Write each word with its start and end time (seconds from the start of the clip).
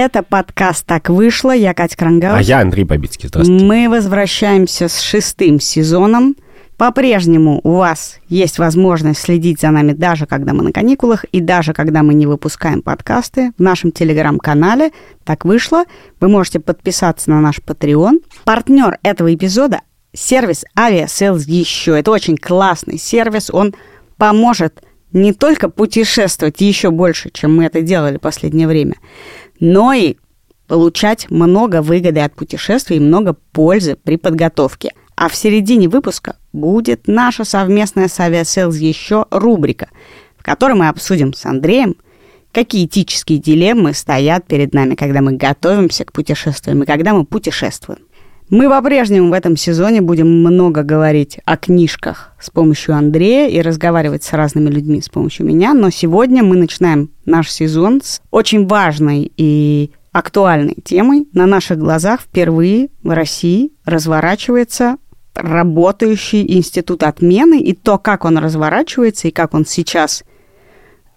Это 0.00 0.22
подкаст 0.22 0.86
«Так 0.86 1.08
вышло». 1.08 1.50
Я 1.50 1.74
Катя 1.74 1.96
Крангаус. 1.96 2.38
А 2.38 2.40
я 2.40 2.60
Андрей 2.60 2.84
Бабицкий. 2.84 3.26
Здравствуйте. 3.28 3.64
Мы 3.64 3.88
возвращаемся 3.88 4.86
с 4.86 5.00
шестым 5.00 5.58
сезоном. 5.58 6.36
По-прежнему 6.76 7.60
у 7.64 7.72
вас 7.72 8.20
есть 8.28 8.60
возможность 8.60 9.18
следить 9.18 9.60
за 9.60 9.72
нами 9.72 9.94
даже 9.94 10.26
когда 10.26 10.52
мы 10.52 10.62
на 10.62 10.70
каникулах 10.70 11.24
и 11.32 11.40
даже 11.40 11.72
когда 11.72 12.04
мы 12.04 12.14
не 12.14 12.28
выпускаем 12.28 12.80
подкасты 12.80 13.50
в 13.58 13.60
нашем 13.60 13.90
телеграм-канале. 13.90 14.92
Так 15.24 15.44
вышло. 15.44 15.82
Вы 16.20 16.28
можете 16.28 16.60
подписаться 16.60 17.28
на 17.30 17.40
наш 17.40 17.58
Patreon. 17.58 18.22
Партнер 18.44 19.00
этого 19.02 19.34
эпизода– 19.34 19.80
сервис 20.12 20.64
Aviasales 20.78 21.42
еще. 21.44 21.98
Это 21.98 22.12
очень 22.12 22.36
классный 22.36 22.98
сервис. 22.98 23.50
Он 23.52 23.74
поможет 24.16 24.80
не 25.12 25.32
только 25.32 25.68
путешествовать 25.68 26.60
еще 26.60 26.90
больше, 26.90 27.30
чем 27.32 27.56
мы 27.56 27.64
это 27.64 27.80
делали 27.80 28.18
в 28.18 28.20
последнее 28.20 28.68
время, 28.68 28.94
но 29.60 29.92
и 29.92 30.16
получать 30.66 31.30
много 31.30 31.82
выгоды 31.82 32.20
от 32.20 32.34
путешествий 32.34 32.98
и 32.98 33.00
много 33.00 33.34
пользы 33.52 33.96
при 33.96 34.16
подготовке. 34.16 34.92
А 35.16 35.28
в 35.28 35.34
середине 35.34 35.88
выпуска 35.88 36.36
будет 36.52 37.08
наша 37.08 37.44
совместная 37.44 38.08
с 38.08 38.20
Aviasales 38.20 38.76
еще 38.76 39.26
рубрика, 39.30 39.88
в 40.36 40.44
которой 40.44 40.74
мы 40.74 40.88
обсудим 40.88 41.32
с 41.32 41.44
Андреем, 41.44 41.96
какие 42.52 42.86
этические 42.86 43.38
дилеммы 43.38 43.94
стоят 43.94 44.46
перед 44.46 44.74
нами, 44.74 44.94
когда 44.94 45.20
мы 45.20 45.32
готовимся 45.32 46.04
к 46.04 46.12
путешествиям 46.12 46.82
и 46.82 46.86
когда 46.86 47.14
мы 47.14 47.24
путешествуем. 47.24 48.00
Мы 48.50 48.70
по-прежнему 48.70 49.28
в 49.28 49.34
этом 49.34 49.58
сезоне 49.58 50.00
будем 50.00 50.26
много 50.40 50.82
говорить 50.82 51.38
о 51.44 51.58
книжках 51.58 52.32
с 52.40 52.48
помощью 52.48 52.94
Андрея 52.94 53.48
и 53.50 53.60
разговаривать 53.60 54.22
с 54.22 54.32
разными 54.32 54.70
людьми 54.70 55.02
с 55.02 55.10
помощью 55.10 55.44
меня, 55.44 55.74
но 55.74 55.90
сегодня 55.90 56.42
мы 56.42 56.56
начинаем 56.56 57.10
наш 57.26 57.50
сезон 57.50 58.00
с 58.02 58.22
очень 58.30 58.66
важной 58.66 59.30
и 59.36 59.90
актуальной 60.12 60.76
темой. 60.82 61.28
На 61.34 61.44
наших 61.44 61.78
глазах 61.78 62.22
впервые 62.22 62.88
в 63.02 63.14
России 63.14 63.72
разворачивается 63.84 64.96
работающий 65.34 66.56
институт 66.56 67.02
отмены, 67.02 67.60
и 67.60 67.74
то, 67.74 67.98
как 67.98 68.24
он 68.24 68.38
разворачивается, 68.38 69.28
и 69.28 69.30
как 69.30 69.52
он 69.52 69.66
сейчас 69.66 70.24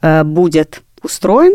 э, 0.02 0.25
будет 0.25 0.83
устроен, 1.02 1.53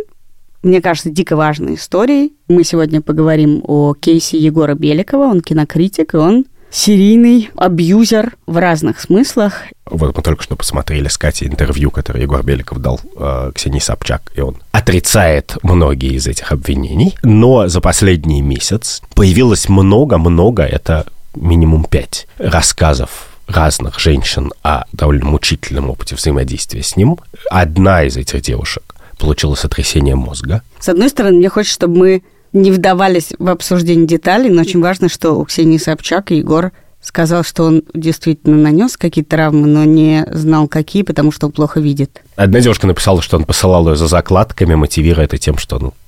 мне 0.67 0.83
кажется, 0.83 1.11
дико 1.11 1.36
важной 1.36 1.77
историей. 1.77 2.34
Мы 2.48 2.64
сегодня 2.64 3.00
поговорим 3.00 3.62
о 3.64 3.95
кейсе 3.95 4.36
Егора 4.36 4.75
Беликова, 4.75 5.27
он 5.27 5.41
кинокритик, 5.41 6.14
и 6.14 6.17
он 6.17 6.45
серийный 6.70 7.50
абьюзер 7.56 8.36
в 8.47 8.56
разных 8.56 9.00
смыслах. 9.00 9.62
Вот 9.87 10.17
мы 10.17 10.22
только 10.22 10.42
что 10.42 10.56
посмотрели 10.56 11.06
с 11.06 11.17
Катей 11.17 11.47
интервью, 11.47 11.92
которое 11.92 12.22
Егор 12.22 12.42
Беликов 12.42 12.81
дал 12.81 13.00
э, 13.17 13.53
Ксении 13.55 13.78
Собчак, 13.78 14.33
и 14.34 14.41
он 14.41 14.56
отрицает 14.72 15.56
многие 15.62 16.14
из 16.14 16.27
этих 16.27 16.50
обвинений. 16.50 17.17
Но 17.22 17.69
за 17.69 17.81
последний 17.81 18.42
месяц 18.42 19.00
появилось 19.14 19.69
много-много, 19.69 20.64
это 20.64 21.06
минимум 21.37 21.84
пять 21.84 22.27
рассказов 22.39 23.28
разных 23.47 24.00
женщин 24.00 24.53
о 24.64 24.83
довольно 24.92 25.27
мучительном 25.27 25.91
опыте 25.91 26.17
взаимодействия 26.17 26.83
с 26.83 26.97
ним. 26.97 27.19
Одна 27.48 28.03
из 28.03 28.17
этих 28.17 28.42
девушек 28.42 28.95
получила 29.19 29.55
сотрясение 29.55 30.14
мозга. 30.14 30.62
С 30.78 30.89
одной 30.89 31.09
стороны, 31.09 31.39
мне 31.39 31.48
хочется, 31.48 31.75
чтобы 31.75 31.97
мы 31.98 32.22
не 32.53 32.70
вдавались 32.70 33.33
в 33.39 33.48
обсуждение 33.48 34.06
деталей, 34.06 34.50
но 34.50 34.62
очень 34.62 34.81
важно, 34.81 35.09
что 35.09 35.33
у 35.33 35.45
Ксении 35.45 35.78
Собчак 35.78 36.33
и 36.33 36.36
Егор 36.36 36.72
сказал, 37.00 37.44
что 37.44 37.64
он 37.64 37.83
действительно 37.94 38.56
нанес 38.56 38.97
какие-то 38.97 39.31
травмы, 39.31 39.66
но 39.66 39.84
не 39.84 40.27
знал, 40.32 40.66
какие, 40.66 41.03
потому 41.03 41.31
что 41.31 41.47
он 41.47 41.53
плохо 41.53 41.81
видит. 41.81 42.22
Одна 42.34 42.60
девушка 42.60 42.87
написала, 42.87 43.22
что 43.22 43.37
он 43.37 43.44
посылал 43.44 43.88
ее 43.88 43.97
за 43.97 44.09
закладками, 44.09 44.75
мотивируя 44.75 45.27
это 45.27 45.38
тем, 45.38 45.56
что 45.59 45.78
ну, 45.78 45.91
как 45.91 45.91
бы 45.91 46.06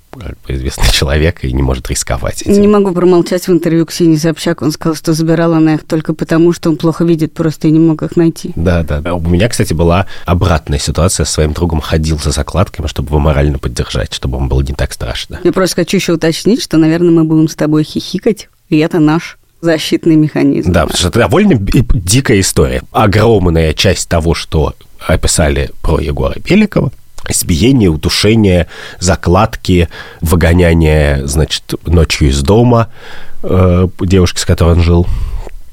известный 0.48 0.88
человек 0.92 1.44
и 1.44 1.52
не 1.52 1.62
может 1.62 1.88
рисковать 1.88 2.42
этим. 2.42 2.60
Не 2.60 2.68
могу 2.68 2.92
промолчать 2.92 3.46
в 3.46 3.50
интервью 3.50 3.86
Ксении 3.86 4.16
Собчак. 4.16 4.62
Он 4.62 4.72
сказал, 4.72 4.94
что 4.94 5.12
забирала 5.12 5.58
она 5.58 5.74
их 5.74 5.84
только 5.84 6.14
потому, 6.14 6.52
что 6.52 6.70
он 6.70 6.76
плохо 6.76 7.04
видит, 7.04 7.32
просто 7.32 7.68
и 7.68 7.70
не 7.70 7.78
мог 7.78 8.02
их 8.02 8.16
найти. 8.16 8.52
Да, 8.56 8.82
да. 8.82 9.14
У 9.14 9.20
меня, 9.20 9.48
кстати, 9.48 9.72
была 9.72 10.06
обратная 10.24 10.78
ситуация. 10.78 11.24
С 11.24 11.30
своим 11.30 11.52
другом 11.52 11.80
ходил 11.80 12.18
за 12.18 12.30
закладками, 12.30 12.86
чтобы 12.86 13.08
его 13.08 13.18
морально 13.18 13.58
поддержать, 13.58 14.12
чтобы 14.12 14.38
ему 14.38 14.48
было 14.48 14.62
не 14.62 14.74
так 14.74 14.92
страшно. 14.92 15.40
Я 15.44 15.52
просто 15.52 15.76
хочу 15.76 15.96
еще 15.96 16.12
уточнить, 16.12 16.62
что, 16.62 16.78
наверное, 16.78 17.10
мы 17.10 17.24
будем 17.24 17.48
с 17.48 17.54
тобой 17.54 17.84
хихикать, 17.84 18.48
и 18.68 18.78
это 18.78 18.98
наш 18.98 19.38
защитный 19.60 20.16
механизм. 20.16 20.72
Да, 20.72 20.82
потому 20.82 20.98
что 20.98 21.08
это 21.08 21.18
довольно 21.20 21.54
дикая 21.58 22.40
история. 22.40 22.82
Огромная 22.92 23.74
часть 23.74 24.08
того, 24.08 24.34
что 24.34 24.74
описали 25.06 25.70
про 25.82 26.00
Егора 26.00 26.36
Беликова, 26.44 26.90
избиение, 27.28 27.88
удушение, 27.88 28.66
закладки, 28.98 29.88
выгоняние, 30.20 31.26
значит, 31.26 31.74
ночью 31.86 32.28
из 32.28 32.42
дома 32.42 32.88
э, 33.42 33.88
девушки, 34.00 34.38
с 34.38 34.44
которой 34.44 34.74
он 34.74 34.82
жил. 34.82 35.06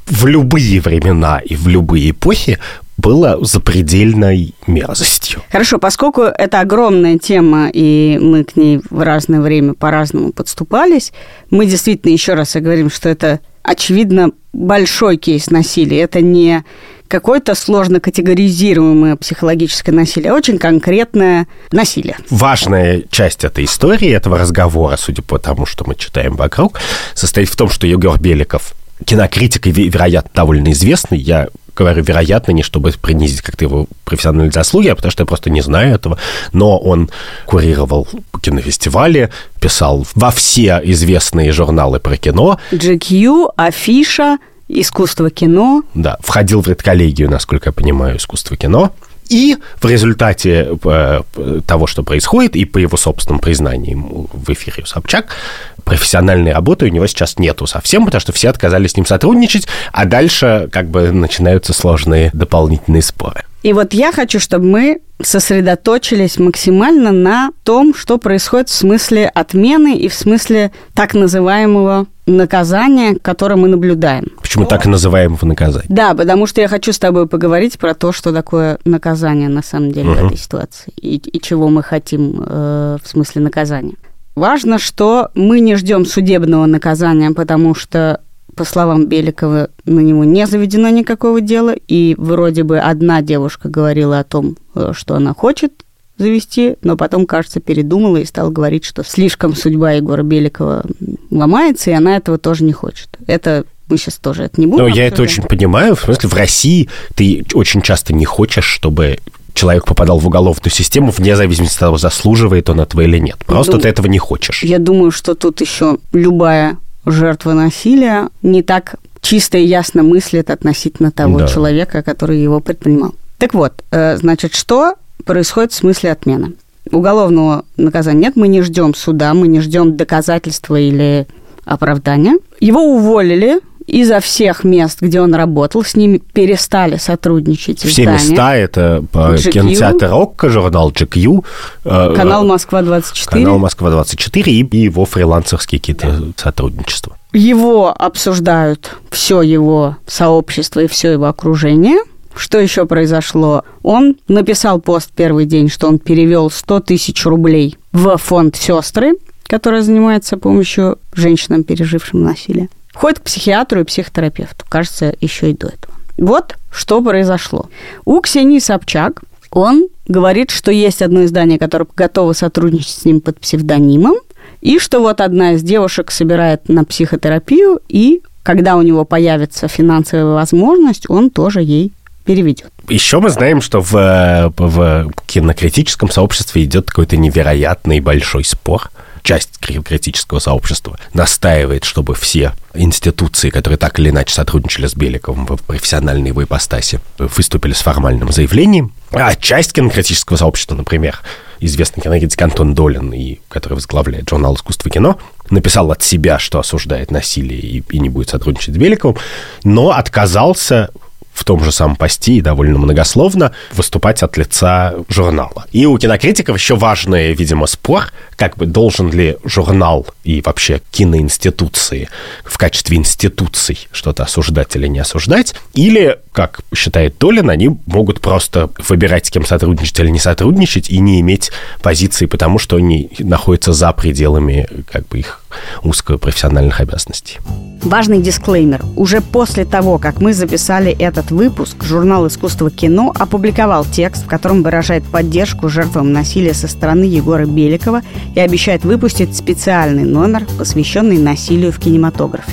В 0.05 0.27
любые 0.27 0.81
времена 0.81 1.39
и 1.39 1.55
в 1.55 1.67
любые 1.67 2.11
эпохи 2.11 2.59
было 2.97 3.43
запредельной 3.43 4.53
мерзостью. 4.67 5.41
Хорошо, 5.51 5.79
поскольку 5.79 6.21
это 6.21 6.61
огромная 6.61 7.17
тема, 7.17 7.69
и 7.71 8.17
мы 8.21 8.43
к 8.43 8.55
ней 8.55 8.81
в 8.89 9.01
разное 9.01 9.41
время 9.41 9.73
по-разному 9.73 10.31
подступались, 10.31 11.11
мы 11.49 11.65
действительно 11.65 12.11
еще 12.11 12.35
раз 12.35 12.55
говорим, 12.55 12.89
что 12.89 13.09
это, 13.09 13.41
очевидно, 13.65 14.31
большой 14.53 15.17
кейс 15.17 15.49
насилия. 15.49 16.01
Это 16.01 16.21
не 16.21 16.63
какое-то 17.07 17.55
сложно 17.55 17.99
категоризируемое 17.99 19.15
психологическое 19.15 19.91
насилие, 19.91 20.31
а 20.31 20.35
очень 20.35 20.57
конкретное 20.57 21.47
насилие. 21.71 22.17
Важная 22.29 23.03
часть 23.09 23.43
этой 23.43 23.65
истории, 23.65 24.09
этого 24.09 24.37
разговора, 24.37 24.97
судя 24.97 25.21
по 25.21 25.37
тому, 25.37 25.65
что 25.65 25.85
мы 25.85 25.95
читаем 25.95 26.35
вокруг, 26.35 26.79
состоит 27.13 27.49
в 27.49 27.55
том, 27.55 27.69
что 27.69 27.87
Егор 27.87 28.19
Беликов 28.19 28.73
кинокритик 29.03 29.67
и, 29.67 29.71
вероятно, 29.71 30.31
довольно 30.33 30.71
известный. 30.71 31.17
Я 31.17 31.49
говорю 31.75 32.03
вероятно, 32.03 32.51
не 32.51 32.63
чтобы 32.63 32.91
принизить 33.01 33.41
как-то 33.41 33.65
его 33.65 33.87
профессиональные 34.03 34.51
заслуги, 34.51 34.87
а 34.87 34.95
потому 34.95 35.11
что 35.11 35.23
я 35.23 35.27
просто 35.27 35.49
не 35.49 35.61
знаю 35.61 35.93
этого. 35.93 36.17
Но 36.53 36.77
он 36.77 37.09
курировал 37.45 38.07
кинофестивали, 38.41 39.29
писал 39.59 40.05
во 40.15 40.31
все 40.31 40.81
известные 40.83 41.51
журналы 41.51 41.99
про 41.99 42.17
кино. 42.17 42.59
GQ, 42.71 43.53
Афиша, 43.57 44.37
искусство 44.67 45.29
кино. 45.29 45.83
Да, 45.93 46.17
входил 46.21 46.61
в 46.61 46.67
редколлегию, 46.67 47.29
насколько 47.29 47.69
я 47.69 47.73
понимаю, 47.73 48.17
искусство 48.17 48.55
кино. 48.57 48.91
И 49.29 49.57
в 49.81 49.89
результате 49.89 50.77
э, 50.83 51.21
того, 51.65 51.87
что 51.87 52.03
происходит, 52.03 52.55
и 52.55 52.65
по 52.65 52.77
его 52.77 52.97
собственным 52.97 53.39
признаниям 53.39 54.27
в 54.31 54.49
эфире 54.51 54.83
у 54.83 54.85
Собчак, 54.85 55.35
профессиональной 55.83 56.53
работы 56.53 56.85
у 56.85 56.89
него 56.89 57.07
сейчас 57.07 57.37
нету 57.39 57.67
совсем, 57.67 58.05
потому 58.05 58.21
что 58.21 58.33
все 58.33 58.49
отказались 58.49 58.91
с 58.91 58.97
ним 58.97 59.05
сотрудничать, 59.05 59.67
а 59.91 60.05
дальше 60.05 60.69
как 60.71 60.89
бы 60.89 61.11
начинаются 61.11 61.73
сложные 61.73 62.29
дополнительные 62.33 63.01
споры. 63.01 63.43
И 63.65 63.73
вот 63.73 63.95
я 63.95 64.11
хочу, 64.11 64.39
чтобы 64.39 64.65
мы 64.65 65.01
сосредоточились 65.19 66.37
максимально 66.37 67.11
на 67.11 67.49
том, 67.63 67.95
что 67.95 68.19
происходит 68.19 68.69
в 68.69 68.75
смысле 68.75 69.27
отмены 69.27 69.97
и 69.97 70.07
в 70.07 70.13
смысле 70.13 70.71
так 70.93 71.15
называемого 71.15 72.05
наказания, 72.27 73.15
которое 73.19 73.55
мы 73.55 73.67
наблюдаем. 73.67 74.27
Почему 74.39 74.67
так 74.67 74.85
называемого 74.85 75.47
наказания? 75.47 75.87
Да, 75.89 76.13
потому 76.13 76.45
что 76.45 76.61
я 76.61 76.67
хочу 76.67 76.93
с 76.93 76.99
тобой 76.99 77.27
поговорить 77.27 77.79
про 77.79 77.95
то, 77.95 78.11
что 78.11 78.31
такое 78.31 78.77
наказание 78.85 79.49
на 79.49 79.63
самом 79.63 79.91
деле 79.91 80.11
угу. 80.11 80.19
в 80.19 80.25
этой 80.27 80.37
ситуации 80.37 80.93
и, 81.01 81.15
и 81.15 81.41
чего 81.41 81.69
мы 81.69 81.81
хотим 81.81 82.43
э, 82.45 82.97
в 83.03 83.07
смысле 83.07 83.41
наказания. 83.41 83.95
Важно, 84.35 84.77
что 84.77 85.31
мы 85.33 85.59
не 85.59 85.75
ждем 85.75 86.05
судебного 86.05 86.67
наказания, 86.67 87.31
потому 87.31 87.73
что 87.73 88.21
по 88.55 88.63
словам 88.63 89.07
Беликова, 89.07 89.69
на 89.85 89.99
него 89.99 90.23
не 90.23 90.47
заведено 90.47 90.89
никакого 90.89 91.41
дела, 91.41 91.75
и 91.87 92.15
вроде 92.17 92.63
бы 92.63 92.79
одна 92.79 93.21
девушка 93.21 93.69
говорила 93.69 94.19
о 94.19 94.23
том, 94.23 94.57
э, 94.75 94.91
что 94.95 95.15
она 95.15 95.33
хочет 95.33 95.73
завести, 96.17 96.75
но 96.81 96.95
потом, 96.95 97.25
кажется, 97.25 97.59
передумала 97.59 98.17
и 98.17 98.25
стала 98.25 98.49
говорить, 98.49 98.85
что 98.85 99.03
слишком 99.03 99.55
судьба 99.55 99.91
Егора 99.91 100.23
Беликова 100.23 100.85
ломается, 101.29 101.91
и 101.91 101.93
она 101.93 102.15
этого 102.15 102.37
тоже 102.37 102.63
не 102.63 102.73
хочет. 102.73 103.09
Это 103.27 103.65
мы 103.89 103.97
сейчас 103.97 104.15
тоже 104.15 104.43
это 104.43 104.59
не 104.59 104.67
будем. 104.67 104.83
Но 104.83 104.87
я 104.87 105.05
это 105.05 105.21
очень 105.21 105.43
понимаю. 105.43 105.95
В 105.95 106.01
смысле, 106.01 106.29
в 106.29 106.33
России 106.33 106.89
ты 107.15 107.45
очень 107.53 107.81
часто 107.81 108.13
не 108.13 108.25
хочешь, 108.25 108.65
чтобы 108.65 109.19
человек 109.53 109.85
попадал 109.85 110.19
в 110.19 110.27
уголовную 110.27 110.71
систему 110.71 111.11
вне 111.11 111.35
зависимости 111.35 111.75
от 111.75 111.79
того, 111.79 111.97
заслуживает 111.97 112.69
он 112.69 112.81
этого 112.81 113.01
или 113.01 113.19
нет. 113.19 113.37
Просто 113.45 113.73
Дум... 113.73 113.81
ты 113.81 113.87
этого 113.89 114.07
не 114.07 114.19
хочешь. 114.19 114.63
Я 114.63 114.79
думаю, 114.79 115.11
что 115.11 115.35
тут 115.35 115.61
еще 115.61 115.97
любая 116.13 116.77
жертва 117.05 117.53
насилия 117.53 118.29
не 118.41 118.63
так 118.63 118.95
чисто 119.21 119.57
и 119.57 119.65
ясно 119.65 120.03
мыслит 120.03 120.49
относительно 120.49 121.11
того 121.11 121.39
да. 121.39 121.47
человека, 121.47 122.03
который 122.03 122.39
его 122.39 122.59
предпринимал. 122.59 123.15
Так 123.37 123.53
вот, 123.53 123.83
э, 123.91 124.17
значит, 124.17 124.53
что 124.53 124.93
происходит 125.25 125.71
в 125.71 125.75
смысле 125.75 126.11
отмены? 126.11 126.53
Уголовного 126.91 127.65
наказания 127.77 128.19
нет, 128.19 128.35
мы 128.35 128.47
не 128.47 128.61
ждем 128.61 128.93
суда, 128.93 129.33
мы 129.33 129.47
не 129.47 129.59
ждем 129.61 129.97
доказательства 129.97 130.79
или 130.79 131.27
оправдания. 131.65 132.37
Его 132.59 132.81
уволили 132.81 133.59
изо 133.87 134.19
всех 134.19 134.63
мест, 134.63 135.01
где 135.01 135.21
он 135.21 135.33
работал, 135.33 135.83
с 135.83 135.95
ними 135.95 136.17
перестали 136.17 136.97
сотрудничать 136.97 137.79
Все 137.79 138.03
издания. 138.03 138.13
места, 138.13 138.55
это 138.55 139.03
GQ. 139.11 139.51
кинотеатр 139.51 140.13
«Окко», 140.13 140.49
журнал 140.49 140.91
GQ, 140.91 141.45
э, 141.85 142.13
Канал 142.15 142.45
«Москва-24». 142.45 143.29
канал 143.29 143.57
«Москва-24» 143.59 144.43
и, 144.43 144.77
его 144.77 145.05
фрилансерские 145.05 145.79
какие-то 145.79 146.31
сотрудничества. 146.35 147.17
Его 147.33 147.93
обсуждают 147.97 148.95
все 149.11 149.41
его 149.41 149.97
сообщество 150.07 150.79
и 150.81 150.87
все 150.87 151.11
его 151.11 151.25
окружение. 151.25 151.97
Что 152.35 152.59
еще 152.59 152.85
произошло? 152.85 153.63
Он 153.83 154.15
написал 154.27 154.81
пост 154.81 155.09
первый 155.15 155.45
день, 155.45 155.69
что 155.69 155.87
он 155.87 155.99
перевел 155.99 156.49
100 156.49 156.81
тысяч 156.81 157.25
рублей 157.25 157.77
в 157.93 158.17
фонд 158.17 158.55
«Сестры», 158.55 159.13
который 159.47 159.81
занимается 159.81 160.37
помощью 160.37 160.97
женщинам, 161.13 161.63
пережившим 161.63 162.23
насилие. 162.23 162.69
Ходит 162.95 163.19
к 163.19 163.23
психиатру 163.23 163.81
и 163.81 163.83
психотерапевту, 163.83 164.65
кажется, 164.67 165.13
еще 165.21 165.51
и 165.51 165.53
до 165.53 165.67
этого. 165.67 165.93
Вот 166.17 166.55
что 166.71 167.01
произошло. 167.01 167.69
У 168.05 168.19
Ксении 168.21 168.59
Собчак 168.59 169.21
он 169.51 169.87
говорит, 170.07 170.49
что 170.49 170.71
есть 170.71 171.01
одно 171.01 171.25
издание, 171.25 171.59
которое 171.59 171.87
готово 171.95 172.33
сотрудничать 172.33 172.89
с 172.89 173.05
ним 173.05 173.21
под 173.21 173.39
псевдонимом, 173.39 174.15
и 174.61 174.79
что 174.79 174.99
вот 174.99 175.21
одна 175.21 175.53
из 175.53 175.63
девушек 175.63 176.11
собирает 176.11 176.69
на 176.69 176.83
психотерапию, 176.85 177.79
и 177.87 178.21
когда 178.43 178.77
у 178.77 178.81
него 178.81 179.05
появится 179.05 179.67
финансовая 179.67 180.25
возможность, 180.33 181.09
он 181.09 181.29
тоже 181.29 181.61
ей 181.61 181.91
переведет. 182.25 182.71
Еще 182.89 183.19
мы 183.19 183.29
знаем, 183.29 183.61
что 183.61 183.81
в, 183.81 184.53
в 184.57 185.11
кинокритическом 185.25 186.09
сообществе 186.09 186.63
идет 186.63 186.87
какой-то 186.87 187.17
невероятный 187.17 187.99
большой 187.99 188.43
спор. 188.43 188.89
Часть 189.25 189.57
кри- 189.57 189.81
критического 189.81 190.37
сообщества 190.37 190.99
настаивает, 191.15 191.83
чтобы 191.83 192.13
все 192.13 192.53
институции, 192.75 193.49
которые 193.49 193.79
так 193.79 193.97
или 193.97 194.11
иначе 194.11 194.35
сотрудничали 194.35 194.85
с 194.85 194.93
Беликовым 194.93 195.47
в 195.47 195.63
профессиональной 195.63 196.27
его 196.27 196.43
ипостаси, 196.43 196.99
выступили 197.17 197.73
с 197.73 197.81
формальным 197.81 198.31
заявлением. 198.31 198.93
А 199.09 199.33
часть 199.33 199.73
кинокритического 199.73 200.37
сообщества, 200.37 200.75
например, 200.75 201.21
известный 201.59 202.03
кинокритик 202.03 202.39
Антон 202.39 202.75
Долин, 202.75 203.13
и, 203.13 203.39
который 203.49 203.73
возглавляет 203.73 204.29
журнал 204.29 204.53
«Искусство 204.53 204.91
кино», 204.91 205.17
написал 205.49 205.91
от 205.91 206.03
себя, 206.03 206.37
что 206.37 206.59
осуждает 206.59 207.09
насилие 207.09 207.59
и, 207.59 207.83
и 207.89 207.97
не 207.97 208.09
будет 208.09 208.29
сотрудничать 208.29 208.75
с 208.75 208.77
Беликовым, 208.77 209.17
но 209.63 209.89
отказался 209.89 210.91
в 211.35 211.43
том 211.43 211.63
же 211.63 211.71
самом 211.71 211.97
посте 211.97 212.33
и 212.33 212.41
довольно 212.41 212.79
многословно 212.79 213.51
выступать 213.73 214.23
от 214.23 214.37
лица 214.37 214.95
журнала. 215.09 215.65
И 215.71 215.85
у 215.85 215.97
кинокритиков 215.97 216.57
еще 216.57 216.75
важный, 216.75 217.33
видимо, 217.33 217.67
спор, 217.67 218.11
как 218.37 218.57
бы 218.57 218.65
должен 218.65 219.11
ли 219.11 219.37
журнал 219.43 220.07
и 220.23 220.41
вообще 220.41 220.81
киноинституции 220.91 222.09
в 222.43 222.57
качестве 222.57 222.97
институций 222.97 223.87
что-то 223.91 224.23
осуждать 224.23 224.75
или 224.75 224.87
не 224.87 224.99
осуждать, 224.99 225.55
или, 225.73 226.17
как 226.31 226.61
считает 226.73 227.17
Долин, 227.19 227.49
они 227.49 227.77
могут 227.85 228.21
просто 228.21 228.69
выбирать, 228.87 229.27
с 229.27 229.29
кем 229.29 229.45
сотрудничать 229.45 229.99
или 229.99 230.09
не 230.09 230.19
сотрудничать 230.19 230.89
и 230.89 230.99
не 230.99 231.19
иметь 231.19 231.51
позиции, 231.81 232.25
потому 232.25 232.59
что 232.59 232.77
они 232.77 233.11
находятся 233.19 233.73
за 233.73 233.91
пределами 233.91 234.67
как 234.89 235.07
бы 235.09 235.19
их 235.19 235.41
узкопрофессиональных 235.83 236.79
обязанностей. 236.79 237.39
Важный 237.83 238.19
дисклеймер. 238.19 238.83
Уже 238.95 239.21
после 239.21 239.63
того, 239.63 239.99
как 239.99 240.19
мы 240.19 240.33
записали 240.33 240.91
этот 240.91 241.29
выпуск, 241.29 241.83
журнал 241.83 242.25
«Искусство 242.27 242.71
кино» 242.71 243.13
опубликовал 243.17 243.85
текст, 243.85 244.23
в 244.23 244.27
котором 244.27 244.63
выражает 244.63 245.03
поддержку 245.03 245.69
жертвам 245.69 246.11
насилия 246.11 246.53
со 246.53 246.67
стороны 246.67 247.03
Егора 247.03 247.45
Беликова 247.45 248.01
и 248.33 248.39
обещает 248.39 248.83
выпустить 248.83 249.35
специальный 249.35 250.03
номер, 250.03 250.47
посвященный 250.57 251.19
насилию 251.19 251.71
в 251.71 251.79
кинематографе. 251.79 252.51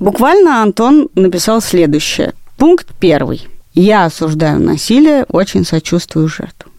Буквально 0.00 0.62
Антон 0.62 1.08
написал 1.14 1.60
следующее. 1.60 2.34
Пункт 2.56 2.88
первый. 2.98 3.46
Я 3.74 4.06
осуждаю 4.06 4.60
насилие, 4.60 5.24
очень 5.28 5.64
сочувствую 5.64 6.28
жертвам. 6.28 6.72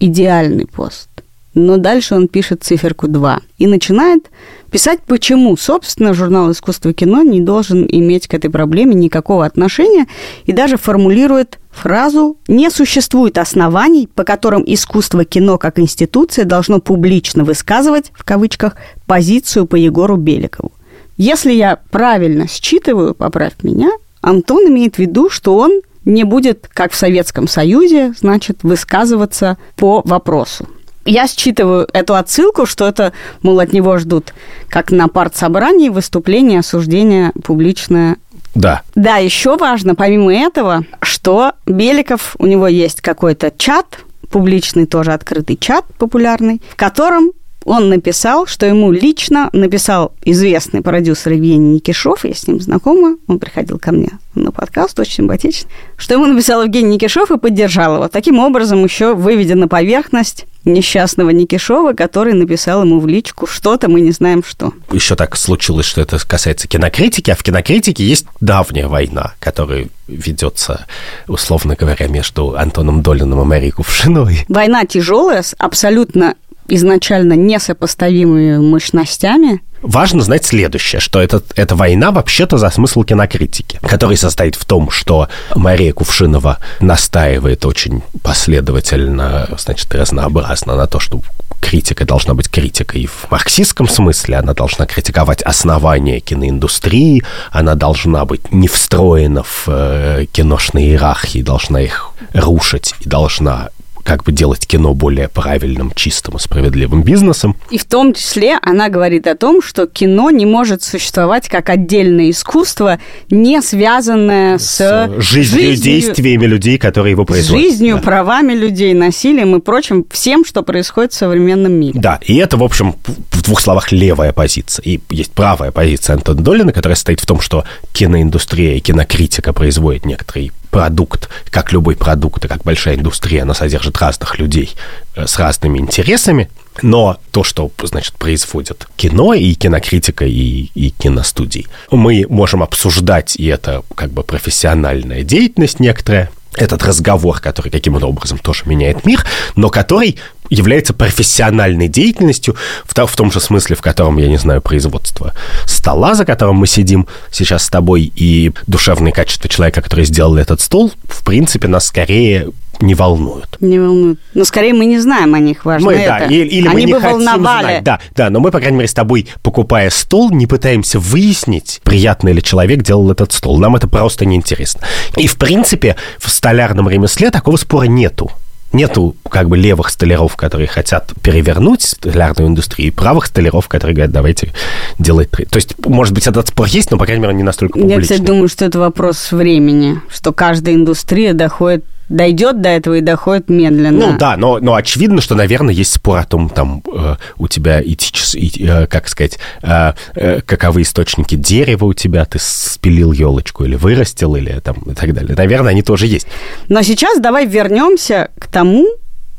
Идеальный 0.00 0.66
пост. 0.66 1.08
Но 1.54 1.76
дальше 1.76 2.16
он 2.16 2.26
пишет 2.26 2.64
циферку 2.64 3.06
2 3.06 3.40
и 3.58 3.66
начинает 3.66 4.30
писать, 4.70 5.00
почему, 5.06 5.56
собственно, 5.56 6.12
журнал 6.12 6.50
«Искусство 6.50 6.88
и 6.88 6.92
кино» 6.92 7.22
не 7.22 7.40
должен 7.40 7.86
иметь 7.88 8.26
к 8.26 8.34
этой 8.34 8.50
проблеме 8.50 8.94
никакого 8.94 9.46
отношения 9.46 10.06
и 10.46 10.52
даже 10.52 10.76
формулирует 10.76 11.60
фразу 11.70 12.36
«Не 12.48 12.70
существует 12.70 13.38
оснований, 13.38 14.08
по 14.12 14.24
которым 14.24 14.64
искусство 14.66 15.24
кино 15.24 15.58
как 15.58 15.78
институция 15.78 16.44
должно 16.44 16.80
публично 16.80 17.44
высказывать, 17.44 18.10
в 18.14 18.24
кавычках, 18.24 18.74
позицию 19.06 19.66
по 19.66 19.76
Егору 19.76 20.16
Беликову». 20.16 20.72
Если 21.16 21.52
я 21.52 21.78
правильно 21.90 22.48
считываю, 22.48 23.14
поправь 23.14 23.52
меня, 23.62 23.90
Антон 24.20 24.66
имеет 24.68 24.96
в 24.96 24.98
виду, 24.98 25.30
что 25.30 25.56
он 25.56 25.82
не 26.04 26.24
будет, 26.24 26.68
как 26.72 26.92
в 26.92 26.96
Советском 26.96 27.46
Союзе, 27.46 28.12
значит, 28.18 28.58
высказываться 28.62 29.56
по 29.76 30.02
вопросу. 30.04 30.66
Я 31.04 31.26
считываю 31.26 31.88
эту 31.92 32.14
отсылку, 32.14 32.66
что 32.66 32.86
это, 32.86 33.12
мол, 33.42 33.60
от 33.60 33.72
него 33.72 33.98
ждут, 33.98 34.32
как 34.68 34.90
на 34.90 35.08
партсобрании, 35.08 35.88
выступление, 35.88 36.60
осуждение 36.60 37.32
публичное. 37.44 38.16
Да, 38.54 38.82
Да, 38.94 39.16
еще 39.16 39.56
важно, 39.56 39.94
помимо 39.94 40.32
этого, 40.32 40.84
что 41.02 41.52
Беликов, 41.66 42.36
у 42.38 42.46
него 42.46 42.68
есть 42.68 43.00
какой-то 43.00 43.52
чат, 43.56 43.98
публичный 44.30 44.86
тоже 44.86 45.12
открытый 45.12 45.56
чат 45.56 45.84
популярный, 45.98 46.62
в 46.70 46.76
котором 46.76 47.32
он 47.64 47.88
написал, 47.88 48.46
что 48.46 48.66
ему 48.66 48.92
лично 48.92 49.50
написал 49.52 50.12
известный 50.24 50.82
продюсер 50.82 51.32
Евгений 51.32 51.74
Никишов, 51.74 52.24
я 52.24 52.34
с 52.34 52.46
ним 52.46 52.60
знакома, 52.60 53.16
он 53.26 53.38
приходил 53.38 53.78
ко 53.78 53.92
мне 53.92 54.10
на 54.34 54.50
подкаст, 54.50 54.98
очень 54.98 55.14
симпатичный, 55.14 55.70
что 55.96 56.14
ему 56.14 56.26
написал 56.26 56.62
Евгений 56.62 56.94
Никишов 56.94 57.30
и 57.30 57.38
поддержал 57.38 57.96
его. 57.96 58.08
Таким 58.08 58.38
образом, 58.38 58.84
еще 58.84 59.14
выведя 59.14 59.54
на 59.54 59.68
поверхность 59.68 60.46
несчастного 60.64 61.30
Никишова, 61.30 61.92
который 61.92 62.32
написал 62.32 62.82
ему 62.82 63.00
в 63.00 63.06
личку 63.06 63.46
что-то, 63.46 63.88
мы 63.88 64.00
не 64.00 64.12
знаем 64.12 64.42
что. 64.42 64.72
еще 64.92 65.14
так 65.14 65.36
случилось, 65.36 65.86
что 65.86 66.00
это 66.00 66.18
касается 66.26 66.68
кинокритики, 66.68 67.30
а 67.30 67.36
в 67.36 67.42
кинокритике 67.42 68.04
есть 68.04 68.26
давняя 68.40 68.88
война, 68.88 69.34
которая 69.40 69.88
ведется, 70.06 70.86
условно 71.28 71.76
говоря, 71.78 72.06
между 72.08 72.56
Антоном 72.56 73.02
Долиным 73.02 73.40
и 73.40 73.44
Марией 73.44 73.72
Кувшиновой. 73.72 74.44
Война 74.48 74.84
тяжелая, 74.84 75.42
абсолютно 75.58 76.34
изначально 76.68 77.34
несопоставимыми 77.34 78.58
мощностями. 78.58 79.60
Важно 79.82 80.22
знать 80.22 80.46
следующее, 80.46 80.98
что 80.98 81.20
это, 81.20 81.42
эта 81.56 81.76
война 81.76 82.10
вообще-то 82.10 82.56
за 82.56 82.70
смысл 82.70 83.02
кинокритики, 83.02 83.78
который 83.82 84.16
состоит 84.16 84.54
в 84.54 84.64
том, 84.64 84.90
что 84.90 85.28
Мария 85.54 85.92
Кувшинова 85.92 86.58
настаивает 86.80 87.66
очень 87.66 88.02
последовательно, 88.22 89.46
значит, 89.58 89.94
разнообразно 89.94 90.74
на 90.74 90.86
то, 90.86 91.00
что 91.00 91.20
критика 91.60 92.06
должна 92.06 92.34
быть 92.34 92.50
критикой 92.50 93.06
в 93.06 93.30
марксистском 93.30 93.88
смысле, 93.88 94.36
она 94.36 94.54
должна 94.54 94.86
критиковать 94.86 95.42
основания 95.42 96.20
киноиндустрии, 96.20 97.22
она 97.52 97.74
должна 97.74 98.24
быть 98.24 98.52
не 98.52 98.68
встроена 98.68 99.42
в 99.42 99.64
э, 99.68 100.26
киношные 100.32 100.88
иерархии, 100.88 101.42
должна 101.42 101.80
их 101.80 102.10
рушить 102.32 102.94
и 103.00 103.08
должна 103.08 103.70
как 104.04 104.22
бы 104.24 104.32
делать 104.32 104.66
кино 104.66 104.94
более 104.94 105.28
правильным, 105.28 105.92
чистым 105.96 106.36
и 106.36 106.38
справедливым 106.38 107.02
бизнесом. 107.02 107.56
И 107.70 107.78
в 107.78 107.84
том 107.84 108.12
числе 108.14 108.58
она 108.62 108.88
говорит 108.90 109.26
о 109.26 109.34
том, 109.34 109.62
что 109.62 109.86
кино 109.86 110.30
не 110.30 110.46
может 110.46 110.82
существовать 110.82 111.48
как 111.48 111.70
отдельное 111.70 112.30
искусство, 112.30 112.98
не 113.30 113.60
связанное 113.62 114.58
с, 114.58 114.76
с 114.78 115.10
жизнью, 115.18 115.72
и 115.72 115.76
действиями 115.76 116.46
людей, 116.46 116.78
которые 116.78 117.12
его 117.12 117.24
производят. 117.24 117.64
жизнью, 117.70 117.96
Да. 117.96 118.02
правами 118.02 118.52
людей, 118.52 118.92
насилием 118.94 119.56
и 119.56 119.60
прочим, 119.60 120.04
всем, 120.10 120.44
что 120.44 120.62
происходит 120.62 121.12
в 121.12 121.16
современном 121.16 121.72
мире. 121.72 121.98
Да, 121.98 122.20
и 122.22 122.36
это, 122.36 122.56
в 122.56 122.62
общем, 122.62 122.94
в 123.30 123.42
двух 123.42 123.60
словах 123.60 123.90
левая 123.90 124.32
позиция. 124.32 124.82
И 124.84 125.00
есть 125.10 125.32
правая 125.32 125.70
позиция 125.70 126.14
Антона 126.14 126.42
Долина, 126.42 126.72
которая 126.72 126.96
состоит 126.96 127.20
в 127.20 127.26
том, 127.26 127.40
что 127.40 127.64
киноиндустрия 127.92 128.74
и 128.76 128.80
кинокритика 128.80 129.52
производит 129.52 130.04
некоторый 130.04 130.52
продукт, 130.74 131.28
как 131.50 131.70
любой 131.70 131.94
продукт, 131.94 132.44
и 132.44 132.48
как 132.48 132.64
большая 132.64 132.96
индустрия, 132.96 133.42
она 133.42 133.54
содержит 133.54 133.96
разных 133.98 134.40
людей 134.40 134.74
э, 135.14 135.24
с 135.24 135.38
разными 135.38 135.78
интересами, 135.78 136.50
но 136.82 137.18
то, 137.30 137.44
что, 137.44 137.70
значит, 137.80 138.14
производит 138.14 138.88
кино 138.96 139.34
и 139.34 139.54
кинокритика, 139.54 140.24
и, 140.24 140.70
и 140.74 140.90
киностудии, 140.90 141.68
мы 141.92 142.26
можем 142.28 142.60
обсуждать, 142.64 143.36
и 143.36 143.46
это 143.46 143.84
как 143.94 144.10
бы 144.10 144.24
профессиональная 144.24 145.22
деятельность 145.22 145.78
некоторая, 145.78 146.28
этот 146.56 146.82
разговор, 146.82 147.40
который 147.40 147.70
каким-то 147.70 148.06
образом 148.06 148.38
тоже 148.38 148.62
меняет 148.66 149.06
мир, 149.06 149.24
но 149.54 149.70
который 149.70 150.18
является 150.50 150.92
профессиональной 150.92 151.88
деятельностью 151.88 152.56
в, 152.84 152.94
в 152.94 153.16
том 153.16 153.32
же 153.32 153.40
смысле, 153.40 153.76
в 153.76 153.82
котором, 153.82 154.18
я 154.18 154.28
не 154.28 154.36
знаю, 154.36 154.60
производство 154.60 155.32
стола, 155.66 156.14
за 156.14 156.24
которым 156.24 156.56
мы 156.56 156.66
сидим 156.66 157.06
сейчас 157.30 157.64
с 157.64 157.68
тобой, 157.70 158.12
и 158.14 158.52
душевные 158.66 159.12
качества 159.12 159.48
человека, 159.48 159.82
который 159.82 160.04
сделал 160.04 160.36
этот 160.36 160.60
стол, 160.60 160.92
в 161.08 161.24
принципе, 161.24 161.68
нас 161.68 161.86
скорее 161.86 162.48
не 162.80 162.94
волнуют. 162.94 163.56
Не 163.60 163.78
волнуют. 163.78 164.20
Но 164.34 164.44
скорее 164.44 164.74
мы 164.74 164.86
не 164.86 164.98
знаем 164.98 165.34
о 165.34 165.38
них, 165.38 165.64
важно 165.64 165.86
мы, 165.86 165.94
это. 165.94 166.18
Да, 166.20 166.26
или, 166.26 166.46
или 166.46 166.66
Они 166.66 166.74
мы 166.74 166.82
не 166.82 166.92
бы 166.92 167.00
хотим 167.00 167.18
волновали. 167.18 167.64
знать. 167.64 167.84
Да, 167.84 168.00
да, 168.14 168.30
но 168.30 168.40
мы, 168.40 168.50
по 168.50 168.58
крайней 168.58 168.78
мере, 168.78 168.88
с 168.88 168.94
тобой, 168.94 169.28
покупая 169.42 169.90
стол, 169.90 170.30
не 170.30 170.46
пытаемся 170.46 170.98
выяснить, 170.98 171.80
приятно 171.84 172.30
ли 172.30 172.42
человек 172.42 172.82
делал 172.82 173.10
этот 173.10 173.32
стол. 173.32 173.58
Нам 173.58 173.76
это 173.76 173.88
просто 173.88 174.24
неинтересно. 174.24 174.80
И, 175.16 175.26
в 175.26 175.36
принципе, 175.36 175.96
в 176.18 176.30
столярном 176.30 176.88
ремесле 176.88 177.30
такого 177.30 177.56
спора 177.56 177.84
нету. 177.84 178.30
Нету 178.74 179.16
как 179.30 179.48
бы 179.48 179.56
левых 179.56 179.88
столяров, 179.88 180.36
которые 180.36 180.66
хотят 180.66 181.12
перевернуть 181.22 181.82
столярную 181.82 182.50
индустрию, 182.50 182.88
и 182.88 182.90
правых 182.90 183.26
столяров, 183.26 183.68
которые 183.68 183.94
говорят, 183.94 184.12
давайте 184.12 184.52
делать... 184.98 185.30
три». 185.30 185.46
То 185.46 185.56
есть, 185.56 185.74
может 185.86 186.12
быть, 186.12 186.26
этот 186.26 186.48
спор 186.48 186.66
есть, 186.66 186.90
но, 186.90 186.98
по 186.98 187.06
крайней 187.06 187.22
мере, 187.22 187.34
не 187.34 187.42
настолько 187.42 187.78
Я, 187.78 187.84
публичный. 187.84 188.16
кстати, 188.16 188.26
думаю, 188.26 188.48
что 188.48 188.64
это 188.64 188.78
вопрос 188.80 189.32
времени, 189.32 190.00
что 190.10 190.32
каждая 190.32 190.74
индустрия 190.74 191.32
доходит, 191.34 191.84
дойдет 192.08 192.60
до 192.60 192.68
этого 192.68 192.94
и 192.94 193.00
доходит 193.00 193.48
медленно. 193.48 194.12
Ну 194.12 194.18
да, 194.18 194.36
но, 194.36 194.58
но 194.58 194.74
очевидно, 194.74 195.20
что, 195.20 195.34
наверное, 195.34 195.74
есть 195.74 195.92
спор 195.92 196.18
о 196.18 196.24
том, 196.24 196.48
там 196.48 196.82
э, 196.92 197.16
у 197.38 197.48
тебя 197.48 197.82
этические, 197.82 198.86
как 198.86 199.08
сказать, 199.08 199.38
э, 199.62 199.92
э, 200.14 200.40
каковы 200.42 200.82
источники 200.82 201.34
дерева 201.34 201.86
у 201.86 201.94
тебя, 201.94 202.24
ты 202.24 202.38
спилил 202.40 203.12
елочку 203.12 203.64
или 203.64 203.76
вырастил, 203.76 204.36
или 204.36 204.60
там 204.60 204.76
и 204.86 204.94
так 204.94 205.14
далее. 205.14 205.34
Наверное, 205.34 205.70
они 205.70 205.82
тоже 205.82 206.06
есть. 206.06 206.26
Но 206.68 206.82
сейчас 206.82 207.18
давай 207.20 207.46
вернемся 207.46 208.30
к 208.38 208.46
тому, 208.48 208.86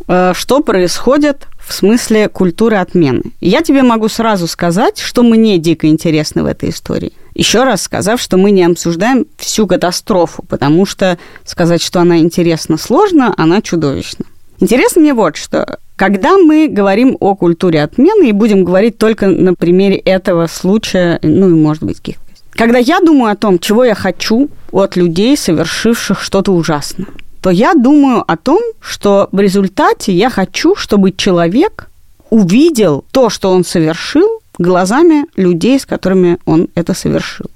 э, 0.07 0.33
что 0.35 0.61
происходит 0.61 1.47
в 1.59 1.73
смысле 1.73 2.29
культуры 2.29 2.77
отмены. 2.77 3.23
Я 3.41 3.61
тебе 3.61 3.83
могу 3.83 4.07
сразу 4.07 4.47
сказать, 4.47 4.99
что 4.99 5.23
мне 5.23 5.57
дико 5.57 5.87
интересно 5.87 6.43
в 6.43 6.45
этой 6.45 6.69
истории. 6.69 7.13
Еще 7.35 7.65
раз 7.65 7.83
сказав, 7.83 8.21
что 8.21 8.37
мы 8.37 8.51
не 8.51 8.63
обсуждаем 8.63 9.25
всю 9.37 9.67
катастрофу, 9.67 10.43
потому 10.47 10.85
что 10.85 11.19
сказать, 11.43 11.81
что 11.81 11.99
она 11.99 12.19
интересна, 12.19 12.77
сложно, 12.77 13.33
она 13.37 13.61
чудовищна. 13.61 14.25
Интересно 14.61 15.01
мне 15.01 15.13
вот 15.13 15.35
что. 15.35 15.77
Когда 15.97 16.37
мы 16.37 16.69
говорим 16.69 17.17
о 17.19 17.35
культуре 17.35 17.83
отмены, 17.83 18.29
и 18.29 18.31
будем 18.31 18.63
говорить 18.63 18.97
только 18.97 19.27
на 19.27 19.53
примере 19.53 19.97
этого 19.97 20.47
случая, 20.47 21.19
ну 21.23 21.49
и, 21.49 21.53
может 21.53 21.83
быть, 21.83 21.97
каких 21.97 22.15
Когда 22.51 22.79
я 22.79 22.99
думаю 23.01 23.33
о 23.33 23.35
том, 23.35 23.59
чего 23.59 23.83
я 23.83 23.95
хочу 23.95 24.49
от 24.71 24.95
людей, 24.95 25.35
совершивших 25.35 26.21
что-то 26.21 26.53
ужасное, 26.53 27.07
то 27.41 27.49
я 27.49 27.73
думаю 27.73 28.23
о 28.25 28.37
том, 28.37 28.61
что 28.79 29.27
в 29.31 29.39
результате 29.39 30.13
я 30.13 30.29
хочу, 30.29 30.75
чтобы 30.75 31.11
человек 31.11 31.89
увидел 32.29 33.05
то, 33.11 33.29
что 33.29 33.51
он 33.51 33.63
совершил, 33.63 34.41
глазами 34.57 35.25
людей, 35.35 35.79
с 35.79 35.85
которыми 35.85 36.37
он 36.45 36.69
это 36.75 36.93
совершил. 36.93 37.47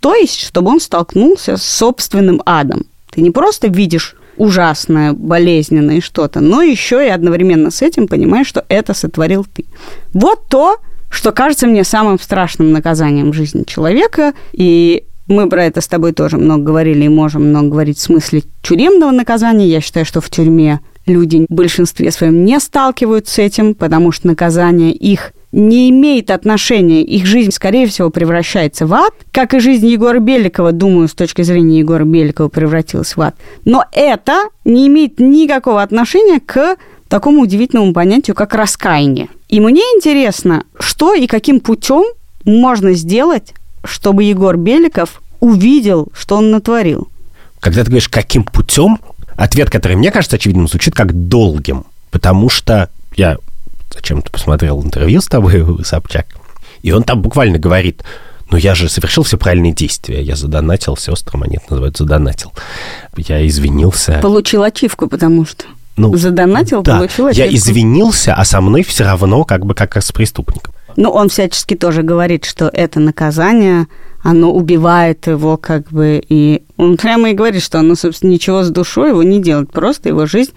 То 0.00 0.14
есть, 0.14 0.40
чтобы 0.40 0.70
он 0.70 0.80
столкнулся 0.80 1.56
с 1.56 1.62
собственным 1.62 2.42
адом. 2.44 2.84
Ты 3.10 3.20
не 3.20 3.30
просто 3.30 3.68
видишь 3.68 4.16
ужасное, 4.36 5.12
болезненное 5.12 6.00
что-то, 6.00 6.40
но 6.40 6.62
еще 6.62 7.06
и 7.06 7.10
одновременно 7.10 7.70
с 7.70 7.82
этим 7.82 8.08
понимаешь, 8.08 8.46
что 8.46 8.64
это 8.68 8.94
сотворил 8.94 9.44
ты. 9.44 9.64
Вот 10.12 10.46
то, 10.48 10.78
что 11.10 11.32
кажется 11.32 11.66
мне 11.66 11.84
самым 11.84 12.18
страшным 12.18 12.72
наказанием 12.72 13.30
в 13.30 13.34
жизни 13.34 13.64
человека, 13.64 14.32
и 14.52 15.04
мы 15.28 15.48
про 15.48 15.64
это 15.64 15.80
с 15.80 15.86
тобой 15.86 16.12
тоже 16.12 16.38
много 16.38 16.64
говорили 16.64 17.04
и 17.04 17.08
можем 17.08 17.50
много 17.50 17.68
говорить 17.68 17.98
в 17.98 18.02
смысле 18.02 18.42
тюремного 18.62 19.10
наказания. 19.10 19.68
Я 19.68 19.80
считаю, 19.80 20.06
что 20.06 20.20
в 20.20 20.30
тюрьме 20.30 20.80
люди 21.06 21.46
в 21.48 21.54
большинстве 21.54 22.10
своем 22.10 22.44
не 22.44 22.58
сталкиваются 22.58 23.34
с 23.34 23.38
этим, 23.38 23.74
потому 23.74 24.10
что 24.12 24.26
наказание 24.26 24.92
их 24.92 25.32
не 25.52 25.90
имеет 25.90 26.30
отношения, 26.30 27.02
их 27.02 27.26
жизнь, 27.26 27.52
скорее 27.52 27.86
всего, 27.86 28.10
превращается 28.10 28.86
в 28.86 28.94
ад, 28.94 29.12
как 29.30 29.52
и 29.54 29.60
жизнь 29.60 29.86
Егора 29.86 30.18
Беликова, 30.18 30.72
думаю, 30.72 31.08
с 31.08 31.14
точки 31.14 31.42
зрения 31.42 31.80
Егора 31.80 32.04
Беликова 32.04 32.48
превратилась 32.48 33.16
в 33.16 33.20
ад. 33.20 33.36
Но 33.66 33.84
это 33.92 34.48
не 34.64 34.86
имеет 34.86 35.20
никакого 35.20 35.82
отношения 35.82 36.40
к 36.40 36.76
такому 37.08 37.42
удивительному 37.42 37.92
понятию, 37.92 38.34
как 38.34 38.54
раскаяние. 38.54 39.28
И 39.48 39.60
мне 39.60 39.82
интересно, 39.82 40.64
что 40.80 41.12
и 41.12 41.26
каким 41.26 41.60
путем 41.60 42.04
можно 42.46 42.94
сделать, 42.94 43.52
чтобы 43.84 44.24
Егор 44.24 44.56
Беликов 44.56 45.20
увидел, 45.40 46.08
что 46.14 46.36
он 46.36 46.50
натворил. 46.50 47.08
Когда 47.60 47.84
ты 47.84 47.90
говоришь, 47.90 48.08
каким 48.08 48.44
путем, 48.44 48.98
ответ, 49.36 49.68
который 49.68 49.96
мне 49.96 50.10
кажется 50.10 50.36
очевидным, 50.36 50.68
звучит 50.68 50.94
как 50.94 51.28
долгим. 51.28 51.84
Потому 52.10 52.48
что 52.48 52.88
я 53.16 53.36
зачем-то 53.94 54.30
посмотрел 54.30 54.82
интервью 54.82 55.20
с 55.20 55.26
тобой, 55.26 55.64
Собчак, 55.84 56.26
и 56.82 56.92
он 56.92 57.02
там 57.02 57.22
буквально 57.22 57.58
говорит, 57.58 58.02
ну 58.50 58.58
я 58.58 58.74
же 58.74 58.88
совершил 58.88 59.22
все 59.22 59.38
правильные 59.38 59.72
действия. 59.72 60.22
Я 60.22 60.36
задонатил 60.36 60.96
сестрам, 60.96 61.42
они 61.42 61.56
это 61.56 61.66
называют 61.70 61.96
задонатил. 61.96 62.52
Я 63.16 63.46
извинился. 63.46 64.18
Получил 64.20 64.62
ачивку, 64.62 65.08
потому 65.08 65.46
что 65.46 65.64
ну, 65.96 66.14
задонатил, 66.16 66.82
да, 66.82 66.98
получил 66.98 67.26
ачивку. 67.26 67.48
Я 67.48 67.54
извинился, 67.54 68.34
а 68.34 68.44
со 68.44 68.60
мной 68.60 68.82
все 68.82 69.04
равно 69.04 69.44
как 69.44 69.64
бы 69.64 69.74
как 69.74 69.96
с 69.96 70.12
преступником. 70.12 70.74
Ну, 70.96 71.10
он 71.10 71.28
всячески 71.28 71.74
тоже 71.74 72.02
говорит, 72.02 72.44
что 72.44 72.68
это 72.72 73.00
наказание, 73.00 73.86
оно 74.22 74.52
убивает 74.52 75.26
его 75.26 75.56
как 75.56 75.90
бы, 75.90 76.22
и 76.26 76.62
он 76.76 76.96
прямо 76.96 77.30
и 77.30 77.34
говорит, 77.34 77.62
что 77.62 77.80
оно, 77.80 77.94
собственно, 77.94 78.30
ничего 78.30 78.62
с 78.62 78.70
душой 78.70 79.10
его 79.10 79.22
не 79.22 79.40
делает, 79.40 79.72
просто 79.72 80.08
его 80.08 80.26
жизнь 80.26 80.52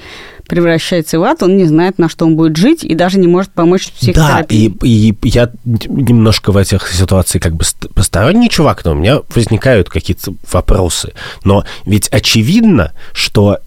превращается 0.48 1.19
в 1.19 1.24
ад, 1.24 1.41
он 1.41 1.57
не 1.57 1.65
знает, 1.65 1.98
на 1.98 2.07
что 2.07 2.25
он 2.25 2.36
будет 2.36 2.55
жить, 2.55 2.84
и 2.84 2.93
даже 2.93 3.17
не 3.19 3.27
может 3.27 3.51
помочь 3.51 3.91
психотерапии. 3.91 4.69
Да, 4.69 4.88
и, 4.88 5.10
и 5.10 5.29
я 5.29 5.51
немножко 5.65 6.51
в 6.51 6.57
этих 6.57 6.88
ситуациях 6.88 7.43
как 7.43 7.55
бы 7.55 7.65
посторонний 7.93 8.50
чувак, 8.50 8.86
но 8.86 8.91
у 8.91 8.95
меня 8.95 9.22
возникают 9.34 9.89
какие-то 9.89 10.34
вопросы. 10.51 11.13
Но 11.43 11.65
ведь 11.86 12.07
очевидно, 12.10 12.91
что 13.13 13.57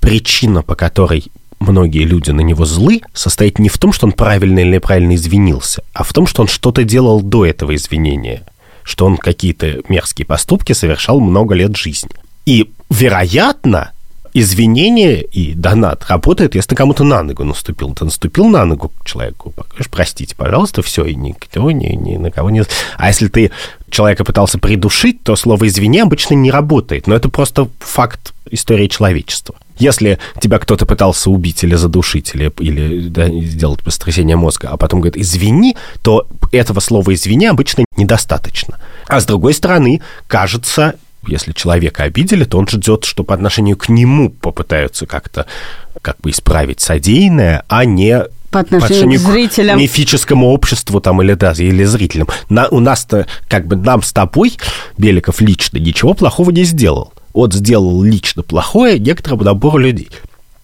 причина, 0.00 0.62
по 0.62 0.76
которой 0.76 1.24
многие 1.58 2.04
люди 2.04 2.30
на 2.30 2.40
него 2.40 2.64
злы, 2.64 3.00
состоит 3.12 3.58
не 3.58 3.68
в 3.68 3.78
том, 3.78 3.92
что 3.92 4.06
он 4.06 4.12
правильно 4.12 4.60
или 4.60 4.76
неправильно 4.76 5.14
извинился, 5.16 5.82
а 5.92 6.04
в 6.04 6.12
том, 6.12 6.26
что 6.26 6.42
он 6.42 6.48
что-то 6.48 6.84
делал 6.84 7.20
до 7.20 7.44
этого 7.44 7.74
извинения, 7.74 8.44
что 8.88 9.04
он 9.04 9.18
какие-то 9.18 9.82
мерзкие 9.88 10.24
поступки 10.24 10.72
совершал 10.72 11.20
много 11.20 11.54
лет 11.54 11.76
жизни. 11.76 12.10
И, 12.46 12.70
вероятно, 12.88 13.92
извинение 14.32 15.22
и 15.22 15.52
донат 15.52 16.06
работает, 16.08 16.54
если 16.54 16.74
кому-то 16.74 17.04
на 17.04 17.22
ногу 17.22 17.44
наступил. 17.44 17.92
Ты 17.94 18.06
наступил 18.06 18.46
на 18.46 18.64
ногу 18.64 18.90
человеку, 19.04 19.50
покажешь, 19.50 19.90
простите, 19.90 20.34
пожалуйста, 20.34 20.82
все, 20.82 21.04
и 21.04 21.14
никто 21.14 21.70
ни, 21.70 21.88
ни 21.88 22.16
на 22.16 22.30
кого 22.30 22.48
не... 22.48 22.64
А 22.96 23.08
если 23.08 23.28
ты 23.28 23.50
человека 23.90 24.24
пытался 24.24 24.58
придушить, 24.58 25.22
то 25.22 25.36
слово 25.36 25.68
«извини» 25.68 26.00
обычно 26.00 26.32
не 26.34 26.50
работает. 26.50 27.06
Но 27.06 27.14
это 27.14 27.28
просто 27.28 27.68
факт 27.80 28.32
истории 28.50 28.86
человечества. 28.86 29.54
Если 29.78 30.18
тебя 30.40 30.58
кто-то 30.58 30.86
пытался 30.86 31.30
убить 31.30 31.64
или 31.64 31.74
задушить, 31.74 32.34
или, 32.34 32.52
или 32.58 33.08
да, 33.08 33.28
сделать 33.28 33.82
потрясение 33.82 34.36
мозга, 34.36 34.68
а 34.70 34.76
потом 34.76 35.00
говорит 35.00 35.20
«извини», 35.20 35.76
то 36.02 36.26
этого 36.52 36.80
слова 36.80 37.14
«извини» 37.14 37.46
обычно 37.46 37.84
недостаточно. 37.96 38.78
А 39.06 39.20
с 39.20 39.24
другой 39.24 39.54
стороны, 39.54 40.02
кажется, 40.26 40.94
если 41.26 41.52
человека 41.52 42.04
обидели, 42.04 42.44
то 42.44 42.58
он 42.58 42.68
ждет, 42.68 43.04
что 43.04 43.24
по 43.24 43.34
отношению 43.34 43.76
к 43.76 43.88
нему 43.88 44.30
попытаются 44.30 45.06
как-то 45.06 45.46
как 46.02 46.18
бы 46.20 46.30
исправить 46.30 46.80
содеянное, 46.80 47.64
а 47.68 47.84
не 47.84 48.24
по 48.50 48.60
отношению, 48.60 49.20
к 49.20 49.22
зрителям. 49.22 49.76
К 49.76 49.80
мифическому 49.80 50.48
обществу 50.48 51.00
там 51.00 51.20
или, 51.20 51.34
да, 51.34 51.52
или 51.52 51.84
зрителям. 51.84 52.28
На, 52.48 52.68
у 52.68 52.80
нас-то, 52.80 53.26
как 53.48 53.66
бы, 53.66 53.76
нам 53.76 54.02
с 54.02 54.12
тобой, 54.12 54.56
Беликов 54.96 55.40
лично, 55.40 55.78
ничего 55.78 56.14
плохого 56.14 56.50
не 56.50 56.64
сделал. 56.64 57.12
Он 57.32 57.50
сделал 57.52 58.02
лично 58.02 58.42
плохое 58.42 58.98
некоторому 58.98 59.44
набору 59.44 59.78
людей. 59.78 60.08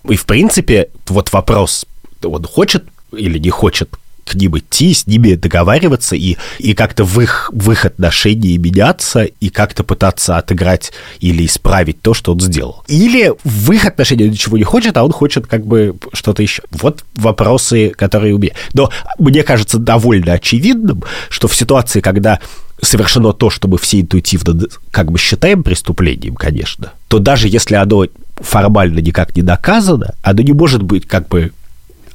И, 0.08 0.16
в 0.16 0.26
принципе, 0.26 0.90
вот 1.06 1.32
вопрос, 1.32 1.86
он 2.22 2.44
хочет 2.44 2.84
или 3.12 3.38
не 3.38 3.50
хочет 3.50 3.90
к 4.24 4.34
ним 4.34 4.58
идти, 4.58 4.94
с 4.94 5.06
ними 5.06 5.34
договариваться 5.34 6.16
и, 6.16 6.36
и 6.58 6.74
как-то 6.74 7.04
в 7.04 7.20
их, 7.20 7.50
в 7.52 7.70
их 7.70 7.84
отношении 7.84 8.56
меняться 8.56 9.24
и 9.24 9.48
как-то 9.48 9.84
пытаться 9.84 10.36
отыграть 10.36 10.92
или 11.20 11.46
исправить 11.46 12.00
то, 12.00 12.14
что 12.14 12.32
он 12.32 12.40
сделал. 12.40 12.84
Или 12.88 13.32
в 13.44 13.72
их 13.72 13.84
отношении 13.84 14.24
он 14.24 14.30
ничего 14.30 14.56
не 14.56 14.64
хочет, 14.64 14.96
а 14.96 15.04
он 15.04 15.12
хочет 15.12 15.46
как 15.46 15.66
бы 15.66 15.96
что-то 16.12 16.42
еще. 16.42 16.62
Вот 16.70 17.04
вопросы, 17.16 17.90
которые 17.90 18.34
у 18.34 18.38
меня. 18.38 18.52
Но 18.72 18.90
мне 19.18 19.42
кажется 19.42 19.78
довольно 19.78 20.32
очевидным, 20.32 21.02
что 21.28 21.48
в 21.48 21.54
ситуации, 21.54 22.00
когда 22.00 22.40
совершено 22.82 23.32
то, 23.32 23.50
что 23.50 23.68
мы 23.68 23.78
все 23.78 24.00
интуитивно 24.00 24.66
как 24.90 25.10
бы 25.10 25.18
считаем 25.18 25.62
преступлением, 25.62 26.34
конечно, 26.34 26.92
то 27.08 27.18
даже 27.18 27.48
если 27.48 27.74
оно 27.76 28.06
формально 28.36 28.98
никак 28.98 29.36
не 29.36 29.42
доказано, 29.42 30.14
оно 30.22 30.42
не 30.42 30.52
может 30.52 30.82
быть 30.82 31.06
как 31.06 31.28
бы 31.28 31.52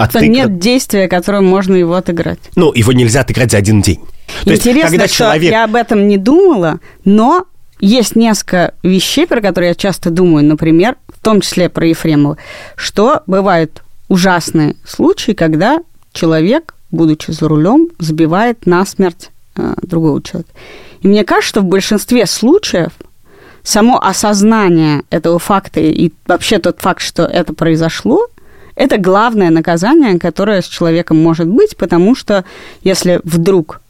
что 0.07 0.19
отыгран... 0.19 0.31
нет 0.31 0.59
действия, 0.59 1.07
которым 1.07 1.45
можно 1.45 1.75
его 1.75 1.95
отыграть. 1.95 2.39
Ну, 2.55 2.73
его 2.73 2.91
нельзя 2.93 3.21
отыграть 3.21 3.51
за 3.51 3.57
один 3.57 3.81
день. 3.81 3.99
То 4.45 4.53
Интересно, 4.53 4.79
есть, 4.79 4.89
когда 4.91 5.07
что 5.07 5.17
человек... 5.17 5.51
я 5.51 5.63
об 5.63 5.75
этом 5.75 6.07
не 6.07 6.17
думала, 6.17 6.79
но 7.03 7.45
есть 7.79 8.15
несколько 8.15 8.73
вещей, 8.83 9.25
про 9.27 9.41
которые 9.41 9.69
я 9.69 9.75
часто 9.75 10.09
думаю, 10.09 10.45
например, 10.45 10.95
в 11.07 11.23
том 11.23 11.41
числе 11.41 11.69
про 11.69 11.87
Ефремова, 11.87 12.37
что 12.75 13.23
бывают 13.27 13.83
ужасные 14.07 14.75
случаи, 14.85 15.31
когда 15.31 15.79
человек, 16.13 16.75
будучи 16.91 17.31
за 17.31 17.47
рулем, 17.47 17.89
сбивает 17.99 18.65
насмерть 18.65 19.31
э, 19.55 19.73
другого 19.81 20.21
человека. 20.21 20.51
И 21.01 21.07
мне 21.07 21.23
кажется, 21.23 21.49
что 21.49 21.61
в 21.61 21.65
большинстве 21.65 22.25
случаев 22.25 22.91
само 23.63 23.99
осознание 24.01 25.03
этого 25.09 25.39
факта 25.39 25.79
и 25.79 26.11
вообще 26.27 26.59
тот 26.59 26.79
факт, 26.81 27.01
что 27.01 27.23
это 27.23 27.53
произошло, 27.53 28.27
это 28.79 28.97
главное 28.97 29.49
наказание, 29.49 30.17
которое 30.17 30.61
с 30.61 30.65
человеком 30.65 31.21
может 31.21 31.47
быть, 31.47 31.75
потому 31.75 32.15
что 32.15 32.45
если 32.81 33.19
вдруг 33.25 33.81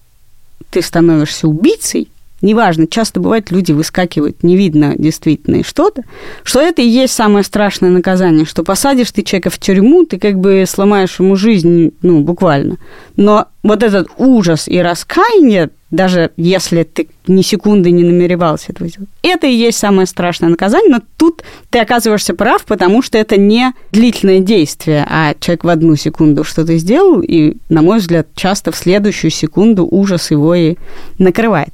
ты 0.72 0.82
становишься 0.82 1.48
убийцей, 1.48 2.10
неважно, 2.42 2.88
часто 2.88 3.20
бывает, 3.20 3.52
люди 3.52 3.72
выскакивают, 3.72 4.42
не 4.42 4.58
видно 4.58 4.96
действительно 4.98 5.64
что-то, 5.64 6.02
что 6.42 6.60
это 6.60 6.82
и 6.82 6.88
есть 6.88 7.14
самое 7.14 7.46
страшное 7.46 7.92
наказание, 7.92 8.46
что 8.46 8.64
посадишь 8.64 9.12
ты 9.12 9.22
человека 9.22 9.52
в 9.52 9.60
тюрьму, 9.60 10.06
ты 10.06 10.18
как 10.18 10.40
бы 10.40 10.66
сломаешь 10.68 11.20
ему 11.20 11.36
жизнь, 11.36 11.92
ну, 12.02 12.22
буквально. 12.22 12.78
Но 13.16 13.46
вот 13.62 13.84
этот 13.84 14.08
ужас 14.18 14.68
и 14.68 14.80
раскаяние, 14.80 15.70
даже 15.92 16.32
если 16.38 16.84
ты 16.84 17.08
ни 17.28 17.42
секунды 17.42 17.92
не 17.92 18.04
намеревался 18.04 18.72
этого 18.72 18.90
сделать, 18.90 19.10
это 19.24 19.48
и 19.48 19.54
есть 19.54 19.78
самое 19.78 20.08
страшное 20.08 20.50
наказание, 20.50 20.92
но 20.92 21.02
тут 21.18 21.44
ты 21.70 21.80
оказываешься 21.80 22.34
прав, 22.34 22.66
потому 22.66 23.02
что 23.02 23.18
это 23.18 23.38
не 23.38 23.74
длительное 23.92 24.40
действие, 24.40 25.06
а 25.10 25.34
человек 25.40 25.64
в 25.64 25.70
одну 25.70 25.96
секунду 25.96 26.44
что-то 26.44 26.78
сделал, 26.78 27.22
и, 27.22 27.58
на 27.70 27.82
мой 27.82 28.00
взгляд, 28.00 28.28
часто 28.36 28.72
в 28.72 28.76
следующую 28.76 29.32
секунду 29.32 29.88
ужас 29.90 30.32
его 30.32 30.54
и 30.56 30.76
накрывает. 31.18 31.74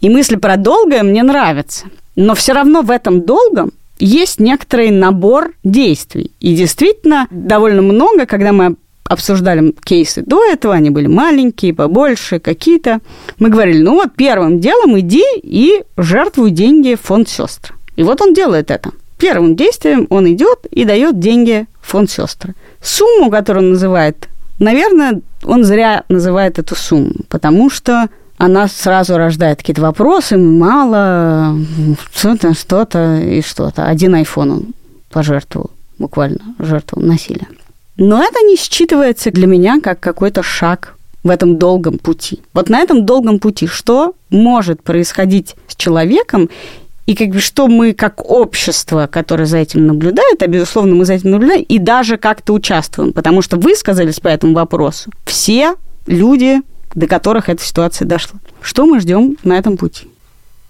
И 0.00 0.08
мысль 0.08 0.38
про 0.38 0.56
долгое 0.56 1.02
мне 1.02 1.22
нравится. 1.22 1.86
Но 2.16 2.34
все 2.34 2.52
равно 2.52 2.82
в 2.82 2.90
этом 2.90 3.22
долгом 3.22 3.72
есть 3.98 4.40
некоторый 4.40 4.90
набор 4.90 5.52
действий. 5.62 6.32
И 6.40 6.54
действительно, 6.54 7.28
довольно 7.30 7.82
много, 7.82 8.26
когда 8.26 8.52
мы 8.52 8.76
обсуждали 9.10 9.74
кейсы 9.82 10.22
до 10.24 10.44
этого, 10.44 10.72
они 10.72 10.90
были 10.90 11.08
маленькие, 11.08 11.74
побольше, 11.74 12.38
какие-то. 12.38 13.00
Мы 13.40 13.48
говорили, 13.48 13.82
ну 13.82 13.94
вот 13.94 14.14
первым 14.14 14.60
делом 14.60 14.98
иди 15.00 15.24
и 15.42 15.82
жертвуй 15.96 16.52
деньги 16.52 16.94
в 16.94 17.00
фонд 17.00 17.28
сестры. 17.28 17.74
И 17.96 18.04
вот 18.04 18.22
он 18.22 18.34
делает 18.34 18.70
это. 18.70 18.92
Первым 19.18 19.56
действием 19.56 20.06
он 20.10 20.32
идет 20.32 20.64
и 20.70 20.84
дает 20.84 21.18
деньги 21.18 21.66
в 21.82 21.90
фонд 21.90 22.08
сестры. 22.08 22.54
Сумму, 22.80 23.32
которую 23.32 23.64
он 23.64 23.70
называет, 23.72 24.28
наверное, 24.60 25.20
он 25.42 25.64
зря 25.64 26.04
называет 26.08 26.60
эту 26.60 26.76
сумму, 26.76 27.14
потому 27.28 27.68
что 27.68 28.08
она 28.38 28.68
сразу 28.68 29.16
рождает 29.16 29.58
какие-то 29.58 29.82
вопросы, 29.82 30.38
мало, 30.38 31.58
что-то, 32.14 32.54
что-то 32.54 33.18
и 33.18 33.42
что-то. 33.42 33.86
Один 33.86 34.14
айфон 34.14 34.50
он 34.52 34.66
пожертвовал, 35.10 35.72
буквально 35.98 36.54
жертвовал 36.60 37.04
насилия. 37.04 37.48
Но 38.00 38.22
это 38.22 38.40
не 38.40 38.56
считывается 38.56 39.30
для 39.30 39.46
меня 39.46 39.78
как 39.78 40.00
какой-то 40.00 40.42
шаг 40.42 40.96
в 41.22 41.28
этом 41.28 41.58
долгом 41.58 41.98
пути. 41.98 42.40
Вот 42.54 42.70
на 42.70 42.80
этом 42.80 43.04
долгом 43.04 43.38
пути 43.38 43.66
что 43.66 44.14
может 44.30 44.82
происходить 44.82 45.54
с 45.68 45.76
человеком, 45.76 46.48
и 47.04 47.14
как 47.14 47.28
бы 47.28 47.40
что 47.40 47.66
мы 47.66 47.92
как 47.92 48.30
общество, 48.30 49.06
которое 49.06 49.44
за 49.44 49.58
этим 49.58 49.86
наблюдает, 49.86 50.42
а 50.42 50.46
безусловно 50.46 50.94
мы 50.94 51.04
за 51.04 51.12
этим 51.12 51.32
наблюдаем, 51.32 51.62
и 51.62 51.78
даже 51.78 52.16
как-то 52.16 52.54
участвуем, 52.54 53.12
потому 53.12 53.42
что 53.42 53.58
высказались 53.58 54.18
по 54.18 54.28
этому 54.28 54.54
вопросу 54.54 55.10
все 55.26 55.74
люди, 56.06 56.62
до 56.94 57.06
которых 57.06 57.50
эта 57.50 57.62
ситуация 57.62 58.08
дошла. 58.08 58.40
Что 58.62 58.86
мы 58.86 59.00
ждем 59.00 59.36
на 59.44 59.58
этом 59.58 59.76
пути? 59.76 60.09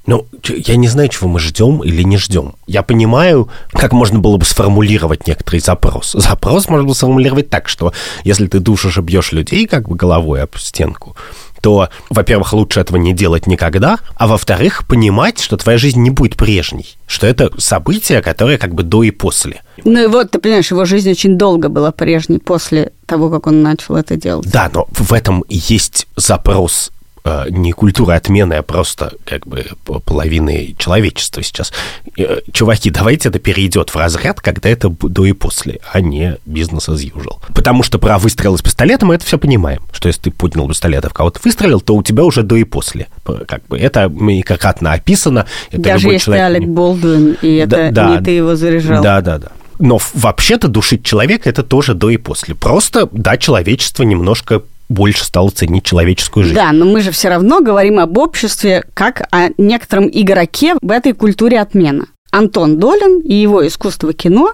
Ну, 0.07 0.26
я 0.49 0.76
не 0.76 0.88
знаю, 0.88 1.09
чего 1.09 1.28
мы 1.28 1.38
ждем 1.40 1.83
или 1.85 2.02
не 2.02 2.16
ждем. 2.16 2.54
Я 2.66 2.83
понимаю, 2.83 3.49
как 3.71 3.92
можно 3.92 4.19
было 4.19 4.38
бы 4.38 4.45
сформулировать 4.45 5.26
некоторый 5.26 5.61
запрос. 5.61 6.12
Запрос 6.12 6.69
можно 6.69 6.85
было 6.85 6.95
сформулировать 6.95 7.50
так, 7.50 7.69
что 7.69 7.92
если 8.25 8.47
ты 8.47 8.61
душишь 8.61 8.97
и 8.97 9.02
бьешь 9.02 9.33
людей 9.33 9.66
как 9.66 9.88
бы 9.88 9.97
головой 9.97 10.42
об 10.42 10.57
стенку, 10.57 11.16
то, 11.61 11.90
во-первых, 12.09 12.52
лучше 12.52 12.80
этого 12.80 12.97
не 12.97 13.12
делать 13.12 13.47
никогда, 13.47 13.99
а 14.16 14.26
во-вторых, 14.26 14.87
понимать, 14.87 15.38
что 15.38 15.57
твоя 15.57 15.78
жизнь 15.78 16.00
не 16.00 16.11
будет 16.11 16.37
прежней, 16.37 16.97
что 17.07 17.26
это 17.26 17.50
событие, 17.59 18.23
которое 18.23 18.59
как 18.59 18.75
бы 18.75 18.83
до 18.83 19.02
и 19.02 19.11
после. 19.11 19.61
Ну 19.85 20.02
и 20.02 20.07
вот, 20.07 20.30
ты 20.30 20.38
понимаешь, 20.38 20.71
его 20.71 20.85
жизнь 20.85 21.11
очень 21.11 21.37
долго 21.37 21.69
была 21.69 21.92
прежней 21.92 22.38
после 22.38 22.92
того, 23.07 23.30
как 23.30 23.47
он 23.47 23.62
начал 23.62 23.97
это 23.97 24.16
делать. 24.16 24.50
Да, 24.50 24.71
но 24.73 24.87
в 24.90 25.12
этом 25.12 25.42
и 25.42 25.61
есть 25.69 26.07
запрос 26.16 26.90
не 27.50 27.72
культура 27.72 28.14
отмены, 28.14 28.54
а 28.54 28.62
просто 28.62 29.12
как 29.24 29.46
бы 29.46 29.66
половины 30.04 30.75
человечества 30.78 31.42
сейчас. 31.42 31.73
Э, 32.16 32.40
чуваки, 32.52 32.90
давайте 32.90 33.28
это 33.28 33.38
перейдет 33.38 33.90
в 33.90 33.97
разряд, 33.97 34.40
когда 34.40 34.68
это 34.68 34.88
до 34.88 35.26
и 35.26 35.32
после, 35.32 35.80
а 35.92 36.00
не 36.00 36.38
бизнес 36.47 36.88
as 36.88 36.97
usual. 36.97 37.38
Потому 37.54 37.82
что 37.82 37.99
про 37.99 38.18
выстрел 38.18 38.54
из 38.54 38.62
пистолета 38.62 39.06
мы 39.06 39.16
это 39.16 39.26
все 39.26 39.38
понимаем, 39.38 39.82
что 39.92 40.08
если 40.08 40.23
ты 40.23 40.30
поднял 40.30 40.68
пистолет, 40.68 41.04
а 41.04 41.08
в 41.10 41.12
кого-то 41.12 41.40
выстрелил, 41.45 41.80
то 41.80 41.95
у 41.95 42.02
тебя 42.02 42.25
уже 42.25 42.42
до 42.42 42.56
и 42.56 42.64
после. 42.64 43.08
Как 43.47 43.66
бы 43.68 43.78
это 43.78 44.08
многократно 44.08 44.92
описано. 44.92 45.47
Это 45.71 45.82
Даже 45.82 46.08
если 46.08 46.25
человек... 46.25 46.45
Алек 46.47 46.68
Болдуин, 46.68 47.36
и 47.42 47.54
это 47.56 47.90
да, 47.92 48.16
не 48.16 48.25
ты 48.25 48.30
его 48.30 48.56
заряжал. 48.56 49.02
Да, 49.02 49.21
да, 49.21 49.38
да. 49.38 49.49
Но 49.78 49.99
вообще-то 50.14 50.68
душить 50.68 51.04
человека 51.04 51.49
это 51.49 51.62
тоже 51.62 51.95
до 51.95 52.10
и 52.10 52.18
после. 52.18 52.54
Просто, 52.54 53.08
да, 53.12 53.38
человечество 53.38 54.02
немножко 54.02 54.62
больше 54.90 55.24
стало 55.24 55.48
ценить 55.50 55.84
человеческую 55.84 56.44
жизнь. 56.44 56.56
Да, 56.56 56.72
но 56.72 56.84
мы 56.84 57.00
же 57.00 57.12
все 57.12 57.28
равно 57.28 57.60
говорим 57.60 58.00
об 58.00 58.18
обществе 58.18 58.84
как 58.92 59.26
о 59.30 59.48
некотором 59.56 60.10
игроке 60.12 60.74
в 60.82 60.90
этой 60.90 61.12
культуре 61.12 61.60
отмена. 61.60 62.06
Антон 62.32 62.78
Долин 62.78 63.20
и 63.20 63.34
его 63.34 63.66
искусство 63.66 64.12
кино, 64.12 64.52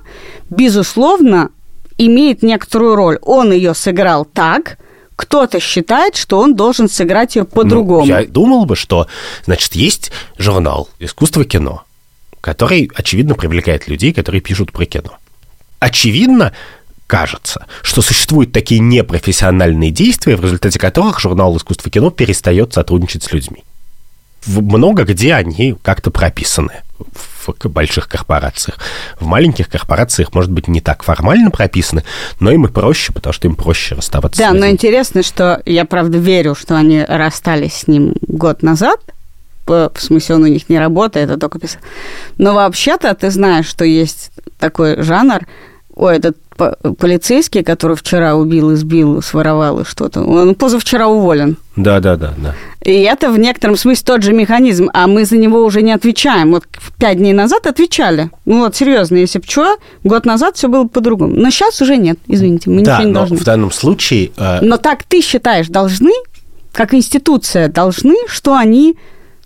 безусловно, 0.49 1.51
имеет 1.99 2.42
некоторую 2.42 2.94
роль. 2.96 3.18
Он 3.22 3.51
ее 3.53 3.75
сыграл 3.75 4.25
так, 4.27 4.79
кто-то 5.16 5.59
считает, 5.59 6.16
что 6.16 6.38
он 6.38 6.55
должен 6.55 6.88
сыграть 6.88 7.37
ее 7.37 7.44
по-другому. 7.44 8.05
Ну, 8.05 8.07
я 8.07 8.27
думал 8.27 8.66
бы, 8.66 8.77
что, 8.77 9.07
значит, 9.46 9.75
есть 9.75 10.12
журнал 10.37 10.90
«Искусство 10.99 11.44
кино», 11.44 11.85
который, 12.42 12.90
очевидно, 12.94 13.35
привлекает 13.35 13.88
людей, 13.88 14.12
которые 14.12 14.42
пишут 14.42 14.72
про 14.72 14.85
кино. 14.85 15.16
Очевидно, 15.79 16.53
кажется, 17.07 17.66
что 17.83 18.03
существуют 18.03 18.53
такие 18.53 18.81
непрофессиональные 18.81 19.90
действия, 19.90 20.37
в 20.37 20.42
результате 20.42 20.79
которых 20.79 21.21
журнал 21.21 21.57
«Искусство 21.57 21.90
кино» 21.90 22.11
перестает 22.11 22.75
сотрудничать 22.75 23.23
с 23.23 23.33
людьми. 23.33 23.64
Много 24.47 25.05
где 25.05 25.35
они 25.35 25.77
как-то 25.83 26.11
прописаны 26.11 26.83
в 26.99 27.69
больших 27.69 28.09
корпорациях. 28.09 28.79
В 29.21 29.27
маленьких 29.27 29.69
корпорациях, 29.69 30.35
может 30.35 30.51
быть, 30.51 30.69
не 30.69 30.81
так 30.81 31.03
формально 31.03 31.51
прописаны, 31.51 32.05
но 32.40 32.51
им 32.51 32.66
и 32.66 32.71
проще, 32.71 33.12
потому 33.12 33.33
что 33.33 33.49
им 33.49 33.55
проще 33.55 33.95
расставаться 33.95 34.38
да, 34.40 34.51
с 34.51 34.55
но 34.55 34.69
интересно, 34.69 35.23
что 35.23 35.62
я, 35.66 35.85
правда, 35.85 36.19
верю, 36.19 36.55
что 36.55 36.77
они 36.77 37.05
расстались 37.05 37.75
с 37.75 37.87
ним 37.88 38.14
год 38.23 38.62
назад, 38.62 39.01
в 39.66 39.92
смысле, 39.99 40.37
он 40.37 40.42
у 40.45 40.47
них 40.47 40.69
не 40.69 40.79
работает, 40.79 41.29
это 41.29 41.40
только 41.40 41.59
писал. 41.59 41.81
Но 42.38 42.55
вообще-то 42.55 43.12
ты 43.14 43.31
знаешь, 43.31 43.66
что 43.66 43.85
есть 43.85 44.31
такой 44.59 45.03
жанр, 45.03 45.40
ой, 45.97 46.17
этот 46.17 46.37
полицейский, 46.99 47.63
который 47.63 47.97
вчера 47.97 48.35
убил, 48.35 48.75
избил, 48.75 49.21
своровал 49.23 49.81
и 49.81 49.85
что-то, 49.85 50.23
он 50.23 50.55
позавчера 50.55 51.09
уволен. 51.09 51.57
Да, 51.75 52.01
да, 52.01 52.17
да, 52.17 52.33
да. 52.37 52.55
И 52.83 52.93
это 53.03 53.31
в 53.31 53.39
некотором 53.39 53.77
смысле 53.77 54.05
тот 54.05 54.23
же 54.23 54.33
механизм, 54.33 54.89
а 54.95 55.07
мы 55.07 55.25
за 55.25 55.37
него 55.37 55.65
уже 55.65 55.83
не 55.83 55.93
отвечаем. 55.93 56.53
Вот 56.53 56.65
пять 56.99 57.19
дней 57.19 57.33
назад 57.33 57.67
отвечали. 57.67 58.31
Ну 58.45 58.61
вот, 58.61 58.77
серьезно, 58.77 59.17
если 59.17 59.39
бы 59.39 59.45
что, 59.47 59.77
год 60.05 60.25
назад 60.25 60.57
все 60.57 60.69
было 60.69 60.87
по-другому. 60.87 61.35
Но 61.35 61.51
сейчас 61.51 61.81
уже 61.83 61.97
нет, 61.97 62.19
извините, 62.27 62.71
мы 62.71 62.83
да, 62.83 62.95
ничего 62.95 63.07
не 63.09 63.13
но 63.13 63.21
должны. 63.21 63.37
в 63.39 63.45
данном 63.45 63.73
случае... 63.73 64.31
Э... 64.37 64.61
Но 64.63 64.77
так 64.77 65.03
ты 65.03 65.21
считаешь, 65.21 65.69
должны, 65.69 66.13
как 66.73 66.95
институция, 66.95 67.69
должны, 67.69 68.17
что 68.29 68.55
они 68.55 68.97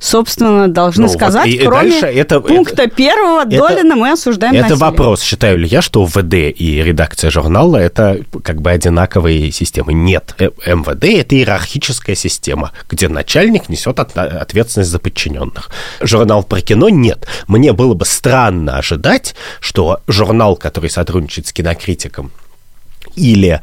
собственно, 0.01 0.67
должны 0.67 1.05
ну, 1.05 1.09
сказать, 1.09 1.47
вот, 1.47 1.55
и, 1.55 1.59
кроме 1.59 1.91
дальше 1.91 2.07
это, 2.07 2.41
пункта 2.41 2.83
это, 2.85 2.97
первого 2.97 3.43
это, 3.43 3.51
Долина 3.51 3.97
мы 3.97 4.11
осуждаем 4.11 4.55
Это 4.55 4.63
насилие. 4.63 4.81
вопрос, 4.81 5.23
считаю 5.23 5.59
ли 5.59 5.69
я, 5.69 5.83
что 5.83 6.05
ВД 6.07 6.35
и 6.35 6.83
редакция 6.83 7.31
журнала– 7.31 7.77
это 7.79 8.21
как 8.43 8.63
бы 8.63 8.71
одинаковые 8.71 9.53
системы. 9.53 9.93
Нет, 9.93 10.35
э, 10.39 10.51
МВД– 10.67 11.05
это 11.21 11.35
иерархическая 11.37 12.17
система, 12.17 12.73
где 12.89 13.09
начальник 13.09 13.69
несет 13.69 14.01
ответственность 14.01 14.91
за 14.91 14.99
подчиненных. 14.99 15.71
Журнал 16.01 16.43
про 16.43 16.63
кино– 16.63 16.89
нет. 16.91 17.27
Мне 17.47 17.73
было 17.73 17.95
бы 17.95 18.07
странно 18.07 18.79
ожидать, 18.79 19.35
что 19.61 20.01
журнал, 20.07 20.57
который 20.57 20.89
сотрудничает 20.89 21.47
с 21.47 21.53
кинокритиком, 21.53 22.33
или 23.17 23.61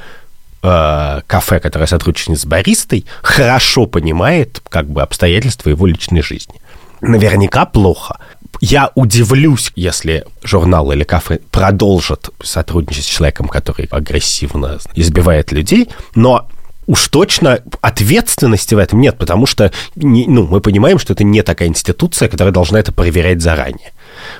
э, 0.68 1.22
кафе, 1.28 1.60
которое 1.60 1.88
сотрудничает 1.88 2.40
с 2.40 2.46
баристой, 2.46 3.06
хорошо 3.22 3.86
понимает 3.86 4.62
как 4.70 4.88
бы 4.90 5.02
обстоятельства 5.02 5.70
его 5.70 5.86
личной 5.86 6.22
жизни. 6.22 6.56
Наверняка 7.02 7.66
плохо. 7.66 8.20
Я 8.60 8.92
удивлюсь, 8.96 9.72
если 9.76 10.26
журнал 10.44 10.92
или 10.92 11.04
кафе 11.04 11.40
продолжат 11.52 12.30
сотрудничать 12.42 13.06
с 13.06 13.08
человеком, 13.08 13.48
который 13.48 13.86
агрессивно 13.86 14.80
избивает 14.96 15.52
людей, 15.52 15.90
но 16.16 16.48
уж 16.88 17.08
точно 17.10 17.60
ответственности 17.82 18.74
в 18.74 18.80
этом 18.80 19.00
нет, 19.00 19.18
потому 19.18 19.46
что 19.46 19.72
ну, 19.96 20.48
мы 20.48 20.62
понимаем, 20.62 20.98
что 20.98 21.14
это 21.14 21.24
не 21.24 21.44
такая 21.44 21.68
институция, 21.68 22.30
которая 22.30 22.54
должна 22.54 22.80
это 22.80 22.92
проверять 22.92 23.42
заранее. 23.42 23.92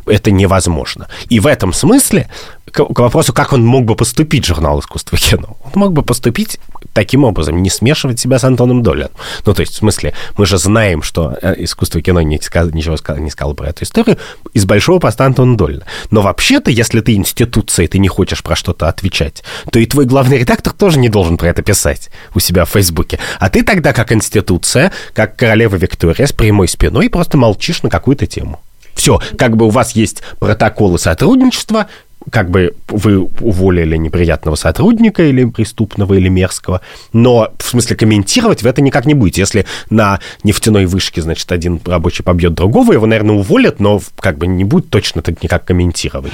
Это 0.06 0.32
невозможно. 0.32 1.08
И 1.30 1.40
в 1.40 1.48
этом 1.48 1.74
смысле 1.74 2.30
к, 2.72 2.86
к 2.86 3.00
вопросу, 3.00 3.34
как 3.34 3.54
он 3.54 3.66
мог 3.66 3.86
бы 3.86 3.96
поступить, 3.96 4.46
журнал 4.46 4.80
искусства 4.80 5.18
кино. 5.18 5.58
Он 5.64 5.72
мог 5.76 5.94
бы 5.94 6.04
поступить 6.04 6.60
таким 6.94 7.24
образом, 7.24 7.62
не 7.62 7.70
смешивать 7.70 8.20
себя 8.20 8.40
с 8.40 8.44
Антоном 8.44 8.84
Долином. 8.84 9.12
Ну, 9.46 9.54
то 9.54 9.62
есть, 9.62 9.74
в 9.74 9.78
смысле, 9.78 10.14
мы 10.38 10.46
же 10.46 10.58
знаем, 10.58 11.02
что 11.02 11.38
э, 11.42 11.56
искусство 11.60 12.02
кино 12.02 12.22
не 12.22 12.40
сказ, 12.40 12.72
ничего 12.74 12.96
не 13.18 13.30
сказал 13.30 13.54
про 13.54 13.70
эту 13.70 13.84
историю 13.84 14.18
из 14.54 14.66
большого 14.66 15.00
поста 15.00 15.26
Антона 15.26 15.58
Долина. 15.58 15.86
Но 16.12 16.22
вообще-то, 16.22 16.72
если 16.72 17.02
ты 17.02 17.16
институция, 17.16 17.86
и 17.86 17.88
ты 17.88 18.00
не 18.00 18.08
хочешь 18.08 18.44
про 18.44 18.56
что-то 18.56 18.88
отвечать, 18.88 19.44
то 19.72 19.80
и 19.80 19.86
твой 19.86 20.06
главный 20.06 20.40
редактор 20.40 20.74
тоже 20.74 21.00
не 21.00 21.10
должен 21.10 21.38
про 21.38 21.50
это 21.50 21.62
писать 21.62 22.10
у 22.36 22.40
себя 22.40 22.66
в 22.66 22.70
Фейсбуке. 22.70 23.20
А 23.40 23.50
ты 23.50 23.64
тогда, 23.64 23.94
как 23.94 24.12
институция, 24.12 24.92
как 25.14 25.36
королева 25.36 25.76
Виктория, 25.76 26.28
с 26.28 26.34
прямой 26.34 26.68
спиной 26.68 27.10
просто 27.10 27.38
молчишь 27.38 27.84
на 27.84 27.90
какую-то 27.90 28.26
тему. 28.26 28.60
Все, 28.98 29.22
как 29.38 29.56
бы 29.56 29.68
у 29.68 29.70
вас 29.70 29.92
есть 29.92 30.24
протоколы 30.40 31.00
сотрудничества, 31.00 31.88
как 32.32 32.50
бы 32.50 32.76
вы 32.88 33.20
уволили 33.20 33.96
неприятного 33.96 34.56
сотрудника 34.56 35.24
или 35.24 35.46
преступного, 35.46 36.16
или 36.16 36.28
мерзкого, 36.28 36.82
но 37.14 37.54
в 37.60 37.70
смысле 37.70 37.96
комментировать 37.96 38.64
вы 38.64 38.70
это 38.70 38.82
никак 38.82 39.06
не 39.06 39.14
будете. 39.14 39.42
Если 39.42 39.66
на 39.90 40.20
нефтяной 40.44 40.88
вышке, 40.88 41.22
значит, 41.22 41.50
один 41.52 41.80
рабочий 41.86 42.24
побьет 42.24 42.56
другого, 42.56 42.92
его, 42.92 43.06
наверное, 43.06 43.36
уволят, 43.36 43.80
но 43.80 44.02
как 44.20 44.40
бы 44.40 44.48
не 44.48 44.64
будет 44.64 44.90
точно 44.90 45.22
так 45.22 45.42
никак 45.42 45.64
комментировать. 45.64 46.34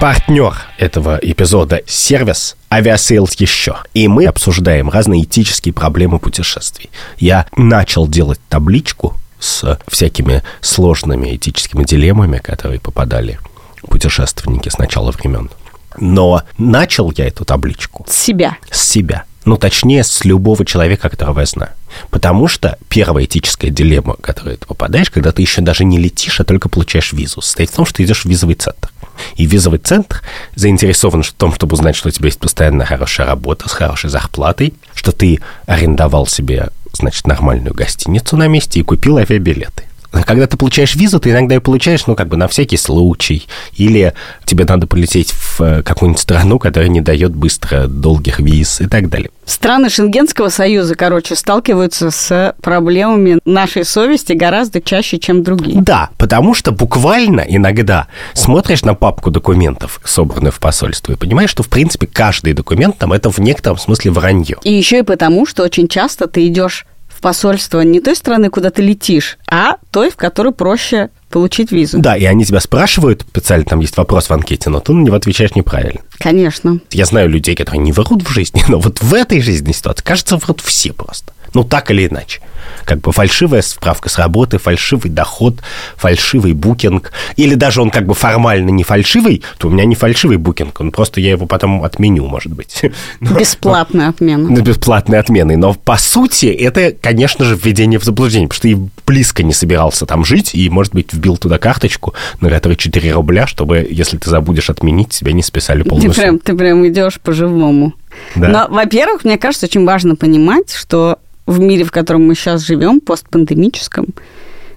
Партнер 0.00 0.54
этого 0.78 1.18
эпизода– 1.20 1.82
сервис 1.86 2.56
Aviasales 2.70 3.34
еще. 3.38 3.78
И 3.94 4.06
мы 4.06 4.26
обсуждаем 4.26 4.90
разные 4.90 5.24
этические 5.24 5.72
проблемы 5.72 6.18
путешествий. 6.18 6.88
Я 7.18 7.46
начал 7.56 8.06
делать 8.06 8.38
табличку 8.48 9.16
с 9.40 9.78
всякими 9.88 10.42
сложными 10.60 11.34
этическими 11.36 11.84
дилеммами, 11.84 12.38
которые 12.38 12.80
попадали 12.80 13.38
путешественники 13.82 14.68
с 14.68 14.78
начала 14.78 15.10
времен. 15.10 15.50
Но 15.98 16.42
начал 16.58 17.12
я 17.16 17.26
эту 17.26 17.44
табличку... 17.44 18.04
С 18.08 18.16
себя. 18.16 18.56
С 18.70 18.82
себя. 18.82 19.24
Ну, 19.44 19.56
точнее, 19.56 20.04
с 20.04 20.24
любого 20.24 20.64
человека, 20.64 21.08
которого 21.08 21.40
я 21.40 21.46
знаю. 21.46 21.72
Потому 22.10 22.48
что 22.48 22.78
первая 22.88 23.24
этическая 23.24 23.70
дилемма, 23.70 24.14
в 24.14 24.20
которую 24.20 24.58
ты 24.58 24.66
попадаешь, 24.66 25.10
когда 25.10 25.32
ты 25.32 25.42
еще 25.42 25.62
даже 25.62 25.84
не 25.84 25.98
летишь, 25.98 26.38
а 26.40 26.44
только 26.44 26.68
получаешь 26.68 27.12
визу, 27.12 27.40
состоит 27.40 27.70
в 27.70 27.76
том, 27.76 27.86
что 27.86 27.96
ты 27.96 28.04
идешь 28.04 28.24
в 28.24 28.28
визовый 28.28 28.56
центр. 28.56 28.90
И 29.36 29.46
визовый 29.46 29.78
центр 29.78 30.22
заинтересован 30.54 31.22
в 31.22 31.32
том, 31.32 31.54
чтобы 31.54 31.74
узнать, 31.74 31.96
что 31.96 32.08
у 32.08 32.10
тебя 32.10 32.26
есть 32.26 32.38
постоянно 32.38 32.84
хорошая 32.84 33.26
работа 33.26 33.68
с 33.68 33.72
хорошей 33.72 34.10
зарплатой, 34.10 34.74
что 34.94 35.12
ты 35.12 35.40
арендовал 35.66 36.26
себе, 36.26 36.68
значит, 36.92 37.26
нормальную 37.26 37.74
гостиницу 37.74 38.36
на 38.36 38.48
месте 38.48 38.80
и 38.80 38.82
купил 38.82 39.18
авиабилеты. 39.18 39.84
Когда 40.26 40.46
ты 40.46 40.56
получаешь 40.56 40.94
визу, 40.94 41.20
ты 41.20 41.30
иногда 41.30 41.54
ее 41.54 41.60
получаешь, 41.60 42.06
ну, 42.06 42.14
как 42.14 42.28
бы 42.28 42.36
на 42.36 42.48
всякий 42.48 42.76
случай. 42.76 43.46
Или 43.76 44.14
тебе 44.44 44.64
надо 44.64 44.86
полететь 44.86 45.32
в 45.32 45.60
э, 45.60 45.82
какую-нибудь 45.82 46.20
страну, 46.20 46.58
которая 46.58 46.88
не 46.88 47.00
дает 47.00 47.34
быстро 47.34 47.86
долгих 47.86 48.40
виз 48.40 48.80
и 48.80 48.86
так 48.86 49.08
далее. 49.08 49.30
Страны 49.44 49.88
Шенгенского 49.88 50.50
союза, 50.50 50.94
короче, 50.94 51.34
сталкиваются 51.34 52.10
с 52.10 52.54
проблемами 52.60 53.38
нашей 53.46 53.84
совести 53.84 54.34
гораздо 54.34 54.82
чаще, 54.82 55.18
чем 55.18 55.42
другие. 55.42 55.80
Да, 55.80 56.10
потому 56.18 56.54
что 56.54 56.70
буквально 56.70 57.40
иногда 57.40 58.08
смотришь 58.34 58.82
на 58.82 58.94
папку 58.94 59.30
документов, 59.30 60.00
собранных 60.04 60.54
в 60.54 60.60
посольстве, 60.60 61.14
и 61.14 61.18
понимаешь, 61.18 61.50
что, 61.50 61.62
в 61.62 61.68
принципе, 61.68 62.06
каждый 62.06 62.52
документ 62.52 62.98
там 62.98 63.12
это 63.12 63.30
в 63.30 63.38
некотором 63.38 63.78
смысле 63.78 64.10
вранье. 64.10 64.56
И 64.64 64.72
еще 64.72 64.98
и 64.98 65.02
потому, 65.02 65.46
что 65.46 65.62
очень 65.62 65.88
часто 65.88 66.26
ты 66.26 66.46
идешь 66.46 66.86
в 67.18 67.20
посольство 67.20 67.80
не 67.80 68.00
той 68.00 68.14
страны, 68.14 68.48
куда 68.48 68.70
ты 68.70 68.80
летишь, 68.80 69.38
а 69.50 69.78
той, 69.90 70.08
в 70.08 70.16
которой 70.16 70.52
проще 70.52 71.10
получить 71.30 71.72
визу. 71.72 71.98
Да, 71.98 72.16
и 72.16 72.24
они 72.24 72.44
тебя 72.44 72.60
спрашивают, 72.60 73.22
специально 73.28 73.64
там 73.64 73.80
есть 73.80 73.96
вопрос 73.96 74.30
в 74.30 74.32
анкете, 74.32 74.70
но 74.70 74.78
ты 74.78 74.92
на 74.92 75.02
него 75.02 75.16
отвечаешь 75.16 75.56
неправильно. 75.56 76.00
Конечно. 76.18 76.78
Я 76.92 77.06
знаю 77.06 77.28
людей, 77.28 77.56
которые 77.56 77.82
не 77.82 77.90
врут 77.90 78.22
в 78.22 78.30
жизни, 78.30 78.62
но 78.68 78.78
вот 78.78 79.02
в 79.02 79.12
этой 79.14 79.40
жизненной 79.40 79.74
ситуации, 79.74 80.04
кажется, 80.04 80.36
врут 80.36 80.60
все 80.60 80.92
просто. 80.92 81.32
Ну, 81.54 81.64
так 81.64 81.90
или 81.90 82.06
иначе. 82.06 82.40
Как 82.84 83.00
бы 83.00 83.12
фальшивая 83.12 83.62
справка 83.62 84.08
с 84.08 84.18
работы, 84.18 84.58
фальшивый 84.58 85.10
доход, 85.10 85.60
фальшивый 85.96 86.52
букинг. 86.52 87.12
Или 87.36 87.54
даже 87.54 87.82
он 87.82 87.90
как 87.90 88.06
бы 88.06 88.14
формально 88.14 88.70
не 88.70 88.84
фальшивый, 88.84 89.42
то 89.58 89.68
у 89.68 89.70
меня 89.70 89.84
не 89.84 89.94
фальшивый 89.94 90.36
букинг. 90.36 90.80
Он 90.80 90.90
просто 90.90 91.20
я 91.20 91.30
его 91.30 91.46
потом 91.46 91.84
отменю, 91.84 92.26
может 92.26 92.52
быть. 92.52 92.82
Бесплатная 93.20 94.08
отмена. 94.08 94.48
Бесплатной 94.60 95.18
отменой. 95.18 95.56
Но 95.56 95.74
по 95.74 95.96
сути 95.96 96.46
это, 96.46 96.92
конечно 96.92 97.44
же, 97.44 97.56
введение 97.56 97.98
в 97.98 98.04
заблуждение, 98.04 98.48
потому 98.48 98.56
что 98.56 98.68
ты 98.68 98.90
близко 99.06 99.42
не 99.42 99.52
собирался 99.52 100.06
там 100.06 100.24
жить 100.24 100.54
и, 100.54 100.68
может 100.70 100.94
быть, 100.94 101.12
вбил 101.12 101.36
туда 101.36 101.58
карточку, 101.58 102.14
на 102.40 102.50
которой 102.50 102.76
4 102.76 103.12
рубля, 103.12 103.46
чтобы, 103.46 103.86
если 103.90 104.18
ты 104.18 104.30
забудешь 104.30 104.70
отменить, 104.70 105.10
тебя 105.10 105.32
не 105.32 105.42
списали 105.42 105.82
полностью. 105.82 106.14
Ты 106.14 106.20
прям, 106.20 106.38
ты 106.38 106.54
прям 106.54 106.86
идешь 106.86 107.20
по-живому. 107.20 107.94
Да. 108.34 108.48
Но, 108.48 108.66
во-первых, 108.68 109.24
мне 109.24 109.38
кажется, 109.38 109.66
очень 109.66 109.84
важно 109.84 110.16
понимать, 110.16 110.72
что 110.72 111.18
в 111.48 111.58
мире, 111.60 111.84
в 111.84 111.90
котором 111.90 112.26
мы 112.26 112.34
сейчас 112.34 112.60
живем, 112.60 113.00
постпандемическом, 113.00 114.06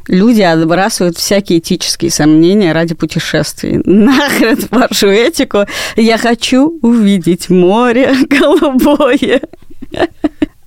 люди 0.08 0.42
отбрасывают 0.42 1.18
всякие 1.18 1.60
этические 1.60 2.10
сомнения 2.10 2.72
ради 2.72 2.96
путешествий. 2.96 3.82
Нахрен 3.84 4.58
вашу 4.72 5.08
этику. 5.08 5.66
Я 5.98 6.18
хочу 6.18 6.80
увидеть 6.82 7.50
море 7.50 8.16
голубое. 8.30 9.42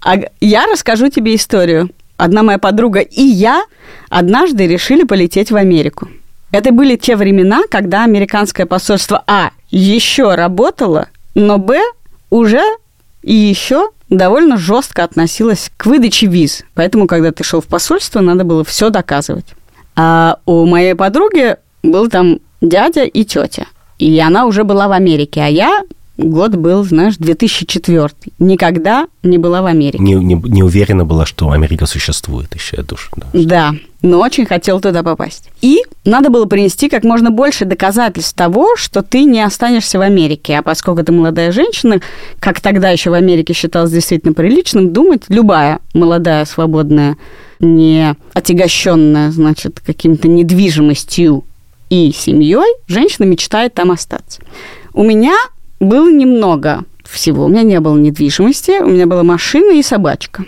А 0.03 0.17
я 0.41 0.67
расскажу 0.67 1.09
тебе 1.09 1.35
историю. 1.35 1.89
Одна 2.19 2.43
моя 2.43 2.59
подруга 2.59 3.01
и 3.01 3.23
я 3.23 3.65
однажды 4.11 4.67
решили 4.67 5.05
полететь 5.05 5.51
в 5.51 5.57
Америку. 5.57 6.09
Это 6.53 6.71
были 6.71 6.97
те 6.97 7.17
времена, 7.17 7.63
когда 7.71 8.05
американское 8.05 8.67
посольство 8.67 9.25
А 9.27 9.51
еще 9.71 10.35
работало, 10.35 11.09
но 11.35 11.57
Б 11.57 11.81
уже 12.29 12.63
и 13.23 13.35
еще 13.35 13.89
довольно 14.11 14.57
жестко 14.57 15.05
относилась 15.05 15.71
к 15.77 15.87
выдаче 15.87 16.27
виз. 16.27 16.65
Поэтому, 16.75 17.07
когда 17.07 17.33
ты 17.33 17.45
шел 17.45 17.61
в 17.61 17.67
посольство, 17.67 18.21
надо 18.21 18.45
было 18.45 18.65
все 18.65 18.91
доказывать. 18.91 19.47
А 19.97 20.39
у 20.47 20.67
моей 20.67 20.95
подруги 20.95 21.57
был 21.83 22.09
там 22.09 22.39
дядя 22.61 23.05
и 23.05 23.25
тетя. 23.25 23.67
И 23.99 24.19
она 24.19 24.47
уже 24.47 24.65
была 24.65 24.89
в 24.89 24.93
Америке, 24.93 25.41
а 25.41 25.47
я 25.47 25.85
год 26.17 26.55
был, 26.57 26.85
знаешь, 26.85 27.17
2004. 27.17 28.09
Никогда 28.39 29.07
не 29.23 29.39
была 29.39 29.63
в 29.63 29.67
Америке. 29.67 30.03
Не, 30.03 30.15
не, 30.15 30.35
не 30.35 30.63
уверена 30.63 31.05
была, 31.05 31.27
что 31.27 31.51
Америка 31.51 31.87
существует 31.87 32.55
еще, 32.55 32.77
я 32.79 32.83
душу. 32.83 33.11
Да, 33.17 33.27
да, 33.33 33.75
но 34.05 34.21
очень 34.21 34.45
хотел 34.45 34.81
туда 34.81 35.03
попасть. 35.03 35.49
И 35.63 35.83
надо 36.05 36.29
было 36.29 36.45
принести 36.45 36.91
как 36.91 37.05
можно 37.05 37.31
больше 37.31 37.65
доказательств 37.65 38.35
того, 38.35 38.77
что 38.77 39.03
ты 39.03 39.25
не 39.25 39.41
останешься 39.41 39.99
в 39.99 40.03
Америке. 40.03 40.59
А 40.59 40.63
поскольку 40.63 41.03
ты 41.03 41.11
молодая 41.11 41.53
женщина, 41.53 42.01
как 42.39 42.61
тогда 42.61 42.91
еще 42.91 43.09
в 43.09 43.15
Америке 43.15 43.55
считалось 43.55 43.91
действительно 43.91 44.35
приличным, 44.35 44.93
думать 44.93 45.23
любая 45.31 45.79
молодая, 45.95 46.45
свободная, 46.45 47.17
не 47.61 48.15
отягощенная, 48.35 49.31
значит, 49.31 49.81
каким-то 49.81 50.29
недвижимостью 50.29 51.45
и 51.89 52.13
семьей, 52.13 52.77
женщина 52.87 53.25
мечтает 53.25 53.73
там 53.73 53.91
остаться. 53.91 54.43
У 54.93 55.03
меня 55.03 55.35
было 55.81 56.13
немного 56.13 56.85
всего. 57.05 57.47
У 57.47 57.49
меня 57.49 57.63
не 57.63 57.81
было 57.81 57.97
недвижимости, 57.97 58.83
у 58.83 58.89
меня 58.89 59.07
была 59.07 59.23
машина 59.23 59.73
и 59.73 59.83
собачка. 59.83 60.45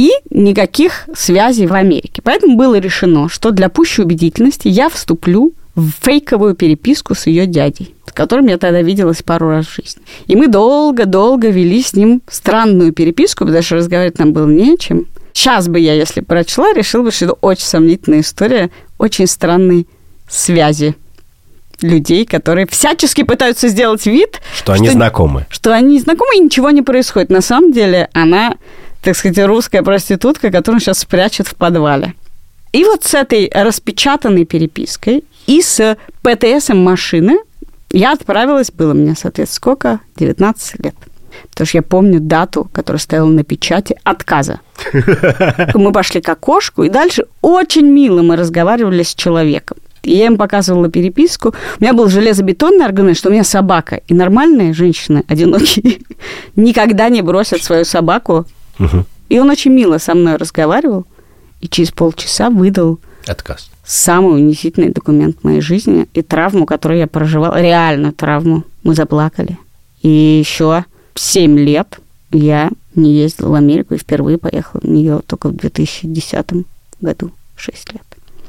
И 0.00 0.12
никаких 0.30 1.10
связей 1.14 1.66
в 1.66 1.74
Америке. 1.74 2.22
Поэтому 2.24 2.56
было 2.56 2.78
решено, 2.78 3.28
что 3.28 3.50
для 3.50 3.68
пущей 3.68 4.02
убедительности 4.02 4.66
я 4.66 4.88
вступлю 4.88 5.52
в 5.74 5.90
фейковую 6.00 6.54
переписку 6.54 7.14
с 7.14 7.26
ее 7.26 7.44
дядей, 7.44 7.94
с 8.06 8.12
которым 8.12 8.46
я 8.46 8.56
тогда 8.56 8.80
виделась 8.80 9.22
пару 9.22 9.50
раз 9.50 9.66
в 9.66 9.74
жизни. 9.74 10.00
И 10.26 10.36
мы 10.36 10.48
долго-долго 10.48 11.50
вели 11.50 11.82
с 11.82 11.92
ним 11.92 12.22
странную 12.30 12.94
переписку, 12.94 13.44
потому 13.44 13.62
что 13.62 13.76
разговаривать 13.76 14.18
нам 14.18 14.32
было 14.32 14.48
нечем. 14.48 15.04
Сейчас 15.34 15.68
бы 15.68 15.78
я, 15.78 15.92
если 15.92 16.22
прочла, 16.22 16.72
решила 16.72 17.02
бы, 17.02 17.10
что 17.10 17.26
это 17.26 17.34
очень 17.34 17.66
сомнительная 17.66 18.20
история 18.20 18.70
очень 18.96 19.26
странной 19.26 19.86
связи 20.30 20.94
людей, 21.82 22.24
которые 22.24 22.66
всячески 22.66 23.22
пытаются 23.22 23.68
сделать 23.68 24.06
вид, 24.06 24.40
что, 24.54 24.64
что 24.64 24.72
они 24.72 24.88
знакомы. 24.88 25.44
Что 25.50 25.74
они 25.74 26.00
знакомы, 26.00 26.36
и 26.36 26.40
ничего 26.40 26.70
не 26.70 26.80
происходит. 26.80 27.28
На 27.28 27.42
самом 27.42 27.70
деле 27.70 28.08
она, 28.14 28.54
так 29.02 29.16
сказать, 29.16 29.38
русская 29.46 29.82
проститутка, 29.82 30.50
которую 30.50 30.80
сейчас 30.80 31.00
спрячут 31.00 31.48
в 31.48 31.54
подвале. 31.54 32.14
И 32.72 32.84
вот 32.84 33.04
с 33.04 33.14
этой 33.14 33.50
распечатанной 33.52 34.44
перепиской 34.44 35.24
и 35.46 35.60
с 35.60 35.96
ПТСом 36.22 36.78
машины 36.78 37.38
я 37.90 38.12
отправилась, 38.12 38.70
было 38.70 38.94
мне, 38.94 39.14
соответственно, 39.16 39.56
сколько? 39.56 40.00
19 40.16 40.84
лет. 40.84 40.94
Потому 41.50 41.66
что 41.66 41.78
я 41.78 41.82
помню 41.82 42.20
дату, 42.20 42.68
которая 42.72 43.00
стояла 43.00 43.28
на 43.28 43.42
печати 43.42 43.96
отказа. 44.04 44.60
Мы 45.74 45.92
пошли 45.92 46.20
к 46.20 46.28
окошку, 46.28 46.84
и 46.84 46.88
дальше 46.88 47.24
очень 47.40 47.86
мило 47.86 48.22
мы 48.22 48.36
разговаривали 48.36 49.02
с 49.02 49.14
человеком. 49.14 49.78
Я 50.02 50.26
им 50.26 50.38
показывала 50.38 50.88
переписку. 50.88 51.54
У 51.78 51.82
меня 51.82 51.92
был 51.92 52.08
железобетонный 52.08 52.86
аргумент, 52.86 53.18
что 53.18 53.28
у 53.28 53.32
меня 53.32 53.44
собака. 53.44 54.00
И 54.08 54.14
нормальные 54.14 54.72
женщины, 54.72 55.24
одинокие, 55.28 56.00
никогда 56.56 57.08
не 57.08 57.22
бросят 57.22 57.62
свою 57.62 57.84
собаку. 57.84 58.46
И 59.28 59.38
он 59.38 59.50
очень 59.50 59.72
мило 59.72 59.98
со 59.98 60.14
мной 60.14 60.36
разговаривал. 60.36 61.06
И 61.60 61.68
через 61.68 61.90
полчаса 61.90 62.50
выдал 62.50 62.98
Отказ. 63.26 63.70
Самый 63.84 64.34
унизительный 64.40 64.90
документ 64.90 65.36
в 65.40 65.44
моей 65.44 65.60
жизни 65.60 66.08
и 66.14 66.22
травму, 66.22 66.64
которую 66.64 66.98
я 66.98 67.06
проживала, 67.06 67.60
реальную 67.60 68.12
травму. 68.12 68.64
Мы 68.82 68.94
заплакали. 68.94 69.58
И 70.02 70.08
еще 70.08 70.84
7 71.14 71.58
лет 71.58 71.98
я 72.32 72.70
не 72.94 73.12
ездила 73.14 73.50
в 73.50 73.54
Америку 73.54 73.94
и 73.94 73.98
впервые 73.98 74.38
поехала 74.38 74.80
в 74.80 74.88
нее 74.88 75.20
только 75.26 75.48
в 75.48 75.56
2010 75.56 76.46
году, 77.00 77.30
6 77.56 77.92
лет. 77.92 78.02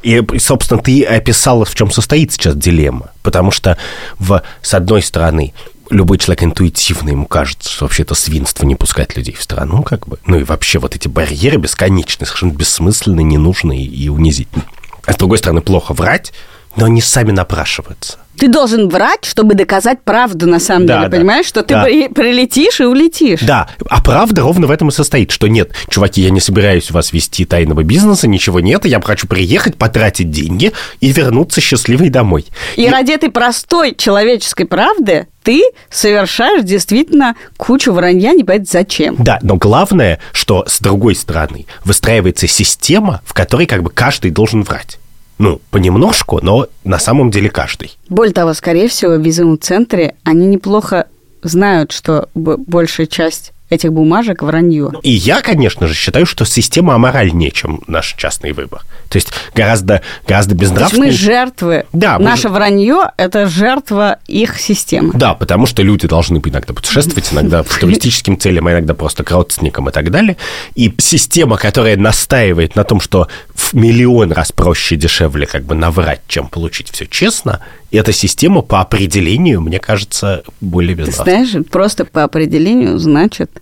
И, 0.03 0.23
собственно, 0.39 0.81
ты 0.81 1.03
описала, 1.03 1.63
в 1.63 1.75
чем 1.75 1.91
состоит 1.91 2.31
сейчас 2.31 2.55
дилемма. 2.55 3.11
Потому 3.21 3.51
что, 3.51 3.77
в, 4.17 4.41
с 4.61 4.73
одной 4.73 5.03
стороны, 5.03 5.53
любой 5.91 6.17
человек 6.17 6.43
интуитивно 6.43 7.09
ему 7.09 7.25
кажется, 7.25 7.69
что 7.69 7.85
вообще 7.85 8.03
это 8.03 8.15
свинство 8.15 8.65
не 8.65 8.75
пускать 8.75 9.15
людей 9.15 9.35
в 9.35 9.43
страну, 9.43 9.83
как 9.83 10.07
бы. 10.07 10.17
Ну 10.25 10.39
и 10.39 10.43
вообще 10.43 10.79
вот 10.79 10.95
эти 10.95 11.07
барьеры 11.07 11.57
бесконечные, 11.57 12.25
совершенно 12.25 12.53
бессмысленные, 12.53 13.23
ненужные 13.23 13.83
и 13.83 14.09
унизительные. 14.09 14.67
А 15.05 15.13
с 15.13 15.17
другой 15.17 15.37
стороны, 15.37 15.61
плохо 15.61 15.93
врать, 15.93 16.33
но 16.75 16.85
они 16.85 17.01
сами 17.01 17.31
напрашиваются. 17.31 18.17
Ты 18.41 18.47
должен 18.47 18.89
врать, 18.89 19.23
чтобы 19.23 19.53
доказать 19.53 20.01
правду, 20.01 20.47
на 20.47 20.59
самом 20.59 20.87
Да, 20.87 20.97
деле, 20.97 21.09
да. 21.09 21.17
понимаешь? 21.17 21.45
Что 21.45 21.61
ты 21.61 21.75
Да. 21.75 21.83
при- 21.83 22.07
прилетишь 22.07 22.79
и 22.79 22.85
улетишь. 22.85 23.41
Да, 23.41 23.69
а 23.87 24.01
правда 24.01 24.41
ровно 24.41 24.65
в 24.65 24.71
этом 24.71 24.89
и 24.89 24.91
состоит, 24.91 25.29
что 25.29 25.45
нет, 25.45 25.69
чуваки, 25.89 26.21
я 26.21 26.31
не 26.31 26.39
собираюсь 26.39 26.89
вас 26.89 27.13
вести 27.13 27.45
тайного 27.45 27.83
бизнеса, 27.83 28.27
ничего 28.27 28.59
нет, 28.59 28.83
я 28.85 28.99
хочу 28.99 29.27
приехать, 29.27 29.75
потратить 29.75 30.31
деньги 30.31 30.71
и 31.01 31.11
вернуться 31.11 31.61
счастливой 31.61 32.09
домой. 32.09 32.47
И 32.77 32.89
ради 32.89 33.11
этой 33.11 33.29
простой 33.29 33.93
человеческой 33.93 34.65
правды 34.65 35.27
ты 35.43 35.61
совершаешь 35.91 36.63
действительно 36.63 37.35
кучу 37.57 37.91
вранья, 37.91 38.31
не 38.33 38.43
понятно 38.43 38.67
зачем. 38.71 39.17
Да, 39.19 39.37
но 39.43 39.55
главное, 39.57 40.17
что 40.33 40.65
с 40.67 40.79
другой 40.79 41.13
стороны 41.13 41.67
выстраивается 41.85 42.47
система, 42.47 43.21
в 43.23 43.33
которой 43.33 43.67
как 43.67 43.83
бы 43.83 43.91
каждый 43.91 44.31
должен 44.31 44.63
врать. 44.63 44.97
Ну, 45.41 45.59
понемножку, 45.71 46.39
но 46.43 46.67
на 46.83 46.99
самом 46.99 47.31
деле 47.31 47.49
каждый. 47.49 47.97
Более 48.09 48.31
того, 48.31 48.53
скорее 48.53 48.87
всего, 48.87 49.13
в 49.13 49.21
визовом 49.21 49.59
центре 49.59 50.13
они 50.23 50.45
неплохо 50.45 51.07
знают, 51.41 51.91
что 51.91 52.29
большая 52.35 53.07
часть 53.07 53.51
этих 53.71 53.91
бумажек 53.93 54.43
вранье. 54.43 54.91
И 55.01 55.09
я, 55.11 55.41
конечно 55.41 55.87
же, 55.87 55.93
считаю, 55.95 56.25
что 56.25 56.45
система 56.45 56.93
аморальнее, 56.93 57.51
чем 57.51 57.81
наш 57.87 58.13
частный 58.17 58.51
выбор. 58.51 58.81
То 59.09 59.15
есть 59.17 59.29
гораздо, 59.55 60.01
гораздо 60.27 60.55
То 60.55 60.61
есть 60.61 60.71
безнравственнее. 60.73 61.11
мы 61.11 61.17
жертвы. 61.17 61.85
Да, 61.93 62.19
мы 62.19 62.25
Наше 62.25 62.43
же- 62.43 62.49
вранье– 62.49 63.03
это 63.17 63.47
жертва 63.47 64.19
их 64.27 64.59
системы. 64.59 65.13
Да, 65.15 65.33
потому 65.33 65.65
что 65.65 65.81
люди 65.83 66.07
должны 66.07 66.37
иногда 66.37 66.73
путешествовать, 66.73 67.31
иногда 67.31 67.63
по 67.63 67.73
туристическим 67.79 68.37
целям, 68.37 68.67
а 68.67 68.71
иногда 68.73 68.93
просто 68.93 69.23
к 69.23 69.31
родственникам 69.31 69.87
и 69.87 69.91
так 69.93 70.11
далее. 70.11 70.35
И 70.75 70.93
система, 70.97 71.55
которая 71.57 71.95
настаивает 71.95 72.75
на 72.75 72.83
том, 72.83 72.99
что 72.99 73.29
в 73.55 73.73
миллион 73.73 74.33
раз 74.33 74.51
проще 74.51 74.95
и 74.95 74.97
дешевле 74.97 75.47
как 75.47 75.63
бы 75.63 75.75
наврать, 75.75 76.19
чем 76.27 76.47
получить 76.49 76.89
все 76.91 77.07
честно, 77.07 77.61
эта 77.89 78.11
система 78.11 78.61
по 78.61 78.81
определению, 78.81 79.61
мне 79.61 79.79
кажется, 79.79 80.43
более 80.59 80.95
Ты 80.95 81.03
безнравственной. 81.03 81.45
знаешь, 81.45 81.65
просто 81.67 82.03
по 82.05 82.23
определению 82.23 82.97
значит, 82.99 83.60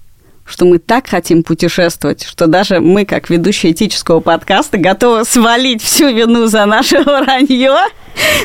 что 0.49 0.65
мы 0.65 0.79
так 0.79 1.07
хотим 1.07 1.43
путешествовать, 1.43 2.23
что 2.23 2.47
даже 2.47 2.79
мы, 2.79 3.05
как 3.05 3.29
ведущие 3.29 3.71
этического 3.71 4.19
подкаста, 4.19 4.77
готовы 4.77 5.23
свалить 5.25 5.81
всю 5.81 6.09
вину 6.09 6.47
за 6.47 6.65
наше 6.65 7.01
вранье 7.03 7.75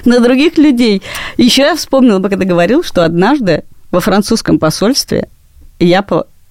на 0.04 0.20
других 0.20 0.58
людей. 0.58 1.02
Еще 1.36 1.62
я 1.62 1.76
вспомнила, 1.76 2.20
ты 2.28 2.36
говорил, 2.36 2.82
что 2.82 3.04
однажды 3.04 3.64
во 3.90 4.00
французском 4.00 4.58
посольстве 4.58 5.28
я 5.78 6.04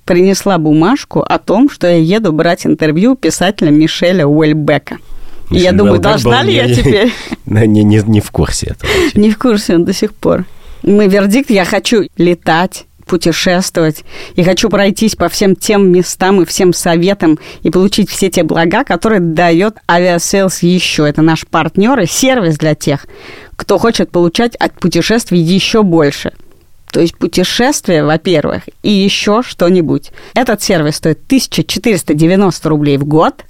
принесла 0.06 0.58
бумажку 0.58 1.22
о 1.22 1.38
том, 1.40 1.70
что 1.70 1.88
я 1.88 1.98
еду 1.98 2.34
брать 2.34 2.66
интервью 2.66 3.16
писателя 3.16 3.70
Мишеля 3.70 4.26
Уэльбека. 4.26 4.98
И 5.50 5.56
я 5.56 5.72
Мишель 5.72 5.78
думаю, 5.78 5.94
Уэлбек 5.94 6.04
должна 6.04 6.44
ли 6.44 6.56
я 6.56 6.66
не- 6.68 6.76
теперь? 6.76 7.14
Не, 7.46 7.68
не, 7.84 8.02
не, 8.02 8.20
в 8.22 8.32
курсе 8.32 8.68
этого. 8.68 8.92
Не 9.14 9.30
в 9.30 9.38
курсе 9.38 9.76
он 9.76 9.86
до 9.86 9.94
сих 9.94 10.14
пор. 10.14 10.46
Мой 10.82 11.08
вердикт, 11.08 11.50
я 11.50 11.66
хочу 11.66 12.04
летать, 12.18 12.86
путешествовать, 13.06 14.04
и 14.36 14.44
хочу 14.44 14.70
пройтись 14.70 15.16
по 15.16 15.30
всем 15.30 15.56
тем 15.56 15.92
местам 15.92 16.42
и 16.42 16.46
всем 16.46 16.74
советам 16.74 17.40
и 17.62 17.70
получить 17.70 18.10
все 18.10 18.30
те 18.30 18.44
блага, 18.44 18.84
которые 18.84 19.20
дает 19.20 19.78
Aviasales 19.88 20.58
еще. 20.62 21.08
Это 21.08 21.22
наш 21.22 21.46
партнер 21.48 22.00
и 22.00 22.06
сервис 22.06 22.58
для 22.58 22.76
тех, 22.76 23.06
кто 23.56 23.78
хочет 23.78 24.12
получать 24.12 24.56
от 24.56 24.74
путешествий 24.80 25.40
еще 25.40 25.84
больше. 25.84 26.34
То 26.92 27.00
есть 27.00 27.18
путешествие, 27.18 28.06
во-первых, 28.06 28.64
и 28.84 28.92
еще 28.92 29.42
что-нибудь. 29.42 30.12
Этот 30.36 30.62
сервис 30.62 30.98
стоит 30.98 31.22
1490 31.26 32.70
рублей 32.70 32.98
в 32.98 33.06
год, 33.06 33.44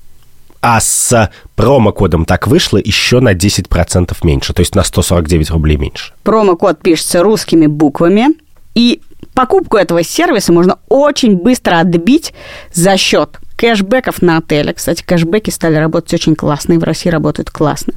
А 0.61 0.79
с 0.79 1.29
промокодом 1.55 2.23
так 2.23 2.47
вышло 2.47 2.77
еще 2.77 3.19
на 3.19 3.33
10% 3.33 4.15
меньше, 4.23 4.53
то 4.53 4.61
есть 4.61 4.75
на 4.75 4.83
149 4.85 5.49
рублей 5.49 5.75
меньше. 5.75 6.13
Промокод 6.23 6.79
пишется 6.79 7.21
русскими 7.21 7.67
буквами. 7.67 8.27
И 8.75 9.01
покупку 9.33 9.77
этого 9.77 10.03
сервиса 10.03 10.51
можно 10.51 10.79
очень 10.89 11.35
быстро 11.35 11.79
отбить 11.79 12.33
за 12.73 12.97
счет 12.97 13.39
кэшбэков 13.55 14.21
на 14.21 14.37
отели. 14.37 14.73
Кстати, 14.73 15.03
кэшбэки 15.03 15.49
стали 15.49 15.75
работать 15.75 16.13
очень 16.13 16.35
классно, 16.35 16.73
и 16.73 16.77
в 16.77 16.83
России 16.83 17.09
работают 17.09 17.49
классно. 17.49 17.93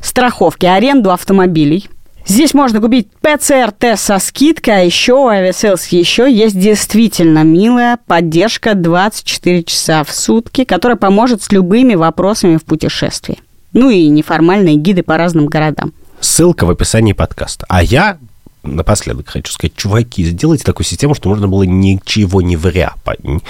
Страховки, 0.00 0.66
аренду 0.66 1.10
автомобилей. 1.10 1.88
Здесь 2.26 2.54
можно 2.54 2.80
купить 2.80 3.08
ПЦР-тест 3.22 4.02
со 4.02 4.18
скидкой, 4.18 4.74
а 4.74 4.84
еще 4.84 5.14
у 5.14 5.28
Aviasales 5.28 5.86
еще 5.90 6.30
есть 6.30 6.58
действительно 6.58 7.42
милая 7.42 7.98
поддержка 8.06 8.74
24 8.74 9.64
часа 9.64 10.04
в 10.04 10.12
сутки, 10.12 10.64
которая 10.64 10.96
поможет 10.96 11.42
с 11.42 11.50
любыми 11.50 11.94
вопросами 11.94 12.56
в 12.56 12.64
путешествии. 12.64 13.38
Ну 13.72 13.90
и 13.90 14.06
неформальные 14.08 14.76
гиды 14.76 15.02
по 15.02 15.16
разным 15.16 15.46
городам. 15.46 15.92
Ссылка 16.20 16.66
в 16.66 16.70
описании 16.70 17.14
подкаста. 17.14 17.64
А 17.68 17.82
я 17.82 18.18
напоследок 18.62 19.28
хочу 19.28 19.52
сказать, 19.52 19.74
чуваки, 19.74 20.24
сделайте 20.24 20.64
такую 20.64 20.84
систему, 20.86 21.14
что 21.14 21.28
можно 21.28 21.48
было 21.48 21.62
ничего 21.62 22.42
не 22.42 22.56
вря, 22.56 22.94
по- 23.04 23.16
н- 23.22 23.42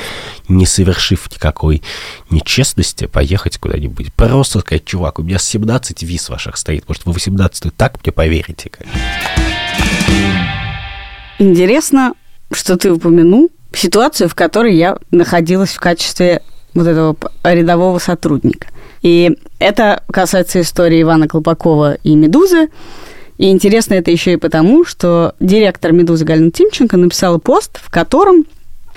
не 0.49 0.67
совершив 0.67 1.31
никакой 1.33 1.83
нечестности, 2.31 3.07
поехать 3.07 3.59
куда-нибудь. 3.59 4.13
Просто 4.15 4.61
сказать, 4.61 4.85
чувак, 4.85 5.19
у 5.19 5.23
меня 5.23 5.39
17 5.39 6.03
виз 6.03 6.29
ваших 6.29 6.57
стоит, 6.57 6.89
может, 6.89 7.05
вы 7.07 7.13
18 7.13 7.75
так 7.77 7.99
мне 8.05 8.13
поверите. 8.13 8.71
как?» 8.71 8.87
Интересно, 11.39 12.13
что 12.53 12.77
ты 12.77 12.93
упомянул 12.93 13.51
ситуацию, 13.73 14.29
в 14.29 14.35
которой 14.35 14.77
я 14.77 14.99
находилась 15.11 15.71
в 15.71 15.81
качестве 15.81 16.43
вот 16.75 16.87
этого 16.87 17.17
рядового 17.43 17.99
сотрудника. 17.99 18.69
И 19.03 19.37
это 19.59 20.03
касается 20.13 20.61
истории 20.61 21.01
Ивана 21.03 21.27
Колпакова 21.29 21.95
и 21.95 22.15
«Медузы». 22.15 22.69
И 23.41 23.49
интересно 23.49 23.95
это 23.95 24.11
еще 24.11 24.35
и 24.35 24.37
потому, 24.37 24.85
что 24.85 25.35
директор 25.41 25.93
«Медузы» 25.93 26.27
Галина 26.27 26.51
Тимченко 26.51 26.99
написала 26.99 27.39
пост, 27.39 27.81
в 27.83 27.91
котором 27.91 28.45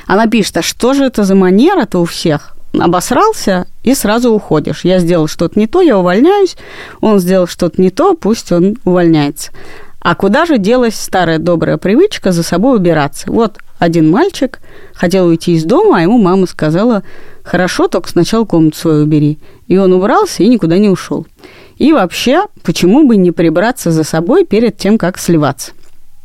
она 0.06 0.27
пишет, 0.27 0.58
а 0.58 0.62
что 0.62 0.93
же 0.93 1.06
это 1.06 1.23
за 1.23 1.34
манера-то 1.34 1.99
у 1.99 2.03
всех? 2.03 2.53
Обосрался 2.77 3.67
и 3.84 3.95
сразу 3.95 4.34
уходишь. 4.34 4.84
Я 4.84 4.99
сделал 4.99 5.27
что-то 5.29 5.58
не 5.58 5.65
то, 5.65 5.79
я 5.79 5.97
увольняюсь. 5.97 6.58
Он 6.99 7.19
сделал 7.19 7.47
что-то 7.47 7.82
не 7.82 7.89
то, 7.89 8.15
пусть 8.15 8.51
он 8.51 8.75
увольняется. 8.84 9.51
А 10.01 10.13
куда 10.13 10.45
же 10.45 10.58
делась 10.58 10.95
старая 10.95 11.39
добрая 11.39 11.77
привычка 11.77 12.34
за 12.34 12.43
собой 12.43 12.75
убираться? 12.75 13.32
Вот 13.32 13.60
один 13.79 14.12
мальчик 14.12 14.60
хотел 14.93 15.27
уйти 15.27 15.53
из 15.53 15.63
дома, 15.63 15.99
а 15.99 16.01
ему 16.01 16.17
мама 16.17 16.47
сказала, 16.47 17.03
хорошо, 17.43 17.88
только 17.88 18.10
сначала 18.10 18.43
комнату 18.43 18.77
свою 18.77 19.03
убери. 19.03 19.39
И 19.67 19.77
он 19.77 19.93
убрался 19.93 20.43
и 20.43 20.49
никуда 20.49 20.77
не 20.79 20.89
ушел. 20.89 21.25
И 21.84 21.91
вообще, 21.91 22.46
почему 22.63 23.06
бы 23.06 23.17
не 23.17 23.32
прибраться 23.32 23.91
за 23.91 24.06
собой 24.06 24.46
перед 24.46 24.78
тем, 24.78 24.98
как 24.98 25.17
сливаться? 25.17 25.74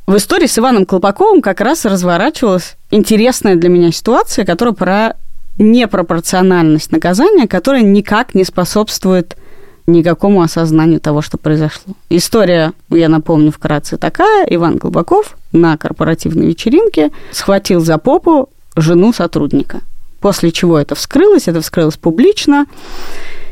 В 0.06 0.16
истории 0.16 0.46
с 0.46 0.56
Иваном 0.56 0.86
Колпаковым 0.86 1.42
как 1.42 1.60
раз 1.60 1.84
разворачивалась 1.84 2.76
интересная 2.92 3.56
для 3.56 3.68
меня 3.68 3.90
ситуация, 3.90 4.44
которая 4.44 4.72
про 4.72 5.16
непропорциональность 5.58 6.92
наказания, 6.92 7.48
которая 7.48 7.82
никак 7.82 8.36
не 8.36 8.44
способствует 8.44 9.36
никакому 9.88 10.42
осознанию 10.42 11.00
того, 11.00 11.22
что 11.22 11.38
произошло. 11.38 11.94
История, 12.08 12.72
я 12.90 13.08
напомню 13.08 13.50
вкратце, 13.50 13.96
такая. 13.96 14.46
Иван 14.48 14.78
Колпаков 14.78 15.36
на 15.50 15.76
корпоративной 15.76 16.46
вечеринке 16.46 17.10
схватил 17.32 17.80
за 17.80 17.98
попу 17.98 18.48
жену 18.76 19.12
сотрудника. 19.12 19.80
После 20.20 20.52
чего 20.52 20.78
это 20.78 20.94
вскрылось, 20.94 21.48
это 21.48 21.60
вскрылось 21.62 21.96
публично. 21.96 22.66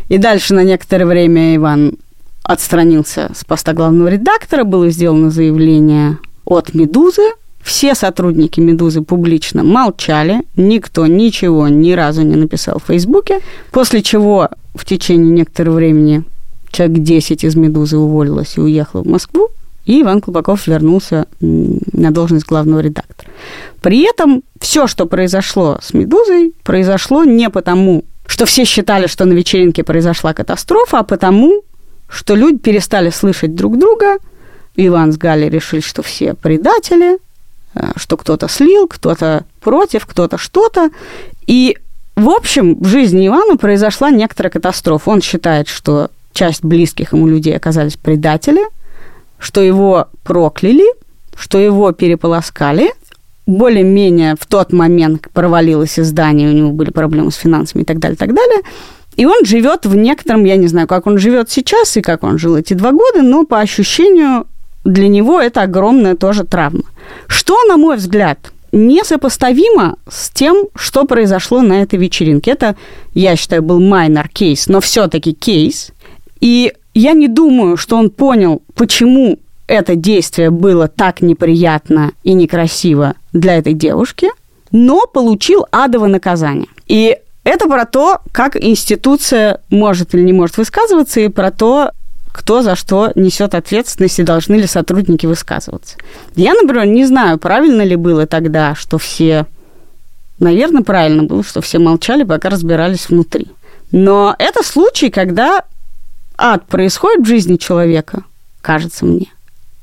И 0.09 0.19
дальше 0.19 0.55
на 0.55 0.63
некоторое 0.63 1.07
время 1.07 1.57
Иван 1.57 1.95
отстранился 2.43 3.31
с 3.35 3.45
поста 3.45 3.73
главного 3.73 4.09
редактора, 4.09 4.65
было 4.65 4.89
сделано 4.91 5.31
заявление 5.31 6.19
от 6.45 6.75
«Медузы». 6.75 7.23
Все 7.61 7.97
сотрудники 7.97 8.61
«Медузы» 8.61 9.03
публично 9.03 9.65
молчали, 9.65 10.43
никто 10.55 11.07
ничего 11.09 11.67
ни 11.67 11.91
разу 11.93 12.23
не 12.23 12.37
написал 12.37 12.79
в 12.79 12.85
Фейсбуке, 12.85 13.41
после 13.73 14.03
чего 14.03 14.49
в 14.77 14.85
течение 14.85 15.33
некоторого 15.33 15.75
времени 15.75 16.23
человек 16.71 16.99
10 16.99 17.43
из 17.43 17.57
«Медузы» 17.57 17.97
уволилось 17.97 18.57
и 18.57 18.61
уехало 18.61 19.03
в 19.03 19.09
Москву, 19.09 19.49
и 19.85 20.03
Иван 20.03 20.21
Колпаков 20.21 20.69
вернулся 20.69 21.27
на 21.41 22.13
должность 22.13 22.47
главного 22.47 22.81
редактора. 22.81 23.31
При 23.81 24.09
этом 24.09 24.43
все, 24.61 24.87
что 24.87 25.07
произошло 25.07 25.79
с 25.83 25.93
«Медузой», 25.93 26.55
произошло 26.63 27.25
не 27.25 27.51
потому, 27.51 28.05
что 28.27 28.47
все 28.47 28.65
считали, 28.65 29.07
что 29.07 29.25
на 29.25 29.33
вечеринке 29.33 29.85
произошла 29.85 30.35
катастрофа, 30.35 31.01
а 31.01 31.03
потому, 31.05 31.63
что 32.09 32.35
люди 32.35 32.59
перестали 32.59 33.11
слышать 33.11 33.55
друг 33.55 33.79
друга. 33.79 34.19
Иван 34.77 35.13
с 35.13 35.17
Галей 35.17 35.49
решили, 35.49 35.81
что 35.81 36.03
все 36.03 36.35
предатели, 36.35 37.19
э, 37.75 37.93
что 37.97 38.17
кто-то 38.17 38.49
слил, 38.49 38.89
кто-то 38.89 39.45
против, 39.61 40.07
кто-то 40.07 40.39
что-то. 40.39 40.91
И, 41.47 41.79
в 42.15 42.29
общем, 42.29 42.79
в 42.79 42.87
жизни 42.87 43.27
Ивана 43.27 43.57
произошла 43.57 44.11
некоторая 44.11 44.51
катастрофа. 44.51 45.11
Он 45.11 45.23
считает, 45.23 45.69
что 45.69 46.11
часть 46.33 46.63
близких 46.63 47.13
ему 47.13 47.27
людей 47.27 47.57
оказались 47.57 47.97
предатели, 47.97 48.61
что 49.39 49.63
его 49.63 50.09
прокляли, 50.23 50.85
что 51.35 51.59
его 51.59 51.93
переполоскали. 51.93 52.93
Более-менее 53.47 54.35
в 54.39 54.47
тот 54.47 54.73
момент 54.73 55.29
провалилось 55.33 55.99
издание, 55.99 56.49
у 56.49 56.53
него 56.53 56.71
были 56.73 56.91
проблемы 56.91 57.31
с 57.31 57.37
финансами 57.37 57.83
и 57.83 57.85
так 57.85 57.99
далее, 57.99 58.17
и 58.17 58.19
так 58.19 58.35
далее. 58.35 58.63
И 59.17 59.25
он 59.25 59.45
живет 59.45 59.87
в 59.87 59.95
некотором, 59.97 60.45
я 60.45 60.57
не 60.57 60.67
знаю, 60.67 60.87
как 60.87 61.07
он 61.07 61.19
живет 61.19 61.51
сейчас 61.51 61.97
и 61.97 62.03
как 62.03 62.23
он 62.23 62.39
жил 62.39 62.57
эти 62.57 62.75
два 62.75 62.93
года, 62.93 63.23
но 63.23 63.45
по 63.45 63.61
ощущению 63.61 64.47
для 64.85 65.09
него 65.09 65.41
это 65.41 65.63
огромная 65.63 66.17
тоже 66.17 66.45
травма. 66.45 66.85
Что, 67.27 67.65
на 67.65 67.77
мой 67.77 67.97
взгляд, 67.97 68.53
несопоставимо 68.73 69.97
с 70.09 70.31
тем, 70.31 70.67
что 70.75 71.05
произошло 71.05 71.63
на 71.63 71.83
этой 71.83 71.99
вечеринке. 71.99 72.51
Это, 72.51 72.77
я 73.15 73.37
считаю, 73.37 73.63
был 73.63 73.81
майнер 73.81 74.29
кейс, 74.29 74.69
но 74.69 74.81
все-таки 74.81 75.33
кейс. 75.33 75.93
И 76.41 76.73
я 76.95 77.13
не 77.13 77.29
думаю, 77.29 77.77
что 77.77 77.97
он 77.97 78.11
понял, 78.11 78.63
почему 78.75 79.39
это 79.67 79.97
действие 79.97 80.51
было 80.51 80.89
так 80.89 81.23
неприятно 81.23 82.13
и 82.23 82.35
некрасиво 82.35 83.15
для 83.33 83.57
этой 83.57 83.75
девушки, 83.75 84.31
но 84.71 85.07
получил 85.07 85.67
адово 85.71 86.07
наказание. 86.07 86.69
И 86.87 87.19
это 87.45 87.69
про 87.69 87.85
то, 87.85 88.21
как 88.33 88.57
институция 88.57 89.61
может 89.71 90.15
или 90.15 90.23
не 90.23 90.33
может 90.33 90.57
высказываться, 90.57 91.21
и 91.21 91.29
про 91.29 91.51
то, 91.51 91.91
кто 92.33 92.63
за 92.63 92.77
что 92.77 93.13
несет 93.15 93.55
ответственность 93.55 94.19
и 94.19 94.25
должны 94.25 94.57
ли 94.57 94.67
сотрудники 94.67 95.27
высказываться. 95.27 95.97
Я, 96.35 96.55
например, 96.55 96.87
не 96.87 97.05
знаю, 97.07 97.39
правильно 97.39 97.83
ли 97.83 97.97
было 97.97 98.27
тогда, 98.27 98.75
что 98.75 98.99
все... 98.99 99.47
Наверное, 100.39 100.83
правильно 100.83 101.23
было, 101.23 101.43
что 101.43 101.63
все 101.63 101.79
молчали, 101.79 102.25
пока 102.25 102.51
разбирались 102.51 103.09
внутри. 103.09 103.47
Но 103.91 104.37
это 104.39 104.63
случай, 104.63 105.09
когда 105.09 105.65
ад 106.37 106.67
происходит 106.67 107.25
в 107.25 107.29
жизни 107.29 107.57
человека, 107.57 108.25
кажется 108.61 109.07
мне, 109.07 109.29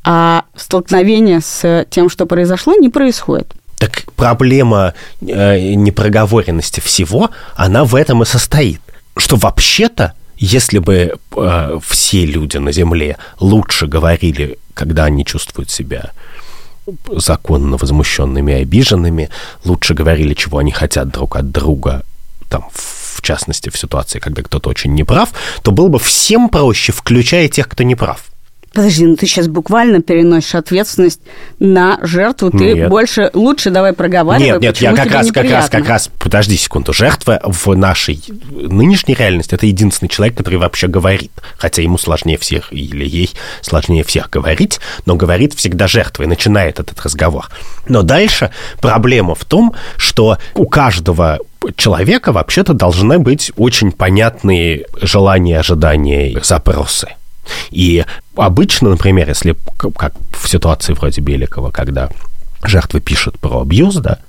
а 0.03 0.43
столкновение 0.55 1.41
с 1.41 1.85
тем, 1.89 2.09
что 2.09 2.25
произошло, 2.25 2.75
не 2.75 2.89
происходит. 2.89 3.53
Так 3.77 4.03
проблема 4.15 4.93
э, 5.21 5.59
непроговоренности 5.75 6.79
всего, 6.79 7.29
она 7.55 7.83
в 7.83 7.95
этом 7.95 8.23
и 8.23 8.25
состоит. 8.25 8.81
Что 9.17 9.35
вообще-то 9.35 10.13
если 10.37 10.79
бы 10.79 11.17
э, 11.35 11.79
все 11.87 12.25
люди 12.25 12.57
на 12.57 12.71
Земле 12.71 13.17
лучше 13.39 13.87
говорили, 13.87 14.57
когда 14.73 15.05
они 15.05 15.25
чувствуют 15.25 15.69
себя 15.69 16.11
законно 17.15 17.77
возмущенными 17.77 18.51
и 18.51 18.61
обиженными, 18.61 19.29
лучше 19.63 19.93
говорили, 19.93 20.33
чего 20.33 20.57
они 20.57 20.71
хотят 20.71 21.09
друг 21.09 21.37
от 21.37 21.51
друга, 21.51 22.03
там, 22.49 22.67
в 22.73 23.21
частности, 23.21 23.69
в 23.69 23.77
ситуации, 23.77 24.19
когда 24.19 24.41
кто-то 24.41 24.69
очень 24.69 24.93
неправ, 24.93 25.31
то 25.61 25.71
было 25.71 25.87
бы 25.87 25.99
всем 25.99 26.49
проще, 26.49 26.91
включая 26.91 27.47
тех, 27.47 27.69
кто 27.69 27.83
неправ. 27.83 28.25
Подожди, 28.73 29.05
ну 29.05 29.15
ты 29.15 29.27
сейчас 29.27 29.47
буквально 29.47 30.01
переносишь 30.01 30.55
ответственность 30.55 31.21
на 31.59 31.99
жертву. 32.01 32.49
Ты 32.49 32.73
нет. 32.73 32.89
больше, 32.89 33.29
лучше 33.33 33.69
давай 33.69 33.93
проговаривай. 33.93 34.53
Нет, 34.53 34.61
нет, 34.61 34.77
я 34.77 34.93
как 34.93 35.11
раз, 35.11 35.31
как 35.31 35.49
раз, 35.49 35.69
как 35.69 35.87
раз, 35.87 36.09
подожди 36.17 36.57
секунду. 36.57 36.91
Жертва 36.91 37.39
в 37.43 37.75
нашей 37.75 38.23
нынешней 38.49 39.13
реальности 39.13 39.53
это 39.53 39.67
единственный 39.67 40.09
человек, 40.09 40.35
который 40.35 40.55
вообще 40.55 40.87
говорит. 40.87 41.31
Хотя 41.57 41.83
ему 41.83 41.99
сложнее 41.99 42.39
всех, 42.39 42.73
или 42.73 43.05
ей 43.05 43.29
сложнее 43.61 44.03
всех 44.03 44.31
говорить, 44.31 44.79
но 45.05 45.15
говорит 45.15 45.53
всегда 45.53 45.87
жертва 45.87 46.23
и 46.23 46.25
начинает 46.25 46.79
этот 46.79 46.99
разговор. 47.01 47.49
Но 47.87 48.01
дальше 48.01 48.49
проблема 48.81 49.35
в 49.35 49.45
том, 49.45 49.75
что 49.97 50.39
у 50.55 50.65
каждого 50.65 51.39
человека 51.75 52.31
вообще-то 52.31 52.73
должны 52.73 53.19
быть 53.19 53.51
очень 53.55 53.91
понятные 53.91 54.85
желания, 54.99 55.59
ожидания, 55.59 56.39
запросы. 56.41 57.09
И 57.71 58.05
обычно, 58.35 58.89
например, 58.89 59.29
если, 59.29 59.55
как 59.77 60.13
в 60.31 60.47
ситуации 60.47 60.93
вроде 60.93 61.21
Беликова, 61.21 61.71
когда 61.71 62.09
жертва 62.63 62.99
пишет 62.99 63.39
про 63.39 63.61
абьюз, 63.61 63.95
да, 63.95 64.19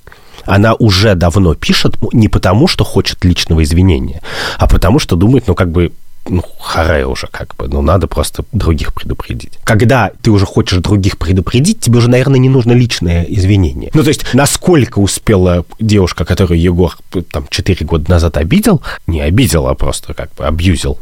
она 0.45 0.75
уже 0.75 1.15
давно 1.15 1.55
пишет 1.55 1.97
не 2.13 2.29
потому, 2.29 2.69
что 2.69 2.85
хочет 2.85 3.25
личного 3.25 3.63
извинения, 3.63 4.21
а 4.59 4.67
потому, 4.67 4.99
что 4.99 5.17
думает, 5.17 5.47
ну, 5.47 5.55
как 5.55 5.71
бы, 5.71 5.93
ну, 6.29 6.43
харе 6.59 7.07
уже 7.07 7.27
как 7.27 7.55
бы, 7.57 7.69
ну, 7.69 7.83
надо 7.83 8.07
просто 8.07 8.45
других 8.53 8.95
предупредить. 8.95 9.59
Когда 9.65 10.11
ты 10.23 10.31
уже 10.31 10.47
хочешь 10.47 10.79
других 10.79 11.19
предупредить, 11.19 11.81
тебе 11.81 11.99
уже, 11.99 12.09
наверное, 12.09 12.39
не 12.39 12.49
нужно 12.49 12.73
личное 12.73 13.25
извинение. 13.25 13.91
Ну, 13.95 14.03
то 14.03 14.09
есть, 14.09 14.35
насколько 14.35 14.99
успела 14.99 15.65
девушка, 15.79 16.25
которую 16.25 16.61
Егор 16.61 16.97
там 17.31 17.47
4 17.49 17.87
года 17.87 18.11
назад 18.11 18.37
обидел, 18.37 18.83
не 19.07 19.21
обидел, 19.21 19.67
а 19.67 19.75
просто 19.75 20.15
как 20.15 20.35
бы 20.35 20.45
абьюзил, 20.47 20.99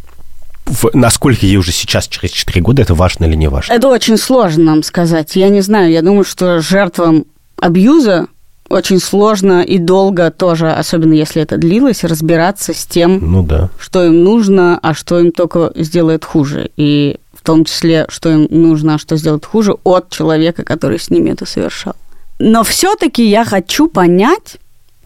в, 0.66 0.90
насколько 0.94 1.44
ей 1.46 1.56
уже 1.56 1.72
сейчас, 1.72 2.08
через 2.08 2.30
4 2.30 2.60
года, 2.60 2.82
это 2.82 2.94
важно 2.94 3.24
или 3.24 3.34
не 3.34 3.48
важно? 3.48 3.72
Это 3.72 3.88
очень 3.88 4.16
сложно 4.16 4.64
нам 4.64 4.82
сказать. 4.82 5.36
Я 5.36 5.48
не 5.48 5.60
знаю, 5.60 5.90
я 5.90 6.02
думаю, 6.02 6.24
что 6.24 6.60
жертвам 6.60 7.26
абьюза 7.56 8.26
очень 8.68 9.00
сложно 9.00 9.62
и 9.62 9.78
долго 9.78 10.30
тоже, 10.30 10.70
особенно 10.70 11.12
если 11.12 11.42
это 11.42 11.58
длилось, 11.58 12.04
разбираться 12.04 12.72
с 12.72 12.86
тем, 12.86 13.18
ну, 13.20 13.42
да. 13.42 13.68
что 13.78 14.04
им 14.04 14.24
нужно, 14.24 14.78
а 14.82 14.94
что 14.94 15.18
им 15.20 15.30
только 15.30 15.72
сделает 15.74 16.24
хуже. 16.24 16.70
И 16.76 17.18
в 17.34 17.42
том 17.42 17.64
числе, 17.64 18.06
что 18.08 18.30
им 18.30 18.48
нужно, 18.50 18.94
а 18.94 18.98
что 18.98 19.16
сделает 19.16 19.44
хуже 19.44 19.76
от 19.84 20.10
человека, 20.10 20.64
который 20.64 20.98
с 20.98 21.10
ними 21.10 21.30
это 21.30 21.44
совершал. 21.44 21.94
Но 22.38 22.64
все-таки 22.64 23.28
я 23.28 23.44
хочу 23.44 23.88
понять, 23.88 24.56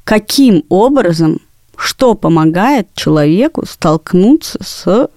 каким 0.04 0.62
образом, 0.68 1.40
что 1.76 2.14
помогает 2.14 2.88
человеку 2.94 3.66
столкнуться 3.66 4.58
с 4.62 5.08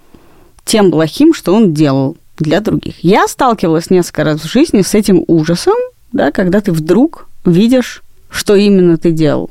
тем 0.69 0.91
плохим, 0.91 1.33
что 1.33 1.55
он 1.55 1.73
делал 1.73 2.15
для 2.37 2.61
других. 2.61 3.03
Я 3.03 3.27
сталкивалась 3.27 3.89
несколько 3.89 4.23
раз 4.23 4.41
в 4.41 4.47
жизни 4.47 4.83
с 4.83 4.93
этим 4.93 5.23
ужасом, 5.25 5.73
да, 6.13 6.31
когда 6.31 6.61
ты 6.61 6.71
вдруг 6.71 7.27
видишь, 7.43 8.03
что 8.29 8.55
именно 8.55 8.97
ты 8.99 9.11
делал 9.11 9.49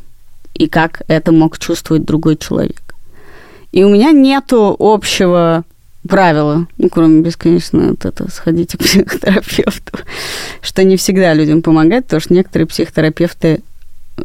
и 0.55 0.69
как 0.69 1.03
это 1.09 1.33
мог 1.33 1.59
чувствовать 1.59 2.05
другой 2.05 2.37
человек. 2.37 2.95
И 3.73 3.83
у 3.83 3.89
меня 3.89 4.13
нету 4.13 4.77
общего 4.79 5.65
правила, 6.09 6.69
ну, 6.79 6.89
кроме 6.89 7.21
бесконечно 7.21 7.89
вот 7.89 8.05
это, 8.05 8.31
сходите 8.31 8.79
к 8.79 8.81
психотерапевту, 8.81 9.99
что 10.61 10.85
не 10.85 10.97
всегда 10.97 11.35
людям 11.35 11.63
помогает, 11.63 12.05
потому 12.05 12.21
что 12.21 12.33
некоторые 12.33 12.69
психотерапевты 12.69 13.63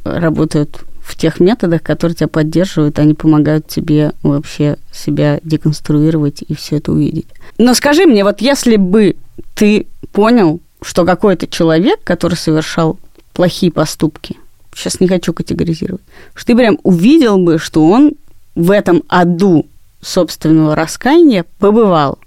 работают 0.03 0.81
в 1.03 1.17
тех 1.17 1.39
методах, 1.39 1.83
которые 1.83 2.15
тебя 2.15 2.29
поддерживают, 2.29 2.97
они 2.97 3.13
помогают 3.13 3.67
тебе 3.67 4.13
вообще 4.23 4.77
себя 4.91 5.39
деконструировать 5.43 6.43
и 6.47 6.55
все 6.55 6.77
это 6.77 6.93
увидеть. 6.93 7.27
Но 7.57 7.73
скажи 7.73 8.05
мне, 8.05 8.23
вот 8.23 8.39
если 8.41 8.77
бы 8.77 9.17
ты 9.53 9.87
понял, 10.13 10.61
что 10.81 11.05
какой-то 11.05 11.47
человек, 11.47 11.99
который 12.03 12.35
совершал 12.35 12.97
плохие 13.33 13.71
поступки, 13.71 14.37
сейчас 14.73 15.01
не 15.01 15.07
хочу 15.07 15.33
категоризировать, 15.33 16.01
что 16.33 16.47
ты 16.47 16.55
прям 16.55 16.79
увидел 16.83 17.37
бы, 17.37 17.59
что 17.59 17.85
он 17.85 18.13
в 18.55 18.71
этом 18.71 19.03
аду 19.09 19.67
собственного 20.01 20.75
раскаяния 20.75 21.45
побывал, 21.59 22.17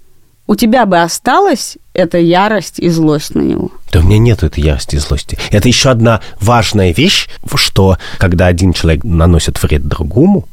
у 0.47 0.55
тебя 0.55 0.85
бы 0.85 1.01
осталась 1.01 1.77
эта 1.93 2.17
ярость 2.17 2.79
и 2.79 2.89
злость 2.89 3.35
на 3.35 3.41
него? 3.41 3.71
Да 3.91 3.99
у 3.99 4.03
меня 4.03 4.17
нет 4.17 4.43
этой 4.43 4.63
ярости 4.63 4.95
и 4.95 4.99
злости. 4.99 5.37
Это 5.51 5.67
еще 5.67 5.89
одна 5.89 6.21
важная 6.39 6.93
вещь, 6.93 7.27
что 7.55 7.97
когда 8.17 8.47
один 8.47 8.73
человек 8.73 9.03
наносит 9.03 9.61
вред 9.61 9.87
другому, 9.87 10.47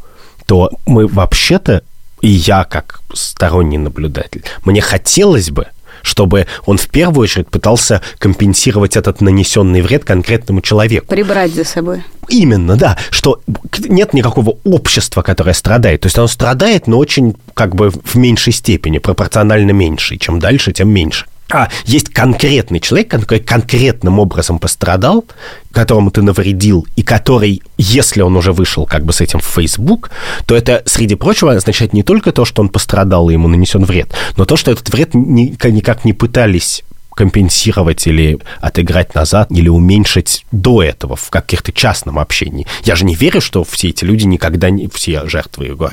то 0.47 0.71
мы 0.85 1.07
вообще-то, 1.07 1.83
и 2.21 2.29
я 2.29 2.65
как 2.65 3.01
сторонний 3.13 3.79
наблюдатель, 3.79 4.43
мне 4.65 4.81
хотелось 4.81 5.51
бы, 5.51 5.69
чтобы 6.05 6.47
он 6.67 6.79
в 6.79 6.89
первую 6.89 7.25
очередь 7.25 7.49
пытался 7.49 8.03
компенсировать 8.19 8.97
этот 8.97 9.21
нанесенный 9.21 9.81
вред 9.81 10.05
конкретному 10.05 10.61
человеку. 10.61 11.07
Прибрать 11.07 11.53
за 11.53 11.65
собой. 11.65 12.05
Именно, 12.29 12.77
да, 12.77 12.97
что 13.11 13.41
нет 13.81 14.15
никакого 14.15 14.59
общества, 14.65 15.23
которое 15.23 15.55
страдает. 15.55 16.03
То 16.03 16.07
есть 16.07 16.19
оно 16.19 16.29
страдает, 16.29 16.87
но 16.87 16.99
очень 16.99 17.35
как 17.55 17.75
бы 17.75 17.91
в 17.91 18.15
меньшей 18.17 18.53
степени, 18.53 18.99
пропорционально 18.99 19.73
меньше. 19.73 20.17
Чем 20.17 20.39
дальше, 20.39 20.73
тем 20.73 20.89
меньше 20.91 21.27
а 21.51 21.69
есть 21.85 22.09
конкретный 22.09 22.81
человек, 22.81 23.11
который 23.11 23.41
конкретным 23.41 24.19
образом 24.19 24.59
пострадал, 24.59 25.25
которому 25.73 26.11
ты 26.11 26.23
навредил, 26.23 26.87
и 26.97 27.03
который, 27.03 27.63
если 27.77 28.23
он 28.23 28.37
уже 28.37 28.53
вышел 28.53 28.87
как 28.87 29.05
бы 29.05 29.13
с 29.13 29.21
этим 29.21 29.41
в 29.41 29.45
Facebook, 29.45 30.11
то 30.47 30.57
это, 30.57 30.83
среди 30.87 31.15
прочего, 31.15 31.53
означает 31.53 31.93
не 31.93 32.03
только 32.03 32.33
то, 32.33 32.45
что 32.45 32.63
он 32.63 32.69
пострадал 32.69 33.29
и 33.29 33.35
ему 33.35 33.49
нанесен 33.49 33.85
вред, 33.85 34.15
но 34.37 34.45
то, 34.45 34.57
что 34.57 34.71
этот 34.71 34.89
вред 34.91 35.15
никак 35.15 36.05
не 36.05 36.13
пытались 36.13 36.83
компенсировать 37.15 38.07
или 38.07 38.39
отыграть 38.61 39.15
назад, 39.15 39.51
или 39.53 39.69
уменьшить 39.69 40.45
до 40.51 40.83
этого 40.83 41.17
в 41.17 41.31
каких-то 41.31 41.73
частном 41.73 42.19
общении. 42.19 42.67
Я 42.83 42.97
же 42.97 43.05
не 43.05 43.15
верю, 43.15 43.41
что 43.41 43.63
все 43.65 43.91
эти 43.91 44.05
люди 44.05 44.25
никогда 44.25 44.71
не, 44.71 44.89
все 44.89 45.27
жертвы 45.29 45.67
его 45.67 45.91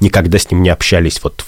никогда 0.00 0.38
с 0.38 0.50
ним 0.50 0.62
не 0.62 0.70
общались 0.70 1.20
вот 1.22 1.44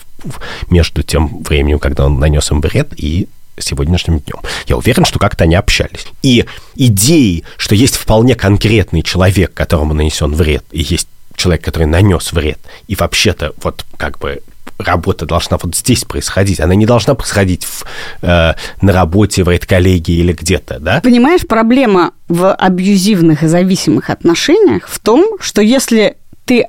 между 0.71 1.03
тем 1.03 1.43
временем, 1.43 1.79
когда 1.79 2.07
он 2.07 2.19
нанес 2.19 2.51
им 2.51 2.61
вред, 2.61 2.93
и 2.97 3.29
сегодняшним 3.59 4.19
днем. 4.19 4.41
Я 4.67 4.77
уверен, 4.77 5.05
что 5.05 5.19
как-то 5.19 5.45
они 5.45 5.55
общались. 5.55 6.07
И 6.23 6.45
идеи, 6.75 7.45
что 7.57 7.75
есть 7.75 7.97
вполне 7.97 8.35
конкретный 8.35 9.03
человек, 9.03 9.55
которому 9.55 9.95
нанесен 9.95 10.35
вред, 10.35 10.65
и 10.71 10.83
есть 10.83 11.09
человек, 11.37 11.65
который 11.65 11.87
нанес 11.87 12.33
вред, 12.33 12.59
и 12.87 12.95
вообще-то 12.95 13.53
вот 13.63 13.85
как 13.97 14.19
бы 14.19 14.41
работа 14.79 15.27
должна 15.27 15.59
вот 15.63 15.75
здесь 15.77 16.05
происходить. 16.05 16.61
Она 16.61 16.75
не 16.75 16.87
должна 16.87 17.15
происходить 17.15 17.65
в, 17.65 17.85
э, 18.23 18.55
на 18.81 18.93
работе, 18.93 19.45
в 19.45 19.51
редколлегии 19.51 20.17
или 20.17 20.33
где-то, 20.33 20.79
да? 20.81 21.01
Понимаешь, 21.01 21.43
проблема 21.47 22.13
в 22.29 22.53
абьюзивных 22.53 23.43
и 23.43 23.47
зависимых 23.47 24.11
отношениях 24.11 24.89
в 24.89 24.99
том, 24.99 25.39
что 25.41 25.63
если 25.63 26.17
ты 26.45 26.67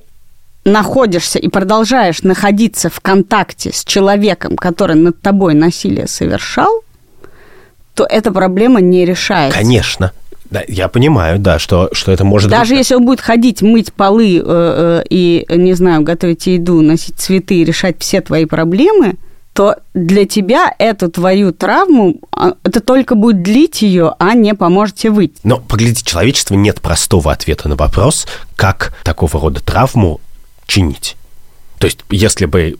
находишься 0.65 1.39
и 1.39 1.47
продолжаешь 1.47 2.23
находиться 2.23 2.89
в 2.89 2.99
контакте 2.99 3.71
с 3.71 3.85
человеком, 3.85 4.57
который 4.57 4.95
над 4.95 5.21
тобой 5.21 5.53
насилие 5.53 6.07
совершал, 6.07 6.81
то 7.93 8.05
эта 8.09 8.31
проблема 8.31 8.81
не 8.81 9.05
решается. 9.05 9.57
Конечно. 9.57 10.11
Да, 10.49 10.63
я 10.67 10.89
понимаю, 10.89 11.39
да, 11.39 11.57
что, 11.59 11.89
что 11.91 12.11
это 12.11 12.23
может 12.23 12.51
Даже 12.51 12.71
быть... 12.71 12.79
если 12.79 12.95
он 12.95 13.05
будет 13.05 13.21
ходить, 13.21 13.61
мыть 13.61 13.91
полы 13.93 14.37
э, 14.37 14.43
э, 14.45 15.03
и, 15.09 15.45
не 15.49 15.73
знаю, 15.73 16.01
готовить 16.03 16.45
еду, 16.47 16.81
носить 16.81 17.15
цветы 17.17 17.55
и 17.55 17.63
решать 17.63 17.95
все 17.99 18.21
твои 18.21 18.45
проблемы, 18.45 19.15
то 19.53 19.77
для 19.93 20.25
тебя 20.25 20.71
эту 20.77 21.09
твою 21.09 21.51
травму, 21.53 22.15
а, 22.31 22.55
это 22.63 22.81
только 22.81 23.15
будет 23.15 23.41
длить 23.41 23.81
ее, 23.81 24.13
а 24.19 24.33
не 24.33 24.53
поможет 24.53 24.97
тебе 24.97 25.11
выйти. 25.11 25.35
Но, 25.43 25.57
поглядите, 25.57 26.03
человечество 26.03 26.55
нет 26.55 26.81
простого 26.81 27.31
ответа 27.31 27.69
на 27.69 27.75
вопрос, 27.75 28.27
как 28.57 28.93
такого 29.03 29.39
рода 29.39 29.63
травму 29.63 30.19
чинить. 30.67 31.15
То 31.79 31.87
есть, 31.87 31.99
если 32.09 32.45
бы 32.45 32.77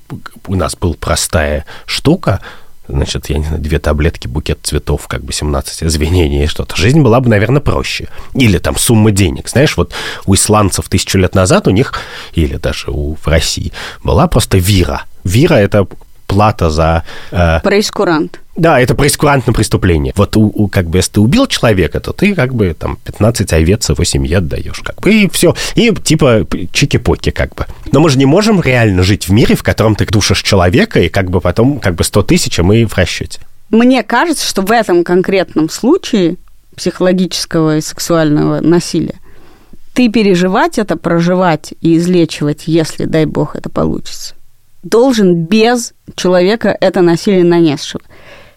у 0.48 0.56
нас 0.56 0.76
была 0.76 0.96
простая 1.00 1.66
штука, 1.86 2.42
значит, 2.88 3.30
я 3.30 3.38
не 3.38 3.46
знаю, 3.46 3.62
две 3.62 3.80
таблетки, 3.80 4.28
букет 4.28 4.60
цветов, 4.64 5.08
как 5.08 5.24
бы 5.24 5.34
17 5.34 5.84
извинений 5.84 6.44
и 6.44 6.48
что-то, 6.48 6.76
жизнь 6.76 7.02
была 7.02 7.20
бы, 7.20 7.30
наверное, 7.30 7.62
проще. 7.62 8.10
Или 8.34 8.58
там 8.58 8.78
сумма 8.78 9.12
денег. 9.12 9.50
Знаешь, 9.50 9.78
вот 9.78 9.94
у 10.26 10.36
исландцев 10.36 10.88
тысячу 10.88 11.18
лет 11.18 11.36
назад 11.36 11.68
у 11.68 11.72
них, 11.72 11.94
или 12.34 12.58
даже 12.58 12.92
у, 12.92 13.16
в 13.16 13.28
России, 13.28 13.72
была 14.04 14.28
просто 14.28 14.58
вира. 14.58 15.04
Вира– 15.24 15.54
это 15.56 15.88
плата 16.28 16.70
за... 16.70 17.04
Э, 17.32 17.60
Проискурант. 17.62 18.40
Да, 18.56 18.80
это 18.80 18.96
проискурантное 18.96 19.54
преступление. 19.54 20.14
Вот 20.16 20.38
у, 20.38 20.44
у, 20.44 20.68
как 20.70 20.88
бы, 20.88 21.00
если 21.00 21.14
ты 21.14 21.20
убил 21.20 21.46
человека, 21.46 22.00
то 22.00 22.14
ты 22.14 22.34
как 22.34 22.54
бы 22.54 22.74
там 22.74 22.98
15 23.04 23.52
овец 23.52 23.90
его 23.90 24.04
семье 24.06 24.38
отдаешь, 24.38 24.80
как 24.80 25.02
бы, 25.02 25.14
и 25.14 25.30
все. 25.30 25.54
И 25.76 25.94
типа 25.94 26.48
чики-поки, 26.72 27.32
как 27.32 27.54
бы. 27.54 27.66
Но 27.92 28.00
мы 28.00 28.10
же 28.10 28.18
не 28.18 28.26
можем 28.26 28.62
реально 28.62 29.04
жить 29.04 29.28
в 29.28 29.34
мире, 29.34 29.56
в 29.56 29.64
котором 29.64 29.96
ты 29.96 30.06
душишь 30.06 30.42
человека, 30.42 31.02
и 31.02 31.10
как 31.10 31.30
бы 31.30 31.42
потом 31.42 31.80
как 31.80 31.96
бы 31.96 32.06
100 32.06 32.24
тысяч, 32.24 32.58
а 32.60 32.64
мы 32.64 32.86
в 32.86 32.96
расчете. 32.98 33.40
Мне 33.72 34.04
кажется, 34.04 34.48
что 34.48 34.62
в 34.62 34.72
этом 34.72 35.04
конкретном 35.04 35.70
случае 35.70 36.38
психологического 36.76 37.78
и 37.78 37.82
сексуального 37.82 38.62
насилия 38.62 39.16
ты 39.96 40.10
переживать 40.10 40.78
это, 40.78 40.98
проживать 40.98 41.74
и 41.82 41.96
излечивать, 41.98 42.64
если, 42.68 43.06
дай 43.06 43.26
бог, 43.26 43.56
это 43.56 43.70
получится, 43.70 44.35
должен 44.86 45.46
без 45.46 45.94
человека 46.16 46.78
это 46.80 47.02
насилие 47.02 47.44
нанесшего. 47.44 48.04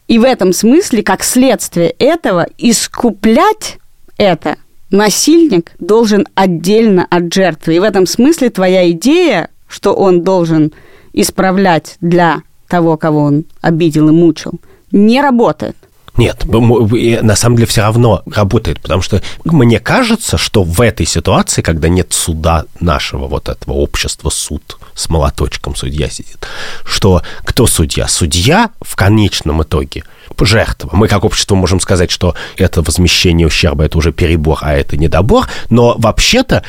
И 0.06 0.18
в 0.18 0.24
этом 0.24 0.52
смысле, 0.52 1.02
как 1.02 1.24
следствие 1.24 1.90
этого, 1.98 2.46
искуплять 2.56 3.78
это 4.16 4.56
насильник 4.90 5.72
должен 5.78 6.26
отдельно 6.34 7.06
от 7.10 7.32
жертвы. 7.32 7.76
И 7.76 7.78
в 7.78 7.82
этом 7.82 8.06
смысле 8.06 8.50
твоя 8.50 8.90
идея, 8.90 9.48
что 9.66 9.94
он 9.94 10.22
должен 10.22 10.72
исправлять 11.12 11.96
для 12.00 12.42
того, 12.68 12.96
кого 12.96 13.20
он 13.20 13.44
обидел 13.60 14.08
и 14.08 14.12
мучил, 14.12 14.60
не 14.92 15.20
работает. 15.20 15.76
Нет, 16.18 16.44
на 16.44 17.36
самом 17.36 17.56
деле 17.56 17.66
все 17.66 17.80
равно 17.80 18.22
работает, 18.26 18.80
потому 18.80 19.02
что 19.02 19.22
мне 19.44 19.80
кажется, 19.80 20.36
что 20.36 20.64
в 20.64 20.80
этой 20.80 21.06
ситуации, 21.06 21.62
когда 21.62 21.88
нет 21.88 22.12
суда 22.12 22.66
нашего 22.80 23.26
вот 23.26 23.48
этого 23.48 23.74
общества, 23.74 24.28
суд 24.28 24.78
с 24.94 25.08
молоточком 25.08 25.76
судья 25.76 26.10
сидит, 26.10 26.46
что 26.84 27.22
кто 27.44 27.66
судья? 27.66 28.08
Судья 28.08 28.70
в 28.82 28.96
конечном 28.96 29.62
итоге– 29.62 30.04
жертва. 30.44 30.90
Мы 30.92 31.08
как 31.08 31.24
общество 31.24 31.54
можем 31.54 31.80
сказать, 31.80 32.10
что 32.10 32.34
это 32.56 32.82
возмещение 32.82 33.46
ущерба, 33.46 33.84
это 33.84 33.98
уже 33.98 34.12
перебор, 34.12 34.58
а 34.60 34.74
это 34.74 34.96
недобор, 34.96 35.48
но 35.70 35.96
вообще-то 35.98 36.62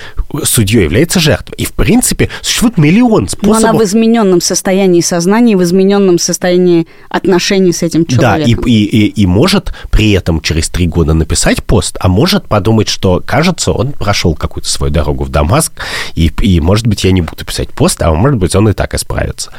судьей 0.43 0.83
является 0.83 1.19
жертвой. 1.19 1.55
И, 1.57 1.65
в 1.65 1.73
принципе, 1.73 2.29
существует 2.41 2.77
миллион 2.77 3.27
способов... 3.27 3.61
Но 3.61 3.69
она 3.69 3.77
в 3.77 3.83
измененном 3.83 4.41
состоянии 4.41 5.01
сознания, 5.01 5.55
в 5.55 5.63
измененном 5.63 6.19
состоянии 6.19 6.87
отношений 7.09 7.71
с 7.71 7.83
этим 7.83 8.05
человеком. 8.05 8.63
Да, 8.63 8.69
и, 8.69 8.71
и, 8.71 8.83
и, 8.85 9.07
и 9.07 9.25
может 9.39 9.71
при 9.89 10.11
этом 10.11 10.41
через 10.41 10.67
три 10.67 10.85
года 10.85 11.13
написать 11.13 11.63
пост, 11.63 11.95
а 12.01 12.09
может 12.09 12.45
подумать, 12.45 12.89
что, 12.89 13.23
кажется, 13.25 13.71
он 13.71 13.93
прошел 13.93 14.35
какую-то 14.35 14.67
свою 14.67 14.91
дорогу 14.91 15.23
в 15.23 15.29
Дамаск, 15.29 15.71
и, 16.13 16.29
и 16.41 16.59
может 16.59 16.87
быть, 16.87 17.05
я 17.05 17.13
не 17.13 17.21
буду 17.21 17.45
писать 17.45 17.69
пост, 17.69 18.01
а 18.01 18.13
может 18.13 18.37
быть, 18.37 18.53
он 18.53 18.67
и 18.67 18.73
так 18.73 18.93
исправится. 18.93 19.53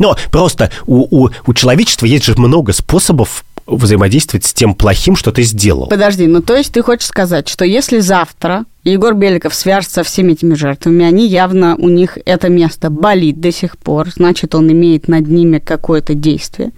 Но 0.00 0.16
просто 0.32 0.72
у, 0.86 1.26
у, 1.26 1.30
у 1.46 1.54
человечества 1.54 2.06
есть 2.06 2.24
же 2.24 2.34
много 2.36 2.72
способов 2.72 3.44
взаимодействовать 3.64 4.44
с 4.44 4.52
тем 4.52 4.74
плохим, 4.74 5.14
что 5.14 5.30
ты 5.30 5.42
сделал. 5.42 5.86
Подожди, 5.86 6.26
ну 6.26 6.42
то 6.42 6.56
есть 6.56 6.72
ты 6.72 6.82
хочешь 6.82 7.06
сказать, 7.06 7.48
что 7.48 7.64
если 7.64 8.00
завтра 8.00 8.64
Егор 8.82 9.14
Беликов 9.14 9.54
свяжется 9.54 9.94
со 9.94 10.02
всеми 10.02 10.32
этими 10.32 10.54
жертвами, 10.54 11.04
они 11.04 11.28
явно, 11.28 11.76
у 11.76 11.88
них 11.88 12.18
это 12.24 12.48
место 12.48 12.90
болит 12.90 13.38
до 13.40 13.52
сих 13.52 13.78
пор, 13.78 14.08
значит, 14.10 14.56
он 14.56 14.72
имеет 14.72 15.06
над 15.06 15.28
ними 15.28 15.58
какое-то 15.60 16.14
действие. 16.14 16.72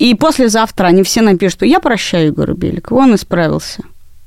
И 0.00 0.14
послезавтра 0.14 0.86
они 0.86 1.02
все 1.02 1.20
напишут, 1.20 1.58
что 1.58 1.66
я 1.66 1.78
прощаю 1.78 2.28
Егора 2.28 2.54
Беликова, 2.54 3.00
он 3.00 3.14
исправился. 3.16 3.82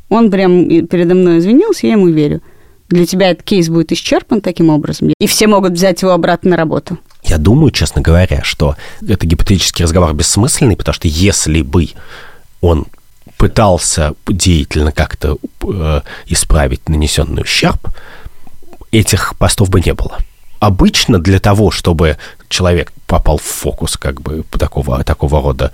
Он 0.07 0.29
прям 0.29 0.67
передо 0.85 1.15
мной 1.15 1.39
извинился, 1.39 1.87
я 1.87 1.93
ему 1.93 2.09
верю. 2.09 2.41
Для 2.89 3.07
тебя 3.07 3.31
этот 3.31 3.41
кейс 3.41 3.69
будет 3.69 3.91
исчерпан 3.91 4.41
таким 4.41 4.69
образом, 4.69 5.11
и 5.17 5.25
все 5.25 5.47
могут 5.47 5.73
взять 5.73 6.03
его 6.03 6.11
обратно 6.11 6.51
на 6.51 6.57
работу. 6.57 6.99
Я 7.23 7.39
думаю, 7.39 7.71
честно 7.71 8.03
говоря, 8.03 8.43
что 8.43 8.75
это 9.01 9.25
гипотетический 9.25 9.83
разговор 9.83 10.13
бессмысленный, 10.13 10.77
потому 10.77 10.93
что 10.93 11.07
если 11.07 11.63
бы 11.63 11.89
он 12.61 12.85
пытался 13.37 14.13
деятельно 14.27 14.91
как-то 14.91 15.37
э, 15.63 16.01
исправить 16.27 16.87
нанесенный 16.87 17.41
ущерб, 17.41 17.87
этих 18.91 19.35
постов 19.39 19.71
бы 19.71 19.81
не 19.81 19.95
было. 19.95 20.19
Обычно 20.63 21.19
для 21.19 21.41
того, 21.41 21.71
чтобы 21.71 22.17
человек 22.47 22.93
попал 23.05 23.37
в 23.37 23.41
фокус 23.43 23.97
как 23.97 24.21
бы 24.21 24.45
такого, 24.57 25.03
такого 25.03 25.41
рода 25.41 25.73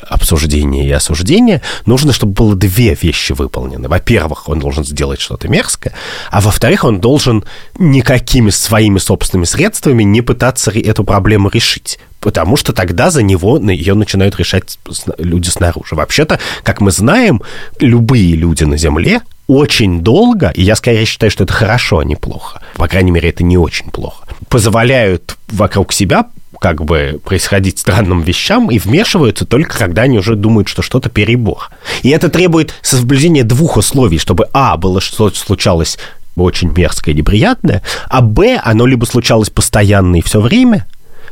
обсуждения 0.00 0.88
и 0.88 0.90
осуждения, 0.92 1.60
нужно, 1.84 2.14
чтобы 2.14 2.32
было 2.32 2.54
две 2.54 2.94
вещи 2.94 3.32
выполнены. 3.32 3.86
Во-первых, 3.86 4.48
он 4.48 4.60
должен 4.60 4.82
сделать 4.82 5.20
что-то 5.20 5.48
мерзкое, 5.48 5.92
а 6.30 6.40
во-вторых, 6.40 6.84
он 6.84 7.00
должен 7.00 7.44
никакими 7.78 8.48
своими 8.48 8.96
собственными 8.96 9.44
средствами 9.44 10.04
не 10.04 10.22
пытаться 10.22 10.70
эту 10.70 11.04
проблему 11.04 11.50
решить 11.50 11.98
потому 12.20 12.56
что 12.56 12.72
тогда 12.72 13.10
за 13.10 13.22
него 13.22 13.58
ее 13.58 13.92
начинают 13.92 14.38
решать 14.38 14.78
люди 15.18 15.50
снаружи. 15.50 15.94
Вообще-то, 15.94 16.40
как 16.62 16.80
мы 16.80 16.90
знаем, 16.90 17.42
любые 17.80 18.34
люди 18.34 18.64
на 18.64 18.78
Земле 18.78 19.20
очень 19.46 20.00
долго, 20.00 20.50
и 20.54 20.62
я 20.62 20.76
скорее 20.76 21.04
считаю, 21.04 21.30
что 21.30 21.44
это 21.44 21.52
хорошо, 21.52 21.98
а 21.98 22.04
не 22.04 22.16
плохо, 22.16 22.60
по 22.76 22.88
крайней 22.88 23.10
мере, 23.10 23.28
это 23.30 23.44
не 23.44 23.58
очень 23.58 23.90
плохо, 23.90 24.26
позволяют 24.48 25.36
вокруг 25.48 25.92
себя 25.92 26.26
как 26.60 26.82
бы 26.84 27.20
происходить 27.22 27.78
странным 27.78 28.22
вещам 28.22 28.70
и 28.70 28.78
вмешиваются 28.78 29.44
только 29.44 29.76
когда 29.76 30.02
они 30.02 30.18
уже 30.18 30.34
думают, 30.34 30.68
что 30.68 30.80
что-то 30.80 31.10
перебор. 31.10 31.68
И 32.02 32.08
это 32.08 32.30
требует 32.30 32.74
соблюдения 32.80 33.42
двух 33.44 33.76
условий, 33.76 34.18
чтобы, 34.18 34.48
а, 34.54 34.78
было 34.78 35.00
что-то 35.00 35.36
случалось 35.36 35.98
очень 36.36 36.72
мерзкое 36.74 37.14
и 37.14 37.18
неприятное, 37.18 37.82
а 38.08 38.20
б, 38.20 38.60
оно 38.64 38.86
либо 38.86 39.04
случалось 39.04 39.50
постоянно 39.50 40.16
и 40.16 40.22
все 40.22 40.40
время, 40.40 40.86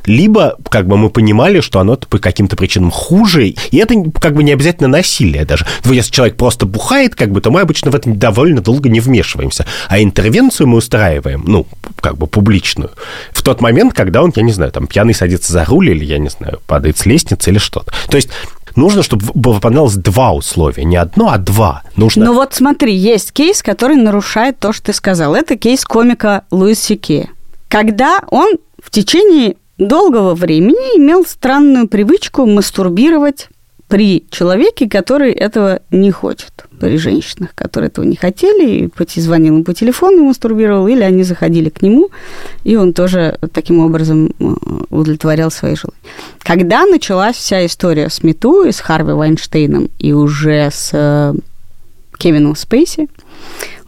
либо 0.06 0.56
как 0.68 0.86
бы 0.86 0.96
мы 0.96 1.10
понимали, 1.10 1.60
что 1.60 1.80
оно 1.80 1.96
по 1.96 2.18
каким-то 2.18 2.56
причинам 2.56 2.90
хуже, 2.90 3.48
и 3.48 3.76
это 3.76 3.94
как 4.20 4.34
бы 4.34 4.42
не 4.42 4.52
обязательно 4.52 4.88
насилие 4.88 5.44
даже. 5.44 5.66
Если 5.84 6.10
человек 6.10 6.36
просто 6.36 6.66
бухает, 6.66 7.14
как 7.14 7.30
бы, 7.30 7.40
то 7.40 7.50
мы 7.50 7.60
обычно 7.60 7.90
в 7.90 7.94
это 7.94 8.10
довольно 8.10 8.60
долго 8.60 8.88
не 8.88 9.00
вмешиваемся, 9.00 9.66
а 9.88 10.00
интервенцию 10.02 10.68
мы 10.68 10.78
устраиваем, 10.78 11.44
ну, 11.46 11.66
как 12.00 12.16
бы 12.16 12.26
публичную, 12.26 12.90
в 13.32 13.42
тот 13.42 13.60
момент, 13.60 13.94
когда 13.94 14.22
он, 14.22 14.32
я 14.34 14.42
не 14.42 14.52
знаю, 14.52 14.72
там 14.72 14.86
пьяный 14.86 15.14
садится 15.14 15.52
за 15.52 15.64
руль 15.64 15.90
или, 15.90 16.04
я 16.04 16.18
не 16.18 16.28
знаю, 16.28 16.60
падает 16.66 16.98
с 16.98 17.06
лестницы 17.06 17.50
или 17.50 17.58
что-то. 17.58 17.92
То 18.08 18.16
есть 18.16 18.28
нужно, 18.76 19.02
чтобы 19.02 19.26
выполнялось 19.34 19.94
два 19.94 20.32
условия. 20.32 20.84
Не 20.84 20.96
одно, 20.96 21.30
а 21.30 21.38
два. 21.38 21.82
Нужно... 21.96 22.24
Ну 22.26 22.34
вот 22.34 22.54
смотри, 22.54 22.94
есть 22.94 23.32
кейс, 23.32 23.62
который 23.62 23.96
нарушает 23.96 24.58
то, 24.58 24.72
что 24.72 24.86
ты 24.86 24.92
сказал. 24.92 25.34
Это 25.34 25.56
кейс 25.56 25.84
комика 25.84 26.44
Луис 26.50 26.80
Сике. 26.80 27.28
Когда 27.68 28.20
он 28.30 28.56
в 28.82 28.90
течение 28.90 29.56
долгого 29.88 30.34
времени 30.34 30.96
имел 30.98 31.24
странную 31.24 31.88
привычку 31.88 32.46
мастурбировать 32.46 33.48
при 33.92 34.24
человеке, 34.30 34.88
который 34.88 35.32
этого 35.32 35.80
не 35.90 36.10
хочет, 36.10 36.64
при 36.80 36.96
женщинах, 36.96 37.54
которые 37.54 37.88
этого 37.88 38.06
не 38.06 38.16
хотели, 38.16 38.88
и 38.88 39.20
звонил 39.20 39.58
им 39.58 39.64
по 39.64 39.74
телефону 39.74 40.16
и 40.16 40.26
мастурбировал, 40.28 40.88
или 40.88 41.02
они 41.02 41.24
заходили 41.24 41.68
к 41.68 41.82
нему, 41.82 42.08
и 42.64 42.76
он 42.76 42.94
тоже 42.94 43.38
таким 43.52 43.80
образом 43.80 44.32
э, 44.38 44.54
удовлетворял 44.88 45.50
свои 45.50 45.76
желания. 45.76 46.00
Когда 46.38 46.86
началась 46.86 47.36
вся 47.36 47.66
история 47.66 48.08
с 48.08 48.22
Мету 48.22 48.64
и 48.64 48.72
с 48.72 48.80
Харви 48.80 49.12
Вайнштейном, 49.12 49.90
и 49.98 50.14
уже 50.14 50.70
с 50.72 50.88
э, 50.94 51.34
Кевином 52.16 52.56
Спейси, 52.56 53.08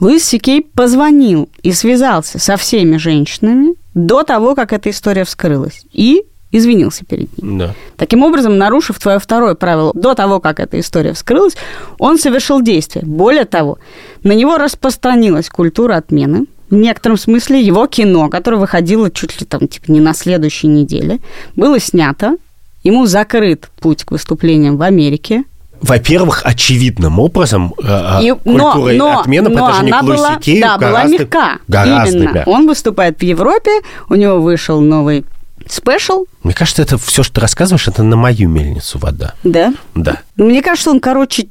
Луис 0.01 0.25
Сикей 0.25 0.63
позвонил 0.63 1.49
и 1.63 1.73
связался 1.73 2.39
со 2.39 2.57
всеми 2.57 2.97
женщинами 2.97 3.75
до 3.95 4.23
того, 4.23 4.55
как 4.55 4.73
эта 4.73 4.91
история 4.91 5.25
вскрылась. 5.25 5.85
И 5.93 6.25
извинился 6.57 7.05
перед 7.05 7.37
ним. 7.37 7.59
Да. 7.59 7.75
Таким 7.97 8.23
образом, 8.23 8.59
нарушив 8.59 9.01
твое 9.01 9.19
второе 9.19 9.55
правило 9.55 9.93
до 9.95 10.15
того, 10.15 10.41
как 10.41 10.61
эта 10.61 10.79
история 10.79 11.13
вскрылась, 11.13 11.57
он 11.99 12.19
совершил 12.19 12.63
действие. 12.63 13.05
Более 13.05 13.45
того, 13.45 13.79
на 14.23 14.33
него 14.33 14.57
распространилась 14.57 15.49
культура 15.49 15.97
отмены. 15.97 16.47
В 16.71 16.75
некотором 16.75 17.19
смысле 17.19 17.61
его 17.61 17.87
кино, 17.87 18.29
которое 18.29 18.57
выходило 18.57 19.11
чуть 19.11 19.41
ли 19.41 19.47
там 19.47 19.67
типа 19.69 19.91
не 19.91 20.01
на 20.01 20.15
следующей 20.15 20.69
неделе, 20.69 21.19
было 21.57 21.79
снято. 21.81 22.37
Ему 22.85 23.07
закрыт 23.07 23.69
путь 23.81 24.05
к 24.05 24.13
выступлениям 24.13 24.77
в 24.77 24.83
Америке 24.83 25.45
во-первых, 25.85 26.43
очевидным 26.45 27.19
образом 27.19 27.75
э, 27.83 28.23
и, 28.23 28.31
культура 28.33 28.93
но, 28.93 29.23
но 29.27 29.51
по 29.51 29.69
отношению 29.69 29.99
к 29.99 30.03
Луисе 30.03 30.41
Кею 30.41 30.63
да, 30.63 30.79
гораздо, 30.79 31.09
была 31.09 31.19
мягка. 31.19 31.59
Гораздо 31.69 32.19
Именно. 32.19 32.33
Мягко. 32.33 32.49
Он 32.49 32.67
выступает 32.67 33.19
в 33.19 33.23
Европе, 33.23 33.71
у 34.09 34.15
него 34.15 34.41
вышел 34.41 34.81
новый 34.81 35.27
спешл. 35.69 36.25
Мне 36.43 36.55
кажется, 36.55 36.83
это 36.83 36.97
все, 36.97 37.23
что 37.23 37.35
ты 37.35 37.41
рассказываешь, 37.43 37.87
это 37.87 38.03
на 38.03 38.17
мою 38.17 38.49
мельницу 38.49 38.99
вода. 38.99 39.35
Да? 39.45 39.75
Да. 39.95 40.21
Мне 40.37 40.63
кажется, 40.63 40.91
он, 40.91 41.01
короче, 41.01 41.49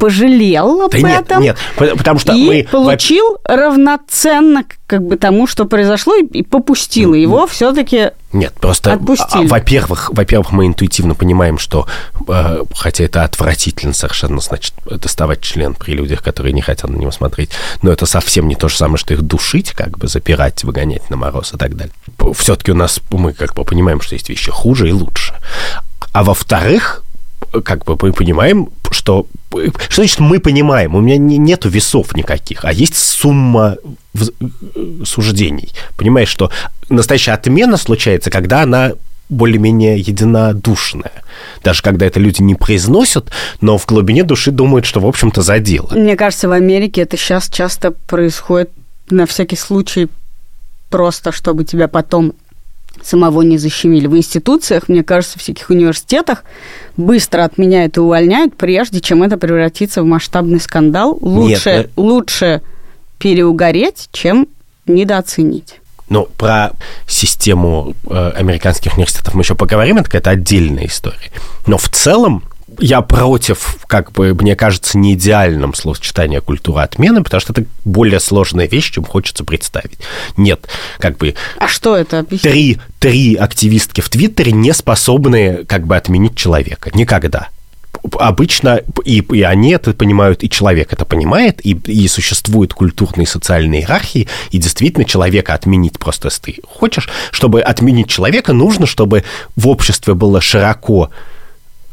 пожалел 0.00 0.82
об 0.82 0.90
да 0.92 0.98
нет, 0.98 1.20
этом. 1.22 1.42
Нет, 1.42 1.56
потому 1.76 2.18
что 2.18 2.32
и 2.32 2.46
мы... 2.46 2.68
получил 2.68 3.38
равноценно 3.44 4.64
как 4.86 5.02
бы 5.02 5.16
тому, 5.16 5.46
что 5.46 5.66
произошло, 5.66 6.16
и 6.16 6.42
попустил 6.42 7.14
его 7.14 7.46
все-таки 7.46 8.10
нет, 8.32 8.54
просто, 8.54 8.92
Отпустили. 8.92 9.46
А, 9.46 9.48
во-первых, 9.48 10.10
во-первых, 10.12 10.52
мы 10.52 10.66
интуитивно 10.66 11.16
понимаем, 11.16 11.58
что, 11.58 11.88
э, 12.28 12.62
хотя 12.76 13.04
это 13.04 13.24
отвратительно 13.24 13.92
совершенно, 13.92 14.40
значит, 14.40 14.72
доставать 14.86 15.40
член 15.40 15.74
при 15.74 15.94
людях, 15.94 16.22
которые 16.22 16.52
не 16.52 16.62
хотят 16.62 16.88
на 16.88 16.96
него 16.96 17.10
смотреть, 17.10 17.50
но 17.82 17.90
это 17.90 18.06
совсем 18.06 18.46
не 18.46 18.54
то 18.54 18.68
же 18.68 18.76
самое, 18.76 18.98
что 18.98 19.14
их 19.14 19.22
душить, 19.22 19.72
как 19.72 19.98
бы 19.98 20.06
запирать, 20.06 20.62
выгонять 20.62 21.10
на 21.10 21.16
мороз 21.16 21.54
и 21.54 21.56
так 21.56 21.76
далее. 21.76 21.92
Все-таки 22.34 22.70
у 22.70 22.76
нас, 22.76 23.00
мы 23.10 23.32
как 23.32 23.54
бы 23.54 23.64
понимаем, 23.64 24.00
что 24.00 24.14
есть 24.14 24.28
вещи 24.28 24.52
хуже 24.52 24.88
и 24.88 24.92
лучше. 24.92 25.34
А 26.12 26.22
во-вторых, 26.22 27.02
как 27.64 27.84
бы 27.84 27.96
мы 28.00 28.12
понимаем, 28.12 28.68
что... 28.90 29.26
Что 29.50 30.02
значит 30.02 30.20
мы 30.20 30.38
понимаем? 30.38 30.94
У 30.94 31.00
меня 31.00 31.16
не, 31.16 31.38
нету 31.38 31.68
весов 31.68 32.14
никаких, 32.14 32.64
а 32.64 32.72
есть 32.72 32.96
сумма 32.96 33.76
суждений. 35.04 35.70
Понимаешь, 35.96 36.28
что 36.28 36.50
настоящая 36.88 37.32
отмена 37.32 37.76
случается, 37.76 38.30
когда 38.30 38.62
она 38.62 38.92
более-менее 39.28 39.98
единодушная. 39.98 41.22
Даже 41.62 41.82
когда 41.82 42.06
это 42.06 42.20
люди 42.20 42.42
не 42.42 42.54
произносят, 42.54 43.30
но 43.60 43.78
в 43.78 43.86
глубине 43.86 44.24
души 44.24 44.50
думают, 44.50 44.84
что, 44.84 45.00
в 45.00 45.06
общем-то, 45.06 45.42
задело. 45.42 45.88
Мне 45.92 46.16
кажется, 46.16 46.48
в 46.48 46.52
Америке 46.52 47.02
это 47.02 47.16
сейчас 47.16 47.48
часто 47.48 47.92
происходит 47.92 48.70
на 49.08 49.26
всякий 49.26 49.56
случай 49.56 50.08
просто, 50.90 51.32
чтобы 51.32 51.64
тебя 51.64 51.88
потом 51.88 52.34
самого 53.06 53.42
не 53.42 53.58
защемили. 53.58 54.06
В 54.06 54.16
институциях, 54.16 54.88
мне 54.88 55.02
кажется, 55.02 55.38
в 55.38 55.42
всяких 55.42 55.70
университетах 55.70 56.44
быстро 56.96 57.44
отменяют 57.44 57.96
и 57.96 58.00
увольняют, 58.00 58.56
прежде 58.56 59.00
чем 59.00 59.22
это 59.22 59.36
превратится 59.36 60.02
в 60.02 60.06
масштабный 60.06 60.60
скандал. 60.60 61.18
Лучше, 61.20 61.70
Нет, 61.70 61.86
э, 61.86 61.88
лучше 61.96 62.62
переугореть, 63.18 64.08
чем 64.12 64.48
недооценить. 64.86 65.76
Ну, 66.08 66.26
про 66.36 66.72
систему 67.06 67.94
э, 68.08 68.32
американских 68.36 68.94
университетов 68.94 69.34
мы 69.34 69.42
еще 69.42 69.54
поговорим, 69.54 69.98
это 69.98 70.06
какая-то 70.06 70.30
отдельная 70.30 70.86
история. 70.86 71.30
Но 71.66 71.78
в 71.78 71.88
целом 71.88 72.42
я 72.78 73.00
против, 73.02 73.76
как 73.86 74.12
бы, 74.12 74.34
мне 74.34 74.56
кажется, 74.56 74.98
не 74.98 75.14
идеальном 75.14 75.74
словосочетания 75.74 76.40
культура 76.40 76.82
отмены, 76.82 77.22
потому 77.22 77.40
что 77.40 77.52
это 77.52 77.64
более 77.84 78.20
сложная 78.20 78.68
вещь, 78.68 78.92
чем 78.92 79.04
хочется 79.04 79.44
представить. 79.44 79.98
Нет, 80.36 80.68
как 80.98 81.18
бы... 81.18 81.34
А 81.58 81.68
что 81.68 81.96
это? 81.96 82.24
Три, 82.24 82.78
три 82.98 83.34
активистки 83.34 84.00
в 84.00 84.08
Твиттере 84.08 84.52
не 84.52 84.72
способны, 84.72 85.64
как 85.66 85.86
бы, 85.86 85.96
отменить 85.96 86.36
человека. 86.36 86.90
Никогда 86.94 87.48
обычно 88.18 88.82
и, 89.04 89.18
и 89.18 89.42
они 89.42 89.72
это 89.72 89.92
понимают, 89.92 90.42
и 90.42 90.48
человек 90.48 90.92
это 90.92 91.04
понимает, 91.04 91.60
и, 91.64 91.72
и 91.72 92.08
существуют 92.08 92.72
культурные 92.72 93.24
и 93.24 93.28
социальные 93.28 93.82
иерархии, 93.82 94.28
и 94.50 94.58
действительно 94.58 95.04
человека 95.04 95.54
отменить 95.54 95.98
просто, 95.98 96.28
если 96.28 96.52
ты 96.52 96.62
хочешь, 96.66 97.08
чтобы 97.30 97.60
отменить 97.60 98.08
человека, 98.08 98.52
нужно, 98.52 98.86
чтобы 98.86 99.24
в 99.56 99.68
обществе 99.68 100.14
было 100.14 100.40
широко 100.40 101.10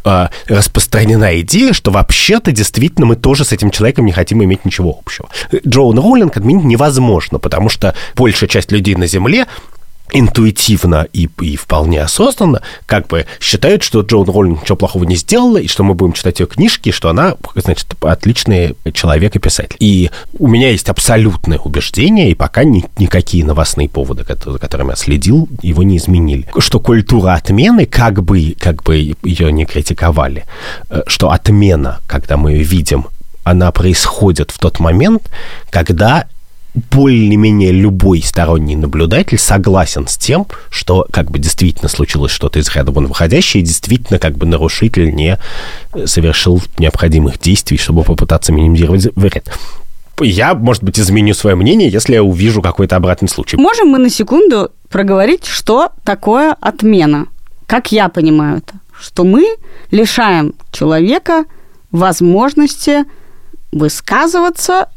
а, 0.08 0.32
распространена 0.47 1.39
идея, 1.41 1.74
что 1.74 1.91
вообще-то 1.91 2.51
действительно 2.51 3.05
мы 3.05 3.16
тоже 3.16 3.45
с 3.45 3.51
этим 3.51 3.72
человеком 3.72 4.05
не 4.05 4.12
хотим 4.12 4.43
иметь 4.43 4.66
ничего 4.66 4.97
общего. 4.97 5.30
Джоун 5.68 5.99
Роулинг 5.99 6.38
отменить 6.38 6.66
невозможно, 6.66 7.39
потому 7.39 7.70
что 7.70 7.93
большая 8.16 8.49
часть 8.49 8.72
людей 8.72 8.95
на 8.95 9.08
Земле 9.08 9.47
интуитивно 10.12 11.08
и, 11.14 11.30
и 11.41 11.55
вполне 11.55 12.01
осознанно 12.01 12.62
как 12.86 13.08
бы 13.08 13.26
считают, 13.39 13.84
что 13.84 14.01
Джоан 14.01 14.30
Роллинг 14.30 14.62
ничего 14.62 14.78
плохого 14.78 15.03
не 15.03 15.16
сделала, 15.16 15.58
и 15.58 15.68
что 15.68 15.84
мы 15.84 15.93
будем 15.93 16.14
читать 16.14 16.39
ее 16.39 16.47
книжки, 16.47 16.91
что 16.91 17.10
она, 17.10 17.36
значит, 17.55 17.88
отличный 18.01 18.76
человек 18.93 19.36
и 19.36 19.39
писатель. 19.39 19.76
И 19.80 20.10
у 20.38 20.47
меня 20.47 20.70
есть 20.70 20.89
абсолютное 20.89 21.58
убеждение, 21.60 22.32
и 22.32 22.36
пока 22.36 22.64
ни, 22.64 22.86
никакие 22.97 23.45
новостные 23.45 23.89
поводы, 23.89 24.26
за 24.28 24.60
которыми 24.60 24.91
я 24.91 24.95
следил, 24.95 25.49
его 25.62 25.84
не 25.84 25.97
изменили. 25.97 26.47
Что 26.58 26.80
культура 26.80 27.34
отмены, 27.34 27.86
как 27.86 28.24
бы, 28.24 28.55
как 28.60 28.84
бы 28.84 29.16
ее 29.24 29.51
не 29.51 29.66
критиковали, 29.66 30.45
э, 30.89 31.01
что 31.08 31.32
отмена, 31.32 31.99
когда 32.08 32.38
мы 32.38 32.51
ее 32.53 32.64
видим, 32.64 33.08
она 33.43 33.72
происходит 33.72 34.51
в 34.51 34.60
тот 34.60 34.80
момент, 34.80 35.30
когда 35.70 36.28
более-менее 36.91 37.71
любой 37.71 38.21
сторонний 38.21 38.75
наблюдатель 38.75 39.38
согласен 39.38 40.07
с 40.07 40.17
тем, 40.17 40.47
что 40.69 41.07
как 41.11 41.32
бы 41.32 41.39
действительно 41.39 41.89
случилось 41.89 42.32
что-то 42.32 42.59
из 42.59 42.73
ряда 42.75 42.91
вон 42.91 43.07
выходящее, 43.07 43.61
и 43.63 43.65
действительно 43.65 44.19
как 44.19 44.38
бы 44.38 44.45
нарушитель 44.45 45.13
не 45.13 45.39
совершил 46.05 46.61
необходимых 46.78 47.39
действий, 47.39 47.78
чтобы 47.78 48.03
попытаться 48.03 48.51
минимизировать 48.51 49.07
вред. 49.15 49.51
Я, 50.19 50.55
может 50.55 50.84
быть, 50.84 50.99
изменю 50.99 51.34
свое 51.34 51.55
мнение, 51.55 51.89
если 51.89 52.13
я 52.13 52.23
увижу 52.23 52.61
какой-то 52.61 52.95
обратный 52.95 53.30
случай. 53.30 53.55
Можем 53.57 53.89
мы 53.89 53.99
на 53.99 54.09
секунду 54.09 54.71
проговорить, 54.89 55.45
что 55.45 55.91
такое 56.03 56.55
отмена? 56.59 57.28
Как 57.67 57.91
я 57.91 58.09
понимаю 58.09 58.57
это? 58.57 58.73
Что 58.99 59.23
мы 59.23 59.45
лишаем 59.91 60.53
человека 60.71 61.45
возможности 61.91 63.05
высказываться 63.71 64.89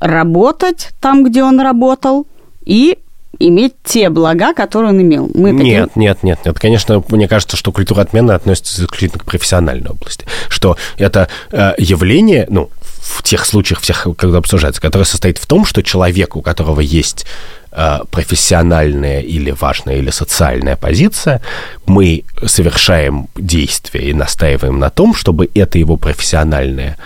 работать 0.00 0.90
там, 1.00 1.24
где 1.24 1.42
он 1.42 1.60
работал, 1.60 2.26
и 2.64 2.98
иметь 3.38 3.74
те 3.84 4.10
блага, 4.10 4.52
которые 4.52 4.90
он 4.90 5.02
имел. 5.02 5.30
Мы 5.34 5.50
нет, 5.50 5.88
таким... 5.88 6.02
нет, 6.02 6.22
нет, 6.22 6.38
нет. 6.44 6.58
Конечно, 6.58 7.02
мне 7.08 7.28
кажется, 7.28 7.56
что 7.56 7.72
культура 7.72 8.02
отмены 8.02 8.32
относится 8.32 8.84
исключительно 8.84 9.20
к 9.20 9.24
профессиональной 9.24 9.90
области. 9.90 10.26
Что 10.48 10.76
это 10.96 11.28
э, 11.52 11.74
явление, 11.78 12.46
ну, 12.50 12.70
в 13.00 13.22
тех 13.22 13.46
случаях, 13.46 13.80
всех, 13.80 14.06
когда 14.16 14.38
обсуждается, 14.38 14.82
которое 14.82 15.04
состоит 15.04 15.38
в 15.38 15.46
том, 15.46 15.64
что 15.64 15.82
человек, 15.82 16.36
у 16.36 16.42
которого 16.42 16.80
есть 16.80 17.26
э, 17.70 18.00
профессиональная 18.10 19.20
или 19.20 19.50
важная 19.50 19.96
или 19.96 20.10
социальная 20.10 20.76
позиция, 20.76 21.40
мы 21.86 22.24
совершаем 22.44 23.28
действия 23.36 24.10
и 24.10 24.12
настаиваем 24.12 24.78
на 24.78 24.90
том, 24.90 25.14
чтобы 25.14 25.48
эта 25.54 25.78
его 25.78 25.96
профессиональная 25.96 26.96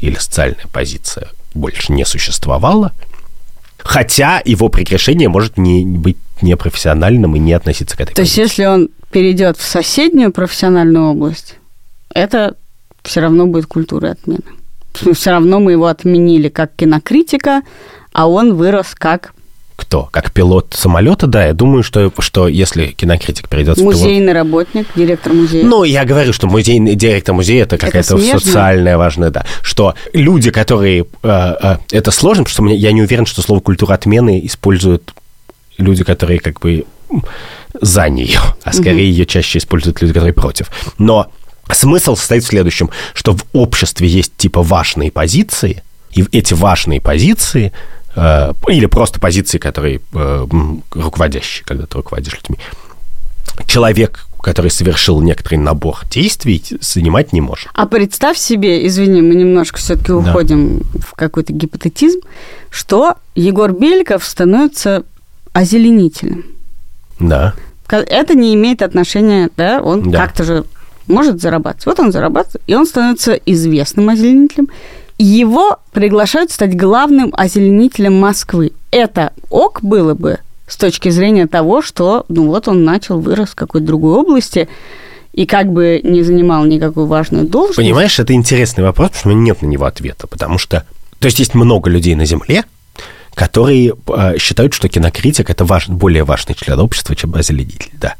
или 0.00 0.16
социальная 0.16 0.66
позиция 0.72 1.28
больше 1.58 1.92
не 1.92 2.04
существовало, 2.04 2.92
хотя 3.78 4.40
его 4.44 4.68
прекращение 4.68 5.28
может 5.28 5.58
не 5.58 5.84
быть 5.84 6.16
непрофессиональным 6.40 7.36
и 7.36 7.38
не 7.38 7.52
относиться 7.52 7.96
к 7.96 8.00
этой 8.00 8.14
То 8.14 8.22
позиции. 8.22 8.40
есть, 8.40 8.52
если 8.58 8.66
он 8.66 8.88
перейдет 9.10 9.56
в 9.56 9.62
соседнюю 9.62 10.32
профессиональную 10.32 11.10
область, 11.10 11.56
это 12.14 12.54
все 13.02 13.20
равно 13.20 13.46
будет 13.46 13.66
культура 13.66 14.12
отмены. 14.12 14.42
Все 15.14 15.30
равно 15.30 15.60
мы 15.60 15.72
его 15.72 15.86
отменили 15.86 16.48
как 16.48 16.74
кинокритика, 16.74 17.62
а 18.12 18.28
он 18.28 18.54
вырос 18.54 18.94
как 18.94 19.32
кто? 19.88 20.08
Как 20.12 20.32
пилот 20.32 20.74
самолета, 20.76 21.26
да, 21.26 21.46
я 21.46 21.54
думаю, 21.54 21.82
что, 21.82 22.12
что 22.18 22.46
если 22.46 22.88
кинокритик 22.88 23.48
перейдет 23.48 23.78
в 23.78 23.82
Музейный 23.82 24.20
пилот... 24.20 24.34
работник, 24.34 24.86
директор 24.94 25.32
музея. 25.32 25.64
Ну, 25.64 25.82
я 25.82 26.04
говорю, 26.04 26.34
что 26.34 26.46
музейный 26.46 26.94
директор 26.94 27.34
музея 27.34 27.62
это 27.62 27.78
какая-то 27.78 28.18
социальная 28.18 28.98
важная, 28.98 29.30
да. 29.30 29.46
Что 29.62 29.94
люди, 30.12 30.50
которые... 30.50 31.06
Э, 31.22 31.54
э, 31.62 31.76
это 31.92 32.10
сложно, 32.10 32.44
потому 32.44 32.52
что 32.52 32.62
мне, 32.64 32.76
я 32.76 32.92
не 32.92 33.00
уверен, 33.00 33.24
что 33.24 33.40
слово 33.40 33.60
культура 33.60 33.94
отмены 33.94 34.44
используют 34.44 35.14
люди, 35.78 36.04
которые 36.04 36.38
как 36.38 36.60
бы 36.60 36.84
за 37.80 38.10
нее, 38.10 38.40
а 38.64 38.72
скорее 38.74 39.08
угу. 39.08 39.12
ее 39.12 39.24
чаще 39.24 39.58
используют 39.58 40.02
люди, 40.02 40.12
которые 40.12 40.34
против. 40.34 40.70
Но 40.98 41.30
Смысл 41.70 42.16
состоит 42.16 42.44
в 42.44 42.46
следующем, 42.46 42.90
что 43.12 43.34
в 43.34 43.44
обществе 43.52 44.08
есть 44.08 44.36
типа 44.38 44.62
важные 44.62 45.10
позиции, 45.10 45.82
и 46.12 46.24
эти 46.32 46.54
важные 46.54 46.98
позиции 46.98 47.72
или 48.14 48.86
просто 48.86 49.20
позиции, 49.20 49.58
которые 49.58 50.00
э, 50.12 50.46
руководящие, 50.92 51.64
когда 51.64 51.86
ты 51.86 51.96
руководишь 51.96 52.34
людьми, 52.34 52.58
человек, 53.66 54.26
который 54.40 54.70
совершил 54.70 55.20
некоторый 55.20 55.56
набор 55.56 56.00
действий, 56.10 56.62
занимать 56.80 57.32
не 57.32 57.40
может. 57.40 57.68
А 57.74 57.86
представь 57.86 58.38
себе, 58.38 58.86
извини, 58.86 59.20
мы 59.20 59.34
немножко 59.34 59.78
все-таки 59.78 60.12
уходим 60.12 60.78
да. 60.78 61.00
в 61.00 61.12
какой-то 61.14 61.52
гипотетизм, 61.52 62.20
что 62.70 63.16
Егор 63.34 63.72
Беликов 63.72 64.24
становится 64.24 65.04
озеленителем. 65.52 66.44
Да. 67.18 67.54
Это 67.88 68.34
не 68.34 68.54
имеет 68.54 68.82
отношения, 68.82 69.50
да, 69.56 69.80
он 69.82 70.10
да. 70.10 70.18
как-то 70.18 70.44
же 70.44 70.64
может 71.06 71.40
зарабатывать. 71.40 71.86
Вот 71.86 72.00
он 72.00 72.12
зарабатывает, 72.12 72.62
и 72.66 72.74
он 72.74 72.86
становится 72.86 73.32
известным 73.32 74.08
озеленителем. 74.08 74.68
Его 75.18 75.78
приглашают 75.92 76.52
стать 76.52 76.76
главным 76.76 77.34
озеленителем 77.36 78.18
Москвы. 78.18 78.72
Это 78.92 79.32
ок 79.50 79.80
было 79.82 80.14
бы 80.14 80.38
с 80.68 80.76
точки 80.76 81.08
зрения 81.08 81.46
того, 81.46 81.82
что, 81.82 82.24
ну 82.28 82.46
вот 82.46 82.68
он 82.68 82.84
начал, 82.84 83.18
вырос 83.18 83.50
в 83.50 83.54
какой-то 83.54 83.86
другой 83.86 84.14
области, 84.14 84.68
и 85.32 85.46
как 85.46 85.72
бы 85.72 86.00
не 86.04 86.22
занимал 86.22 86.64
никакую 86.64 87.06
важную 87.06 87.46
должность. 87.46 87.76
Понимаешь, 87.76 88.18
это 88.18 88.32
интересный 88.32 88.84
вопрос, 88.84 89.10
потому 89.10 89.34
что 89.34 89.40
нет 89.40 89.62
на 89.62 89.66
него 89.66 89.84
ответа, 89.84 90.26
потому 90.26 90.58
что... 90.58 90.84
То 91.18 91.26
есть 91.26 91.38
есть 91.38 91.54
много 91.54 91.90
людей 91.90 92.14
на 92.14 92.24
Земле, 92.24 92.64
которые 93.34 93.94
э, 94.08 94.38
считают, 94.38 94.74
что 94.74 94.88
кинокритик– 94.88 95.50
это 95.50 95.64
важ, 95.64 95.88
более 95.88 96.24
важный 96.24 96.54
член 96.54 96.78
общества, 96.80 97.14
чем 97.14 97.34
озеленитель, 97.34 97.92
да. 97.94 98.14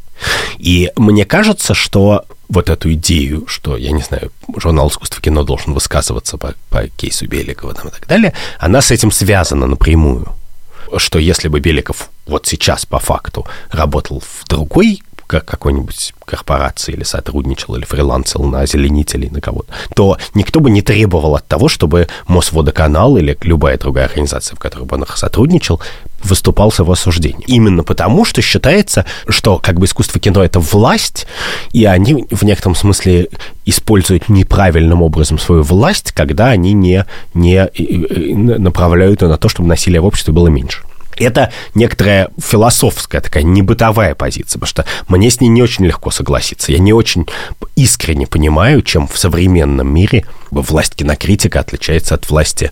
И 0.59 0.91
мне 0.97 1.25
кажется, 1.25 1.75
что 1.75 2.25
вот 2.49 2.71
эту 2.71 2.93
идею, 2.95 3.47
что, 3.47 3.77
я 3.77 3.93
не 3.93 4.03
знаю, 4.03 4.33
журнал 4.57 4.89
искусства 4.89 5.21
кино 5.21 5.45
должен 5.45 5.75
высказываться 5.75 6.39
по, 6.39 6.55
по 6.71 6.89
кейсу 6.89 7.27
Беликова 7.27 7.75
там, 7.75 7.89
и 7.89 7.91
так 7.91 8.07
далее, 8.07 8.33
она 8.59 8.81
с 8.81 8.91
этим 8.91 9.11
связана 9.11 9.67
напрямую. 9.67 10.29
Что 10.97 11.19
если 11.19 11.49
бы 11.49 11.61
Беликов 11.61 12.09
вот 12.27 12.47
сейчас 12.47 12.87
по 12.87 12.99
факту 12.99 13.47
работал 13.71 14.21
в 14.21 14.49
другой 14.49 15.03
какой-нибудь 15.29 16.15
корпорации 16.25 16.93
или 16.93 17.03
сотрудничал, 17.03 17.77
или 17.77 17.85
фрилансил 17.85 18.45
на 18.45 18.61
озеленителей, 18.61 19.29
на 19.29 19.43
кого-то, 19.43 19.71
то 19.95 20.17
никто 20.35 20.61
бы 20.61 20.71
не 20.71 20.81
требовал 20.81 21.37
от 21.37 21.47
того, 21.47 21.69
чтобы 21.69 22.09
Мосводоканал 22.27 23.19
или 23.19 23.37
любая 23.43 23.77
другая 23.77 24.07
организация, 24.07 24.57
в 24.57 24.59
которой 24.59 24.85
бы 24.85 24.97
он 24.97 25.07
сотрудничал, 25.15 25.83
выступал 26.23 26.71
с 26.71 26.79
его 26.79 26.93
осуждением. 26.93 27.45
Именно 27.47 27.83
потому, 27.83 28.25
что 28.25 28.43
считается, 28.43 29.05
что 29.29 29.59
как 29.59 29.79
бы 29.79 29.87
искусство 29.87 30.21
кино— 30.21 30.43
это 30.45 30.61
власть, 30.61 31.27
и 31.73 31.85
они 31.85 32.27
в 32.31 32.43
некотором 32.45 32.75
смысле 32.75 33.29
используют 33.65 34.29
неправильным 34.29 35.03
образом 35.03 35.39
свою 35.39 35.63
власть, 35.63 36.13
когда 36.13 36.49
они 36.49 36.73
не, 36.73 37.05
не 37.35 37.69
направляют 38.59 39.23
ее 39.23 39.29
на 39.29 39.39
то, 39.39 39.49
чтобы 39.49 39.69
насилие 39.69 40.01
в 40.01 40.07
обществе 40.07 40.33
было 40.33 40.49
меньше. 40.49 40.83
Это 41.19 41.51
некоторая 41.75 42.29
философская 42.39 43.21
такая 43.21 43.43
небытовая 43.43 44.15
позиция, 44.15 44.61
потому 44.61 44.69
что 44.69 44.85
мне 45.09 45.31
с 45.31 45.41
ней 45.41 45.49
не 45.49 45.63
очень 45.63 45.85
легко 45.85 46.11
согласиться. 46.11 46.73
Я 46.73 46.79
не 46.79 46.93
очень 46.93 47.27
искренне 47.77 48.27
понимаю, 48.27 48.83
чем 48.83 49.09
в 49.09 49.19
современном 49.19 49.93
мире 49.93 50.25
власть 50.51 50.95
кинокритика 50.95 51.61
отличается 51.61 52.15
от 52.15 52.29
власти 52.31 52.71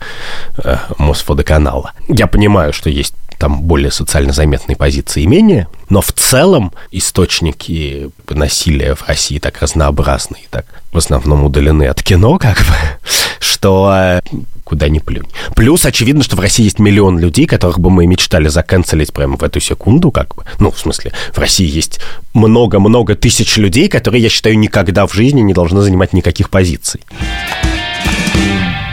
э, 0.59 0.76
Мосводоканала. 0.99 1.92
Я 2.09 2.26
понимаю, 2.26 2.72
что 2.72 2.88
есть 2.88 3.14
там 3.39 3.62
более 3.62 3.91
социально 3.91 4.32
заметные 4.32 4.76
позиции 4.76 5.22
и 5.22 5.26
менее, 5.26 5.68
но 5.89 6.01
в 6.01 6.12
целом 6.12 6.72
источники 6.91 8.11
насилия 8.28 8.95
в 8.95 9.07
России 9.07 9.39
так 9.39 9.61
разнообразны 9.61 10.37
и 10.43 10.47
так 10.51 10.66
в 10.97 10.99
основном 10.99 11.45
удалены 11.45 11.84
от 11.84 12.03
кино, 12.03 12.39
как 12.39 12.59
бы, 12.59 12.74
что 13.39 13.93
э, 13.95 14.20
куда 14.64 14.89
ни 14.89 14.99
плюнь. 14.99 15.28
Плюс 15.55 15.84
очевидно, 15.84 16.22
что 16.22 16.37
в 16.37 16.41
России 16.41 16.64
есть 16.64 16.78
миллион 16.78 17.18
людей, 17.18 17.47
которых 17.47 17.78
бы 17.78 17.91
мы 17.91 18.07
мечтали 18.07 18.49
заканцелить 18.49 19.12
прямо 19.12 19.37
в 19.37 19.43
эту 19.43 19.61
секунду, 19.61 20.11
как 20.11 20.34
бы. 20.34 20.45
Ну, 20.59 20.70
в 20.70 20.78
смысле, 20.78 21.12
в 21.32 21.39
России 21.39 21.68
есть 21.68 22.01
много-много 22.32 23.14
тысяч 23.14 23.59
людей, 23.59 23.89
которые, 23.89 24.22
я 24.22 24.30
считаю, 24.30 24.59
никогда 24.59 25.07
в 25.07 25.12
жизни 25.12 25.43
не 25.43 25.53
должны 25.53 25.82
занимать 25.82 26.14
никаких 26.14 26.49
позиций. 26.49 27.03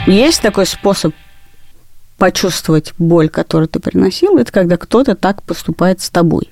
Есть 0.06 0.42
такой 0.42 0.66
способ 0.66 1.14
почувствовать 2.18 2.92
боль, 2.98 3.28
которую 3.28 3.68
ты 3.68 3.80
приносил, 3.80 4.36
это 4.38 4.52
когда 4.52 4.76
кто-то 4.76 5.14
так 5.14 5.42
поступает 5.42 6.00
с 6.00 6.10
тобой. 6.10 6.48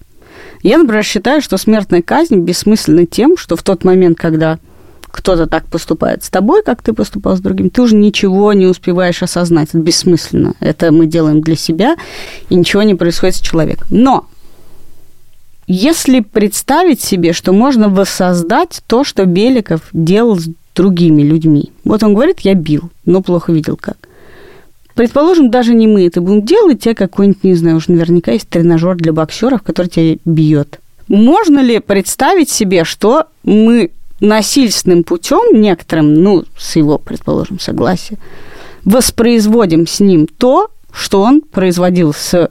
Я, 0.63 0.79
например, 0.79 1.05
считаю, 1.05 1.41
что 1.41 1.57
смертная 1.57 2.03
казнь 2.03 2.37
бессмысленна 2.37 3.07
тем, 3.07 3.37
что 3.37 3.57
в 3.57 3.63
тот 3.63 3.85
момент, 3.85 4.19
когда 4.19 4.59
кто-то 5.03 5.47
так 5.47 5.67
поступает 5.67 6.25
с 6.25 6.31
тобой, 6.31 6.63
как 6.63 6.83
ты 6.83 6.93
поступал 6.93 7.37
с 7.37 7.41
другим, 7.41 7.69
ты 7.69 7.83
уже 7.83 7.95
ничего 7.95 8.53
не 8.55 8.67
успеваешь 8.67 9.23
осознать. 9.23 9.69
Это 9.69 9.79
бессмысленно. 9.79 10.55
Это 10.61 10.91
мы 10.91 11.07
делаем 11.07 11.43
для 11.43 11.57
себя, 11.57 11.97
и 12.49 12.55
ничего 12.55 12.83
не 12.83 12.95
происходит 12.95 13.37
с 13.37 13.41
человеком. 13.41 13.87
Но 13.91 14.27
если 15.67 16.21
представить 16.21 17.01
себе, 17.01 17.33
что 17.33 17.53
можно 17.53 17.89
воссоздать 17.89 18.83
то, 18.87 19.05
что 19.05 19.27
Беликов 19.27 19.83
делал 19.93 20.39
с 20.39 20.49
другими 20.75 21.23
людьми. 21.23 21.71
Вот 21.85 22.03
он 22.03 22.15
говорит, 22.15 22.41
я 22.41 22.55
бил, 22.55 22.91
но 23.05 23.23
плохо 23.23 23.53
видел 23.53 23.77
как. 23.77 23.97
Предположим, 24.95 25.51
даже 25.51 25.75
не 25.75 25.87
мы 25.87 26.07
это 26.07 26.21
будем 26.21 26.45
делать, 26.45 26.77
у 26.77 26.79
тебя 26.81 26.95
какой-нибудь, 26.95 27.45
не 27.45 27.55
знаю, 27.55 27.77
уже 27.77 27.93
наверняка 27.93 28.33
есть 28.33 28.49
тренажер 28.49 28.97
для 28.97 29.13
боксеров, 29.13 29.63
который 29.63 29.89
тебя 29.89 30.19
бьет. 30.25 30.81
Можно 31.09 31.61
ли 31.61 31.81
представить 31.81 32.51
себе, 32.51 32.85
что 32.85 33.27
мы 33.43 33.91
насильственным 34.21 35.05
путем 35.05 35.61
некоторым, 35.61 36.15
ну, 36.23 36.45
с 36.57 36.77
его, 36.77 36.99
предположим, 36.99 37.59
согласия, 37.59 38.19
воспроизводим 38.85 39.87
с 39.87 40.01
ним 40.01 40.27
то, 40.27 40.71
что 40.93 41.23
он 41.23 41.41
производил 41.41 42.15
с 42.15 42.51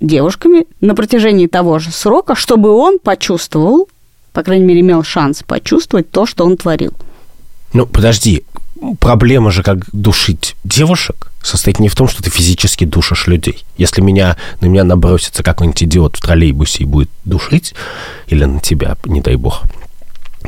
девушками 0.00 0.66
на 0.80 0.94
протяжении 0.94 1.46
того 1.46 1.78
же 1.78 1.90
срока, 1.90 2.34
чтобы 2.34 2.70
он 2.70 2.98
почувствовал, 2.98 3.88
по 4.32 4.42
крайней 4.42 4.64
мере, 4.64 4.80
имел 4.80 5.02
шанс 5.02 5.42
почувствовать 5.42 6.10
то, 6.10 6.26
что 6.26 6.44
он 6.44 6.56
творил. 6.56 6.92
Ну, 7.72 7.86
подожди, 7.86 8.44
проблема 9.00 9.50
же, 9.50 9.62
как 9.62 9.78
душить 9.92 10.54
девушек, 10.64 11.32
состоит 11.46 11.78
не 11.78 11.88
в 11.88 11.94
том, 11.94 12.08
что 12.08 12.22
ты 12.22 12.30
физически 12.30 12.84
душишь 12.84 13.26
людей. 13.26 13.64
Если 13.76 14.00
меня, 14.00 14.36
на 14.60 14.66
меня 14.66 14.84
набросится 14.84 15.42
какой-нибудь 15.42 15.82
идиот 15.84 16.16
в 16.16 16.20
троллейбусе 16.20 16.82
и 16.82 16.86
будет 16.86 17.10
душить, 17.24 17.74
или 18.26 18.44
на 18.44 18.60
тебя, 18.60 18.96
не 19.04 19.20
дай 19.20 19.36
бог, 19.36 19.62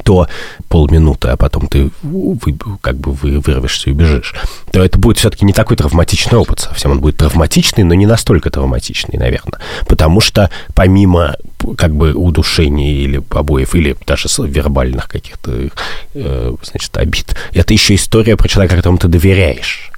то 0.04 0.28
полминуты, 0.68 1.28
а 1.28 1.36
потом 1.36 1.66
ты 1.66 1.90
вы, 2.02 2.56
как 2.80 2.96
бы 2.96 3.12
вы 3.12 3.40
вырвешься 3.40 3.90
и 3.90 3.92
убежишь, 3.92 4.34
то 4.70 4.82
это 4.82 4.98
будет 4.98 5.18
все-таки 5.18 5.44
не 5.44 5.52
такой 5.52 5.76
травматичный 5.76 6.38
опыт 6.38 6.60
совсем. 6.60 6.92
Он 6.92 7.00
будет 7.00 7.16
травматичный, 7.16 7.84
но 7.84 7.94
не 7.94 8.06
настолько 8.06 8.50
травматичный, 8.50 9.18
наверное. 9.18 9.60
Потому 9.86 10.20
что 10.20 10.50
помимо 10.74 11.36
как 11.76 11.94
бы 11.94 12.12
удушений 12.12 13.02
или 13.02 13.18
побоев, 13.18 13.74
или 13.74 13.96
даже 14.06 14.28
вербальных 14.38 15.08
каких-то, 15.08 15.68
э, 16.14 16.54
значит, 16.62 16.96
обид, 16.96 17.36
это 17.52 17.72
еще 17.72 17.94
история 17.94 18.36
про 18.36 18.48
человека, 18.48 18.76
которому 18.76 18.98
ты 18.98 19.08
доверяешь. 19.08 19.90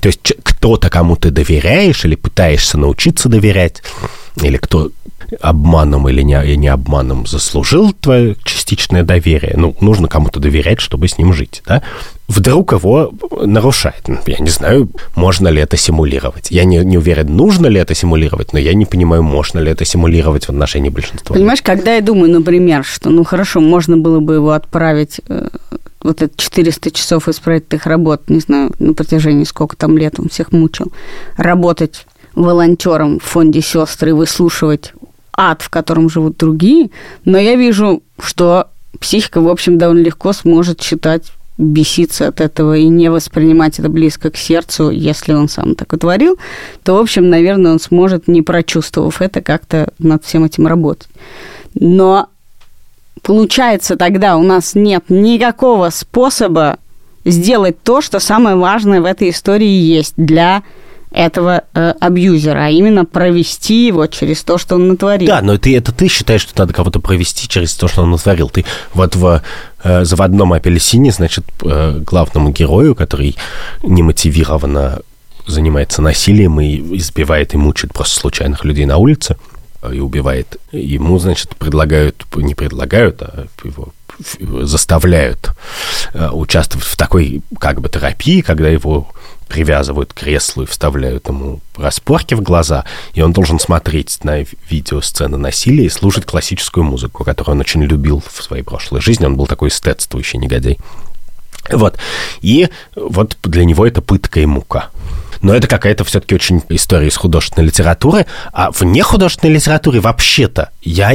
То 0.00 0.08
есть 0.08 0.32
кто-то, 0.42 0.90
кому 0.90 1.16
ты 1.16 1.30
доверяешь 1.30 2.04
или 2.04 2.14
пытаешься 2.14 2.78
научиться 2.78 3.28
доверять, 3.28 3.82
или 4.42 4.56
кто 4.56 4.90
обманом 5.40 6.08
или 6.08 6.22
не, 6.22 6.56
не 6.56 6.68
обманом 6.68 7.26
заслужил 7.26 7.92
твое 7.92 8.36
частичное 8.44 9.02
доверие, 9.02 9.54
ну, 9.56 9.76
нужно 9.80 10.08
кому-то 10.08 10.40
доверять, 10.40 10.80
чтобы 10.80 11.08
с 11.08 11.18
ним 11.18 11.32
жить, 11.32 11.62
да, 11.66 11.82
вдруг 12.26 12.72
его 12.72 13.12
нарушает. 13.42 14.08
Ну, 14.08 14.18
я 14.26 14.38
не 14.38 14.50
знаю, 14.50 14.88
можно 15.14 15.48
ли 15.48 15.60
это 15.60 15.76
симулировать. 15.76 16.50
Я 16.50 16.64
не, 16.64 16.78
не 16.78 16.98
уверен, 16.98 17.36
нужно 17.36 17.66
ли 17.66 17.80
это 17.80 17.94
симулировать, 17.94 18.52
но 18.52 18.58
я 18.58 18.74
не 18.74 18.86
понимаю, 18.86 19.22
можно 19.22 19.58
ли 19.58 19.70
это 19.70 19.84
симулировать 19.84 20.46
в 20.46 20.50
отношении 20.50 20.90
большинства. 20.90 21.34
Понимаешь, 21.34 21.62
когда 21.62 21.94
я 21.94 22.00
думаю, 22.00 22.32
например, 22.32 22.84
что, 22.84 23.10
ну, 23.10 23.24
хорошо, 23.24 23.60
можно 23.60 23.96
было 23.96 24.20
бы 24.20 24.34
его 24.34 24.50
отправить 24.50 25.20
э, 25.28 25.48
вот 26.02 26.22
это 26.22 26.32
400 26.36 26.90
часов 26.90 27.28
исправительных 27.28 27.86
работ, 27.86 28.28
не 28.28 28.40
знаю, 28.40 28.72
на 28.78 28.94
протяжении 28.94 29.44
сколько 29.44 29.76
там 29.76 29.98
лет 29.98 30.18
он 30.18 30.28
всех 30.28 30.52
мучил, 30.52 30.92
работать 31.36 32.06
волонтером 32.34 33.18
в 33.18 33.24
фонде 33.24 33.60
сестры 33.60 34.14
выслушивать 34.14 34.92
ад, 35.32 35.62
в 35.62 35.70
котором 35.70 36.08
живут 36.08 36.36
другие, 36.36 36.90
но 37.24 37.38
я 37.38 37.56
вижу, 37.56 38.02
что 38.18 38.68
психика, 38.98 39.40
в 39.40 39.48
общем, 39.48 39.78
довольно 39.78 40.02
легко 40.02 40.32
сможет 40.32 40.82
считать 40.82 41.32
беситься 41.58 42.28
от 42.28 42.40
этого 42.40 42.76
и 42.76 42.88
не 42.88 43.10
воспринимать 43.10 43.78
это 43.78 43.90
близко 43.90 44.30
к 44.30 44.36
сердцу, 44.36 44.90
если 44.90 45.34
он 45.34 45.48
сам 45.48 45.74
так 45.74 45.92
утворил, 45.92 46.38
то, 46.82 46.94
в 46.94 47.00
общем, 47.00 47.28
наверное, 47.28 47.72
он 47.72 47.80
сможет, 47.80 48.28
не 48.28 48.40
прочувствовав 48.40 49.20
это, 49.20 49.42
как-то 49.42 49.92
над 49.98 50.24
всем 50.24 50.44
этим 50.44 50.66
работать. 50.66 51.08
Но 51.74 52.29
получается 53.22 53.96
тогда 53.96 54.36
у 54.36 54.42
нас 54.42 54.74
нет 54.74 55.04
никакого 55.08 55.90
способа 55.90 56.78
сделать 57.24 57.82
то, 57.82 58.00
что 58.00 58.20
самое 58.20 58.56
важное 58.56 59.00
в 59.00 59.04
этой 59.04 59.30
истории 59.30 59.66
есть 59.66 60.14
для 60.16 60.62
этого 61.10 61.64
э, 61.74 61.94
абьюзера, 62.00 62.66
а 62.66 62.70
именно 62.70 63.04
провести 63.04 63.86
его 63.86 64.06
через 64.06 64.44
то, 64.44 64.58
что 64.58 64.76
он 64.76 64.88
натворил. 64.88 65.28
Да, 65.28 65.42
но 65.42 65.58
ты, 65.58 65.76
это 65.76 65.92
ты 65.92 66.06
считаешь, 66.08 66.42
что 66.42 66.52
надо 66.56 66.72
кого-то 66.72 67.00
провести 67.00 67.48
через 67.48 67.74
то, 67.74 67.88
что 67.88 68.02
он 68.02 68.12
натворил. 68.12 68.48
Ты 68.48 68.64
вот 68.94 69.16
в 69.16 69.42
э, 69.82 70.04
заводном 70.04 70.52
апельсине, 70.52 71.10
значит, 71.10 71.44
э, 71.64 71.98
главному 71.98 72.50
герою, 72.50 72.94
который 72.94 73.36
немотивированно 73.82 75.00
занимается 75.46 76.00
насилием 76.00 76.60
и 76.60 76.76
избивает 76.98 77.54
и 77.54 77.56
мучает 77.56 77.92
просто 77.92 78.20
случайных 78.20 78.64
людей 78.64 78.86
на 78.86 78.98
улице 78.98 79.36
и 79.88 80.00
убивает. 80.00 80.58
Ему, 80.72 81.18
значит, 81.18 81.56
предлагают, 81.56 82.24
не 82.36 82.54
предлагают, 82.54 83.22
а 83.22 83.46
его 83.64 83.92
заставляют 84.62 85.50
э, 86.12 86.28
участвовать 86.28 86.86
в 86.86 86.96
такой 86.96 87.42
как 87.58 87.80
бы 87.80 87.88
терапии, 87.88 88.42
когда 88.42 88.68
его 88.68 89.08
привязывают 89.48 90.12
к 90.12 90.20
креслу 90.20 90.62
и 90.62 90.66
вставляют 90.66 91.28
ему 91.28 91.60
распорки 91.76 92.34
в 92.34 92.42
глаза, 92.42 92.84
и 93.14 93.22
он 93.22 93.32
должен 93.32 93.58
смотреть 93.58 94.22
на 94.22 94.44
видеосцены 94.68 95.36
насилия 95.36 95.86
и 95.86 95.90
слушать 95.90 96.24
классическую 96.24 96.84
музыку, 96.84 97.24
которую 97.24 97.56
он 97.56 97.60
очень 97.60 97.82
любил 97.82 98.22
в 98.26 98.42
своей 98.42 98.62
прошлой 98.62 99.00
жизни. 99.00 99.26
Он 99.26 99.36
был 99.36 99.46
такой 99.46 99.70
эстетствующий 99.70 100.38
негодяй. 100.38 100.78
Вот. 101.70 101.98
И 102.40 102.68
вот 102.94 103.36
для 103.42 103.64
него 103.64 103.86
это 103.86 104.02
пытка 104.02 104.40
и 104.40 104.46
мука 104.46 104.90
но 105.42 105.54
это 105.54 105.66
какая-то 105.66 106.04
все-таки 106.04 106.34
очень 106.34 106.62
история 106.68 107.08
из 107.08 107.16
художественной 107.16 107.66
литературы, 107.66 108.26
а 108.52 108.70
вне 108.70 109.02
художественной 109.02 109.54
литературы 109.54 110.00
вообще-то 110.00 110.70
я, 110.82 111.12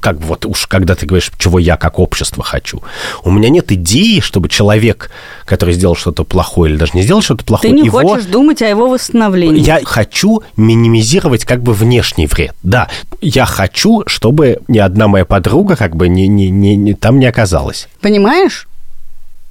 как 0.00 0.20
вот 0.20 0.46
уж 0.46 0.66
когда 0.66 0.94
ты 0.94 1.06
говоришь, 1.06 1.30
чего 1.38 1.58
я 1.58 1.76
как 1.76 1.98
общество 1.98 2.42
хочу, 2.42 2.82
у 3.24 3.30
меня 3.30 3.48
нет 3.48 3.72
идеи, 3.72 4.20
чтобы 4.20 4.48
человек, 4.48 5.10
который 5.44 5.74
сделал 5.74 5.96
что-то 5.96 6.24
плохое 6.24 6.72
или 6.72 6.78
даже 6.78 6.92
не 6.94 7.02
сделал 7.02 7.22
что-то 7.22 7.44
плохое, 7.44 7.72
ты 7.72 7.80
не 7.80 7.86
его... 7.86 8.00
хочешь 8.00 8.26
думать 8.26 8.62
о 8.62 8.68
его 8.68 8.88
восстановлении. 8.88 9.62
Я 9.62 9.80
хочу 9.84 10.42
минимизировать 10.56 11.44
как 11.44 11.62
бы 11.62 11.72
внешний 11.72 12.26
вред. 12.26 12.54
Да, 12.62 12.88
я 13.20 13.46
хочу, 13.46 14.02
чтобы 14.06 14.60
ни 14.68 14.78
одна 14.78 15.08
моя 15.08 15.24
подруга 15.24 15.76
как 15.76 15.96
бы 15.96 16.08
не, 16.08 16.28
не, 16.28 16.50
не, 16.50 16.76
не, 16.76 16.94
там 16.94 17.18
не 17.18 17.26
оказалась. 17.26 17.88
Понимаешь? 18.00 18.66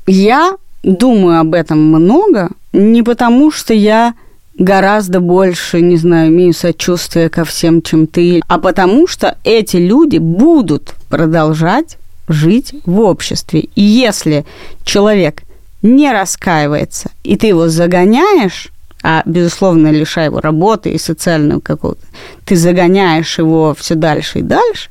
Я 0.08 0.56
думаю 0.84 1.40
об 1.40 1.54
этом 1.54 1.80
много, 1.80 2.50
не 2.74 3.04
потому 3.04 3.52
что 3.52 3.74
я 3.74 4.14
гораздо 4.58 5.20
больше, 5.20 5.82
не 5.82 5.98
знаю, 5.98 6.30
имею 6.30 6.54
сочувствие 6.54 7.30
ко 7.30 7.46
всем, 7.46 7.82
чем 7.82 8.08
ты, 8.08 8.42
а 8.48 8.60
потому 8.60 9.08
что 9.08 9.38
эти 9.44 9.78
люди 9.78 10.18
будут 10.18 10.94
продолжать 11.10 11.98
жить 12.28 12.76
в 12.86 13.00
обществе. 13.00 13.62
И 13.76 13.82
если 13.82 14.46
человек 14.84 15.44
не 15.82 16.12
раскаивается, 16.12 17.12
и 17.24 17.36
ты 17.38 17.48
его 17.48 17.70
загоняешь, 17.70 18.70
а, 19.04 19.24
безусловно, 19.26 19.90
лишая 19.90 20.26
его 20.26 20.40
работы 20.40 20.92
и 20.92 21.00
социального 21.00 21.60
какого-то, 21.60 22.06
ты 22.46 22.56
загоняешь 22.56 23.40
его 23.40 23.76
все 23.78 23.96
дальше 23.96 24.40
и 24.40 24.44
дальше, 24.44 24.90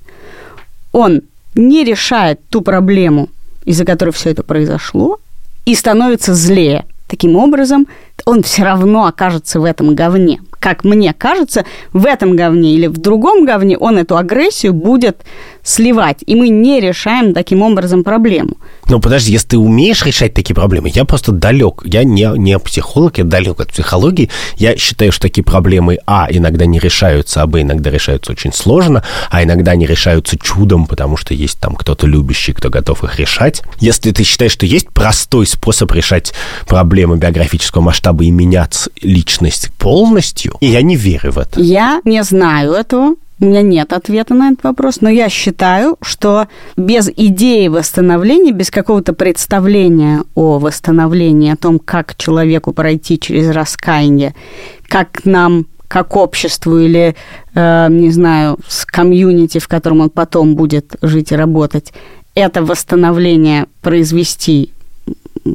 он 0.92 1.22
не 1.54 1.84
решает 1.84 2.40
ту 2.48 2.60
проблему, 2.60 3.28
из-за 3.64 3.84
которой 3.84 4.10
все 4.10 4.30
это 4.30 4.42
произошло, 4.42 5.20
и 5.64 5.74
становится 5.74 6.34
злее. 6.34 6.84
Таким 7.10 7.34
образом, 7.34 7.88
он 8.24 8.44
все 8.44 8.62
равно 8.62 9.06
окажется 9.06 9.58
в 9.58 9.64
этом 9.64 9.96
говне. 9.96 10.40
Как 10.60 10.84
мне 10.84 11.12
кажется, 11.12 11.64
в 11.92 12.06
этом 12.06 12.36
говне 12.36 12.74
или 12.74 12.86
в 12.86 12.98
другом 12.98 13.44
говне 13.44 13.76
он 13.76 13.98
эту 13.98 14.16
агрессию 14.16 14.74
будет 14.74 15.24
сливать. 15.62 16.18
И 16.26 16.34
мы 16.34 16.48
не 16.48 16.80
решаем 16.80 17.34
таким 17.34 17.62
образом 17.62 18.04
проблему. 18.04 18.56
Ну, 18.88 19.00
подожди, 19.00 19.32
если 19.32 19.48
ты 19.48 19.58
умеешь 19.58 20.04
решать 20.04 20.34
такие 20.34 20.54
проблемы, 20.54 20.90
я 20.92 21.04
просто 21.04 21.32
далек. 21.32 21.82
Я 21.84 22.04
не, 22.04 22.28
не 22.36 22.58
психолог, 22.58 23.18
я 23.18 23.24
далек 23.24 23.60
от 23.60 23.68
психологии. 23.68 24.30
Я 24.56 24.76
считаю, 24.76 25.12
что 25.12 25.22
такие 25.22 25.44
проблемы, 25.44 25.98
а, 26.06 26.28
иногда 26.30 26.66
не 26.66 26.78
решаются, 26.78 27.42
а, 27.42 27.46
б, 27.46 27.62
иногда 27.62 27.90
решаются 27.90 28.32
очень 28.32 28.52
сложно, 28.52 29.02
а 29.30 29.42
иногда 29.42 29.74
не 29.76 29.86
решаются 29.86 30.36
чудом, 30.38 30.86
потому 30.86 31.16
что 31.16 31.34
есть 31.34 31.58
там 31.60 31.76
кто-то 31.76 32.06
любящий, 32.06 32.52
кто 32.52 32.70
готов 32.70 33.04
их 33.04 33.18
решать. 33.18 33.62
Если 33.78 34.10
ты 34.10 34.24
считаешь, 34.24 34.52
что 34.52 34.66
есть 34.66 34.88
простой 34.90 35.46
способ 35.46 35.92
решать 35.92 36.32
проблемы 36.66 37.16
биографического 37.16 37.82
масштаба 37.82 38.24
и 38.24 38.30
менять 38.30 38.88
личность 39.02 39.70
полностью, 39.78 40.56
и 40.60 40.66
я 40.66 40.82
не 40.82 40.96
верю 40.96 41.32
в 41.32 41.38
это. 41.38 41.60
Я 41.60 42.00
не 42.04 42.22
знаю 42.24 42.72
этого. 42.72 43.14
У 43.40 43.46
меня 43.46 43.62
нет 43.62 43.94
ответа 43.94 44.34
на 44.34 44.50
этот 44.50 44.64
вопрос, 44.64 45.00
но 45.00 45.08
я 45.08 45.30
считаю, 45.30 45.96
что 46.02 46.46
без 46.76 47.08
идеи 47.08 47.68
восстановления, 47.68 48.52
без 48.52 48.70
какого-то 48.70 49.14
представления 49.14 50.24
о 50.34 50.58
восстановлении, 50.58 51.50
о 51.50 51.56
том, 51.56 51.78
как 51.78 52.16
человеку 52.16 52.74
пройти 52.74 53.18
через 53.18 53.50
раскаяние, 53.50 54.34
как 54.88 55.24
нам 55.24 55.66
как 55.88 56.14
обществу 56.16 56.78
или, 56.78 57.16
э, 57.54 57.86
не 57.90 58.10
знаю, 58.10 58.58
с 58.68 58.84
комьюнити, 58.84 59.58
в 59.58 59.66
котором 59.66 60.02
он 60.02 60.10
потом 60.10 60.54
будет 60.54 60.94
жить 61.02 61.32
и 61.32 61.36
работать, 61.36 61.92
это 62.34 62.62
восстановление 62.62 63.66
произвести 63.80 64.72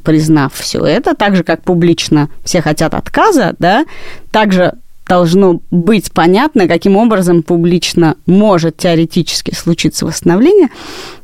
признав 0.03 0.53
все 0.55 0.83
это, 0.83 1.15
так 1.15 1.35
же, 1.35 1.43
как 1.43 1.61
публично 1.61 2.29
все 2.43 2.61
хотят 2.61 2.93
отказа, 2.95 3.55
да, 3.59 3.85
также 4.31 4.73
должно 5.07 5.61
быть 5.71 6.11
понятно, 6.11 6.67
каким 6.67 6.97
образом 6.97 7.43
публично 7.43 8.15
может 8.25 8.77
теоретически 8.77 9.53
случиться 9.53 10.05
восстановление, 10.05 10.69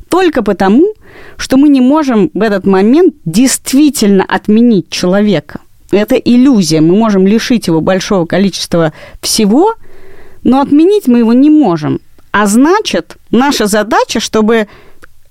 только 0.08 0.42
потому, 0.42 0.92
что 1.36 1.56
мы 1.56 1.68
не 1.68 1.80
можем 1.80 2.30
в 2.34 2.42
этот 2.42 2.66
момент 2.66 3.14
действительно 3.24 4.24
отменить 4.24 4.90
человека. 4.90 5.60
Это 5.90 6.16
иллюзия. 6.16 6.80
Мы 6.80 6.96
можем 6.96 7.26
лишить 7.26 7.66
его 7.66 7.80
большого 7.80 8.26
количества 8.26 8.92
всего, 9.20 9.74
но 10.42 10.60
отменить 10.60 11.06
мы 11.06 11.18
его 11.18 11.32
не 11.32 11.50
можем. 11.50 12.00
А 12.30 12.46
значит, 12.46 13.16
наша 13.30 13.66
задача, 13.66 14.20
чтобы 14.20 14.68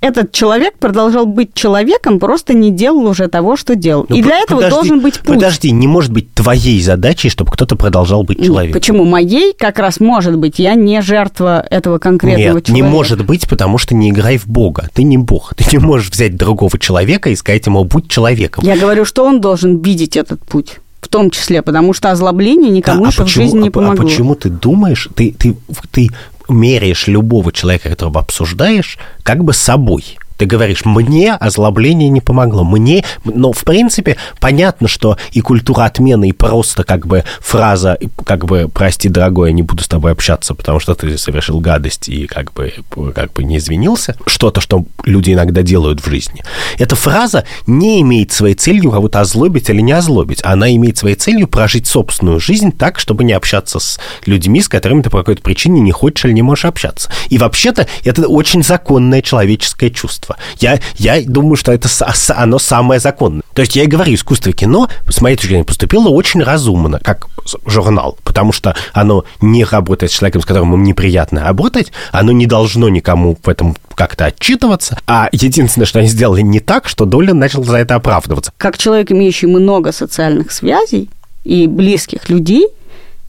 этот 0.02 0.32
человек 0.32 0.80
продолжал 0.80 1.28
быть 1.28 1.54
человеком, 1.54 2.20
просто 2.20 2.54
не 2.54 2.72
делал 2.72 3.06
уже 3.06 3.28
того, 3.28 3.56
что 3.56 3.76
делал. 3.76 4.08
Ну, 4.10 4.16
и 4.16 4.24
для 4.24 4.40
этого 4.40 4.58
подожди, 4.58 4.76
должен 4.76 5.00
быть 5.00 5.20
путь. 5.20 5.36
Подожди, 5.36 5.72
не 5.72 5.88
может 5.88 6.12
быть 6.12 6.34
твоей 6.34 6.82
задачей, 6.82 7.30
чтобы 7.30 7.52
кто-то 7.52 7.76
продолжал 7.76 8.24
быть 8.24 8.44
человеком. 8.44 8.80
Почему? 8.80 9.06
Моей 9.06 9.54
как 9.54 9.78
раз 9.78 10.00
может 10.00 10.38
быть. 10.38 10.58
Я 10.58 10.74
не 10.74 11.02
жертва 11.04 11.66
этого 11.70 12.00
конкретного 12.00 12.56
Нет, 12.56 12.66
человека. 12.66 12.72
не 12.72 12.82
может 12.82 13.26
быть, 13.26 13.48
потому 13.48 13.78
что 13.78 13.94
не 13.94 14.10
играй 14.10 14.38
в 14.38 14.48
Бога. 14.48 14.90
Ты 14.94 15.04
не 15.04 15.20
Бог. 15.20 15.54
Ты 15.56 15.66
не 15.72 15.78
можешь 15.78 16.10
взять 16.10 16.36
другого 16.36 16.80
человека 16.80 17.30
и 17.30 17.36
сказать 17.36 17.68
ему, 17.68 17.84
будь 17.84 18.10
человеком. 18.10 18.66
Я 18.66 18.78
говорю, 18.78 19.06
что 19.06 19.24
он 19.24 19.40
должен 19.40 19.82
видеть 19.82 20.18
этот 20.18 20.44
путь 20.44 20.80
в 21.00 21.08
том 21.08 21.30
числе, 21.32 21.62
потому 21.62 21.94
что 21.94 22.12
озлобление 22.12 22.70
никому 22.70 23.04
да, 23.04 23.10
еще 23.10 23.24
а 23.24 23.26
почему, 23.26 23.44
в 23.44 23.48
жизни 23.48 23.60
не 23.64 23.68
а 23.70 23.72
помогло. 23.72 24.04
А 24.04 24.06
почему 24.06 24.36
ты 24.36 24.50
думаешь, 24.50 25.10
ты, 25.16 25.36
ты, 25.38 25.56
ты 25.92 26.10
меряешь 26.50 27.08
любого 27.08 27.52
человека, 27.52 27.90
которого 27.90 28.20
обсуждаешь, 28.20 28.98
как 29.24 29.44
бы 29.44 29.54
собой. 29.54 30.18
Ты 30.42 30.48
говоришь, 30.48 30.86
мне 30.86 31.36
озлобление 31.36 32.10
не 32.10 32.20
помогло, 32.20 32.64
мне... 32.64 33.06
Но, 33.26 33.52
в 33.52 33.64
принципе, 33.64 34.18
понятно, 34.40 34.88
что 34.88 35.20
и 35.34 35.40
культура 35.40 35.84
отмены, 35.84 36.30
и 36.30 36.32
просто 36.32 36.84
как 36.84 37.06
бы 37.06 37.24
фраза, 37.40 38.00
как 38.26 38.46
бы, 38.46 38.68
прости, 38.68 39.08
дорогой, 39.08 39.50
я 39.50 39.54
не 39.54 39.62
буду 39.62 39.84
с 39.84 39.88
тобой 39.88 40.14
общаться, 40.14 40.56
потому 40.56 40.80
что 40.80 40.96
ты 40.96 41.16
совершил 41.20 41.60
гадость 41.60 42.10
и 42.10 42.26
как 42.26 42.54
бы, 42.54 42.74
как 43.14 43.34
бы 43.34 43.44
не 43.44 43.58
извинился, 43.58 44.16
что-то, 44.26 44.62
что 44.62 44.86
люди 45.04 45.32
иногда 45.32 45.62
делают 45.62 46.02
в 46.04 46.10
жизни. 46.10 46.42
Эта 46.80 46.96
фраза 46.96 47.44
не 47.68 48.02
имеет 48.02 48.32
своей 48.32 48.56
целью 48.56 48.90
кого-то 48.90 49.20
озлобить 49.20 49.70
или 49.70 49.82
не 49.82 49.92
озлобить. 49.92 50.40
Она 50.44 50.76
имеет 50.76 50.98
своей 50.98 51.18
целью 51.18 51.48
прожить 51.48 51.86
собственную 51.86 52.40
жизнь 52.40 52.72
так, 52.72 52.98
чтобы 52.98 53.24
не 53.26 53.34
общаться 53.34 53.78
с 53.78 54.00
людьми, 54.26 54.60
с 54.60 54.68
которыми 54.68 55.04
ты 55.04 55.12
по 55.12 55.20
какой-то 55.20 55.44
причине 55.44 55.82
не 55.82 55.92
хочешь 55.92 56.26
или 56.26 56.34
не 56.34 56.42
можешь 56.42 56.66
общаться. 56.66 57.12
И 57.30 57.38
вообще-то 57.38 57.88
это 58.04 58.28
очень 58.28 58.64
законное 58.64 59.22
человеческое 59.22 59.92
чувство 59.92 60.31
искусства. 60.32 60.38
Я, 60.60 60.80
я 60.98 61.24
думаю, 61.26 61.56
что 61.56 61.72
это 61.72 61.90
оно 62.30 62.60
самое 62.60 63.00
законное. 63.00 63.44
То 63.54 63.62
есть 63.62 63.76
я 63.76 63.84
и 63.84 63.88
говорю, 63.88 64.14
искусство 64.14 64.52
кино, 64.52 64.90
с 65.10 65.22
моей 65.22 65.36
точки 65.36 65.50
зрения, 65.50 65.64
поступило 65.64 66.10
очень 66.10 66.42
разумно, 66.42 67.00
как 67.00 67.28
журнал, 67.66 68.18
потому 68.24 68.52
что 68.52 68.76
оно 68.94 69.26
не 69.42 69.64
работает 69.64 70.12
с 70.12 70.16
человеком, 70.16 70.42
с 70.42 70.46
которым 70.46 70.74
им 70.74 70.84
неприятно 70.84 71.44
работать, 71.44 71.92
оно 72.12 72.32
не 72.32 72.46
должно 72.46 72.90
никому 72.90 73.38
в 73.42 73.50
этом 73.50 73.76
как-то 73.96 74.26
отчитываться, 74.26 74.98
а 75.08 75.30
единственное, 75.32 75.86
что 75.86 76.00
они 76.00 76.08
сделали 76.08 76.42
не 76.42 76.60
так, 76.60 76.88
что 76.88 77.06
Долин 77.06 77.38
начал 77.38 77.64
за 77.64 77.78
это 77.78 77.96
оправдываться. 77.96 78.52
Как 78.58 78.78
человек, 78.78 79.12
имеющий 79.12 79.48
много 79.48 79.92
социальных 79.92 80.52
связей 80.52 81.10
и 81.44 81.68
близких 81.68 82.30
людей, 82.30 82.68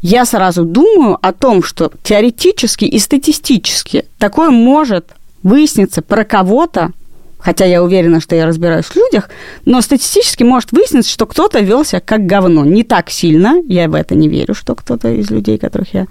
я 0.03 0.25
сразу 0.25 0.65
думаю 0.65 1.19
о 1.23 1.33
том, 1.33 1.63
что 1.63 1.93
теоретически 2.03 2.85
и 2.85 2.99
статистически 2.99 4.07
такое 4.19 4.51
может 4.51 5.07
выяснится 5.43 6.03
про 6.03 6.25
кого-то, 6.25 6.93
хотя 7.39 7.65
я 7.65 7.83
уверена, 7.83 8.21
что 8.21 8.37
я 8.37 8.47
разбираюсь 8.47 8.87
в 8.87 8.97
людях, 8.97 9.29
но 9.65 9.81
статистически 9.81 10.43
может 10.43 10.73
выясниться, 10.73 11.11
что 11.11 11.27
кто-то 11.27 11.61
велся 11.61 12.01
как 12.01 12.27
говно. 12.27 12.65
Не 12.65 12.85
так 12.85 13.11
сильно, 13.11 13.61
я 13.67 13.89
в 13.89 13.95
это 13.95 14.15
не 14.15 14.29
верю, 14.29 14.55
что 14.55 14.75
кто-то 14.75 15.09
из 15.09 15.31
людей, 15.31 15.59
которых 15.59 15.95
я 15.95 16.07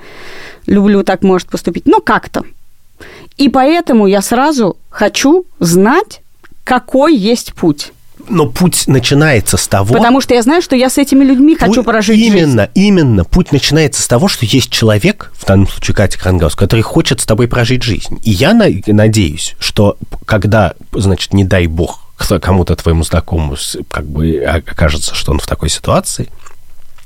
люблю, 0.65 1.03
так 1.03 1.23
может 1.23 1.47
поступить, 1.47 1.86
но 1.86 1.99
как-то. 1.99 2.43
И 3.38 3.49
поэтому 3.49 4.07
я 4.07 4.21
сразу 4.21 4.77
хочу 4.89 5.45
знать, 5.59 6.21
какой 6.63 7.15
есть 7.15 7.53
путь. 7.53 7.91
Но 8.30 8.45
путь 8.47 8.88
начинается 8.88 9.57
с 9.57 9.67
того... 9.67 9.95
Потому 9.95 10.22
что 10.22 10.34
я 10.34 10.41
знаю, 10.41 10.61
что 10.61 10.76
я 10.76 10.89
с 10.89 10.97
этими 10.97 11.24
людьми 11.24 11.55
Путь- 11.55 11.67
хочу 11.69 11.84
прожить 11.84 12.19
Именно, 12.19 12.63
жизнь. 12.74 12.88
именно. 12.88 13.24
Путь 13.26 13.51
начинается 13.51 14.01
с 14.01 14.07
того, 14.07 14.28
что 14.28 14.45
есть 14.45 14.69
человек, 14.69 15.32
в 15.38 15.45
данном 15.45 15.67
случае 15.67 15.95
Катя 15.95 16.19
Крангаус, 16.19 16.55
который 16.55 16.82
хочет 16.82 17.22
с 17.22 17.26
тобой 17.26 17.47
прожить 17.47 17.84
жизнь. 17.84 18.19
И 18.24 18.32
я 18.32 18.53
на- 18.53 18.67
надеюсь, 18.88 19.55
что 19.59 19.97
когда, 20.26 20.74
значит, 20.93 21.34
не 21.34 21.43
дай 21.43 21.67
бог, 21.67 21.99
кому-то 22.41 22.76
твоему 22.76 23.03
знакомому 23.03 23.55
как 23.89 24.05
бы 24.05 24.38
окажется, 24.45 25.15
что 25.15 25.32
он 25.32 25.39
в 25.39 25.47
такой 25.47 25.69
ситуации, 25.69 26.30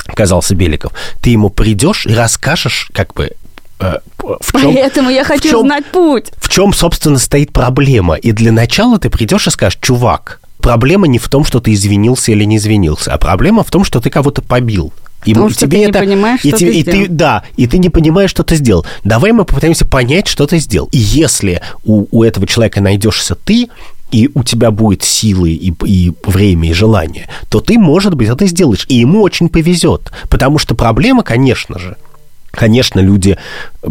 оказался 0.07 0.55
Беликов, 0.55 0.91
ты 1.21 1.29
ему 1.31 1.49
придешь 1.49 2.05
и 2.05 2.13
расскажешь, 2.13 2.89
как 2.93 3.13
бы, 3.13 3.31
э, 3.79 3.93
в 4.19 4.51
чем, 4.59 4.73
Поэтому 4.75 5.09
я 5.09 5.23
хочу 5.23 5.49
чем- 5.49 5.61
знать 5.61 5.85
путь. 5.87 6.31
в 6.37 6.49
чем, 6.49 6.73
собственно, 6.73 7.17
стоит 7.17 7.53
проблема. 7.53 8.15
И 8.15 8.31
для 8.33 8.51
начала 8.51 8.99
ты 8.99 9.09
придешь 9.09 9.47
и 9.47 9.51
скажешь, 9.51 9.79
чувак, 9.81 10.41
проблема 10.65 11.05
не 11.07 11.19
в 11.19 11.29
том, 11.29 11.45
что 11.45 11.59
ты 11.59 11.73
извинился 11.73 12.31
или 12.31 12.43
не 12.43 12.57
извинился, 12.57 13.13
а 13.13 13.17
проблема 13.19 13.63
в 13.63 13.69
том, 13.69 13.83
что 13.83 14.01
ты 14.01 14.09
кого-то 14.09 14.41
побил. 14.41 14.91
И 15.23 15.33
Потому 15.33 15.51
что 15.51 15.67
ты 15.67 15.77
не 15.77 15.91
понимаешь, 15.91 16.39
и 16.43 16.49
что 16.49 16.57
тебе- 16.57 16.71
ты 16.71 16.79
и 16.79 16.83
ты, 16.83 17.07
да, 17.07 17.43
и 17.55 17.67
ты 17.67 17.77
не 17.77 17.89
понимаешь, 17.89 18.31
что 18.31 18.43
ты 18.43 18.55
сделал. 18.55 18.85
Давай 19.03 19.31
мы 19.31 19.45
попытаемся 19.45 19.85
понять, 19.85 20.27
что 20.27 20.47
ты 20.47 20.57
сделал. 20.57 20.89
И 20.91 20.97
если 20.97 21.61
у, 21.83 22.05
у 22.11 22.23
этого 22.23 22.47
человека 22.47 22.81
найдешься 22.81 23.35
ты, 23.35 23.69
и 24.11 24.29
у 24.33 24.43
тебя 24.43 24.71
будет 24.71 25.03
силы 25.03 25.51
и, 25.51 25.73
и 25.85 26.13
время, 26.23 26.69
и 26.69 26.73
желание, 26.73 27.27
то 27.49 27.59
ты, 27.59 27.77
может 27.77 28.15
быть, 28.15 28.29
это 28.29 28.45
сделаешь. 28.47 28.85
И 28.87 28.95
ему 28.95 29.21
очень 29.21 29.49
повезет. 29.49 30.11
Потому 30.29 30.57
что 30.57 30.73
проблема, 30.75 31.23
конечно 31.23 31.77
же, 31.77 31.95
Конечно, 32.55 33.01
люди, 33.01 33.37
э, 33.83 33.87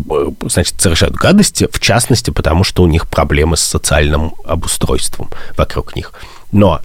значит, 0.49 0.81
совершают 0.81 1.14
гадости, 1.14 1.68
в 1.70 1.79
частности, 1.81 2.31
потому 2.31 2.64
что 2.64 2.83
у 2.83 2.87
них 2.87 3.07
проблемы 3.07 3.57
с 3.57 3.61
социальным 3.61 4.35
обустройством 4.47 5.29
вокруг 5.57 5.95
них. 5.95 6.12
Но 6.55 6.81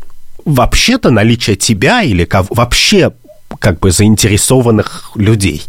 вообще-то 0.46 1.12
наличие 1.12 1.56
тебя 1.56 2.02
или 2.02 2.26
кого- 2.26 2.48
вообще 2.50 3.14
как 3.60 3.80
бы 3.80 3.92
заинтересованных 3.92 5.12
людей 5.16 5.64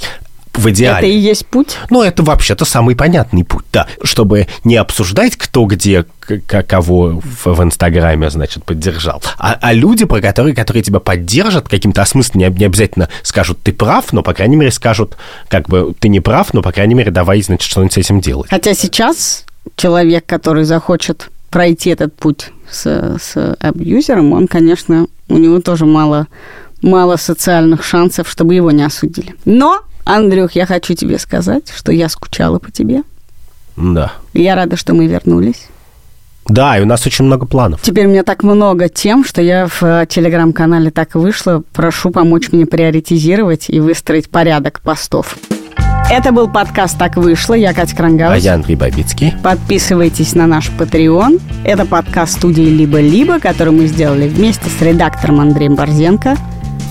в 0.54 0.68
идеале. 0.70 0.98
Это 0.98 1.06
и 1.06 1.18
есть 1.18 1.46
путь. 1.46 1.76
Ну, 1.90 2.02
это 2.02 2.22
вообще-то 2.22 2.64
самый 2.64 2.96
понятный 2.96 3.44
путь, 3.44 3.64
да. 3.72 3.86
Чтобы 4.02 4.48
не 4.64 4.76
обсуждать, 4.76 5.36
кто 5.36 5.64
где 5.66 6.04
кого 6.66 7.20
в, 7.22 7.46
в 7.54 7.62
Инстаграме, 7.62 8.30
значит, 8.30 8.64
поддержал, 8.64 9.22
а, 9.38 9.58
а 9.60 9.72
люди, 9.72 10.04
про 10.04 10.20
которые, 10.20 10.54
которые 10.54 10.82
тебя 10.82 11.00
поддержат 11.00 11.68
каким-то 11.68 12.02
осмыслом, 12.02 12.40
не, 12.40 12.46
не 12.46 12.64
обязательно 12.64 13.08
скажут, 13.22 13.58
ты 13.62 13.72
прав, 13.72 14.12
но, 14.12 14.22
по 14.22 14.32
крайней 14.32 14.56
мере, 14.56 14.70
скажут, 14.70 15.16
как 15.48 15.68
бы, 15.68 15.94
ты 15.98 16.08
не 16.08 16.20
прав, 16.20 16.54
но, 16.54 16.62
по 16.62 16.72
крайней 16.72 16.94
мере, 16.94 17.10
давай, 17.10 17.42
значит, 17.42 17.68
что-нибудь 17.68 17.92
с 17.92 17.98
этим 17.98 18.20
делать. 18.20 18.48
Хотя 18.48 18.74
сейчас 18.74 19.44
человек, 19.76 20.24
который 20.26 20.64
захочет 20.64 21.30
пройти 21.50 21.90
этот 21.90 22.14
путь 22.14 22.52
с, 22.70 23.16
с 23.20 23.56
абьюзером, 23.60 24.32
он, 24.32 24.48
конечно, 24.48 25.06
у 25.28 25.38
него 25.38 25.60
тоже 25.60 25.86
мало, 25.86 26.26
мало 26.82 27.16
социальных 27.16 27.84
шансов, 27.84 28.28
чтобы 28.28 28.54
его 28.54 28.70
не 28.70 28.82
осудили. 28.82 29.34
Но, 29.44 29.80
Андрюх, 30.04 30.52
я 30.52 30.66
хочу 30.66 30.94
тебе 30.94 31.18
сказать, 31.18 31.70
что 31.74 31.92
я 31.92 32.08
скучала 32.08 32.58
по 32.58 32.70
тебе. 32.70 33.02
Да. 33.76 34.12
Я 34.32 34.54
рада, 34.54 34.76
что 34.76 34.94
мы 34.94 35.06
вернулись. 35.06 35.68
Да, 36.46 36.76
и 36.78 36.82
у 36.82 36.86
нас 36.86 37.06
очень 37.06 37.26
много 37.26 37.46
планов. 37.46 37.80
Теперь 37.82 38.06
у 38.06 38.10
меня 38.10 38.24
так 38.24 38.42
много 38.42 38.88
тем, 38.88 39.24
что 39.24 39.40
я 39.40 39.68
в 39.68 39.82
э, 39.82 40.06
телеграм-канале 40.08 40.90
так 40.90 41.14
вышла. 41.14 41.62
Прошу 41.72 42.10
помочь 42.10 42.50
мне 42.50 42.66
приоритизировать 42.66 43.66
и 43.68 43.78
выстроить 43.78 44.28
порядок 44.30 44.80
постов. 44.80 45.36
Это 46.08 46.32
был 46.32 46.48
подкаст 46.48 46.98
«Так 46.98 47.16
вышло». 47.16 47.54
Я 47.54 47.72
Катя 47.72 47.96
Крангаус. 47.96 48.34
А 48.34 48.38
я 48.38 48.54
Андрей 48.54 48.76
Бабицкий. 48.76 49.34
Подписывайтесь 49.42 50.34
на 50.34 50.46
наш 50.46 50.70
Patreon. 50.70 51.40
Это 51.64 51.84
подкаст 51.84 52.34
студии 52.38 52.62
«Либо-либо», 52.62 53.38
который 53.40 53.72
мы 53.72 53.86
сделали 53.86 54.28
вместе 54.28 54.68
с 54.70 54.80
редактором 54.82 55.40
Андреем 55.40 55.74
Борзенко 55.74 56.36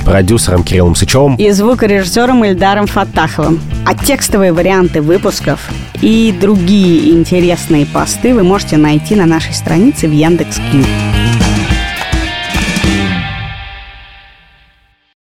Продюсером 0.06 0.64
Кириллом 0.64 0.96
Сычевым. 0.96 1.36
и 1.36 1.52
звукорежиссером 1.52 2.46
Ильдаром 2.46 2.88
Фатаховым. 2.88 3.60
А 3.86 3.94
текстовые 3.94 4.54
варианты 4.54 5.02
выпусков 5.02 5.70
и 6.02 6.34
другие 6.40 7.12
интересные 7.12 7.86
посты 7.86 8.34
вы 8.34 8.44
можете 8.44 8.78
найти 8.78 9.16
на 9.16 9.26
нашей 9.26 9.54
странице 9.54 10.08
в 10.08 10.12
Яндекс.Кью. 10.12 10.84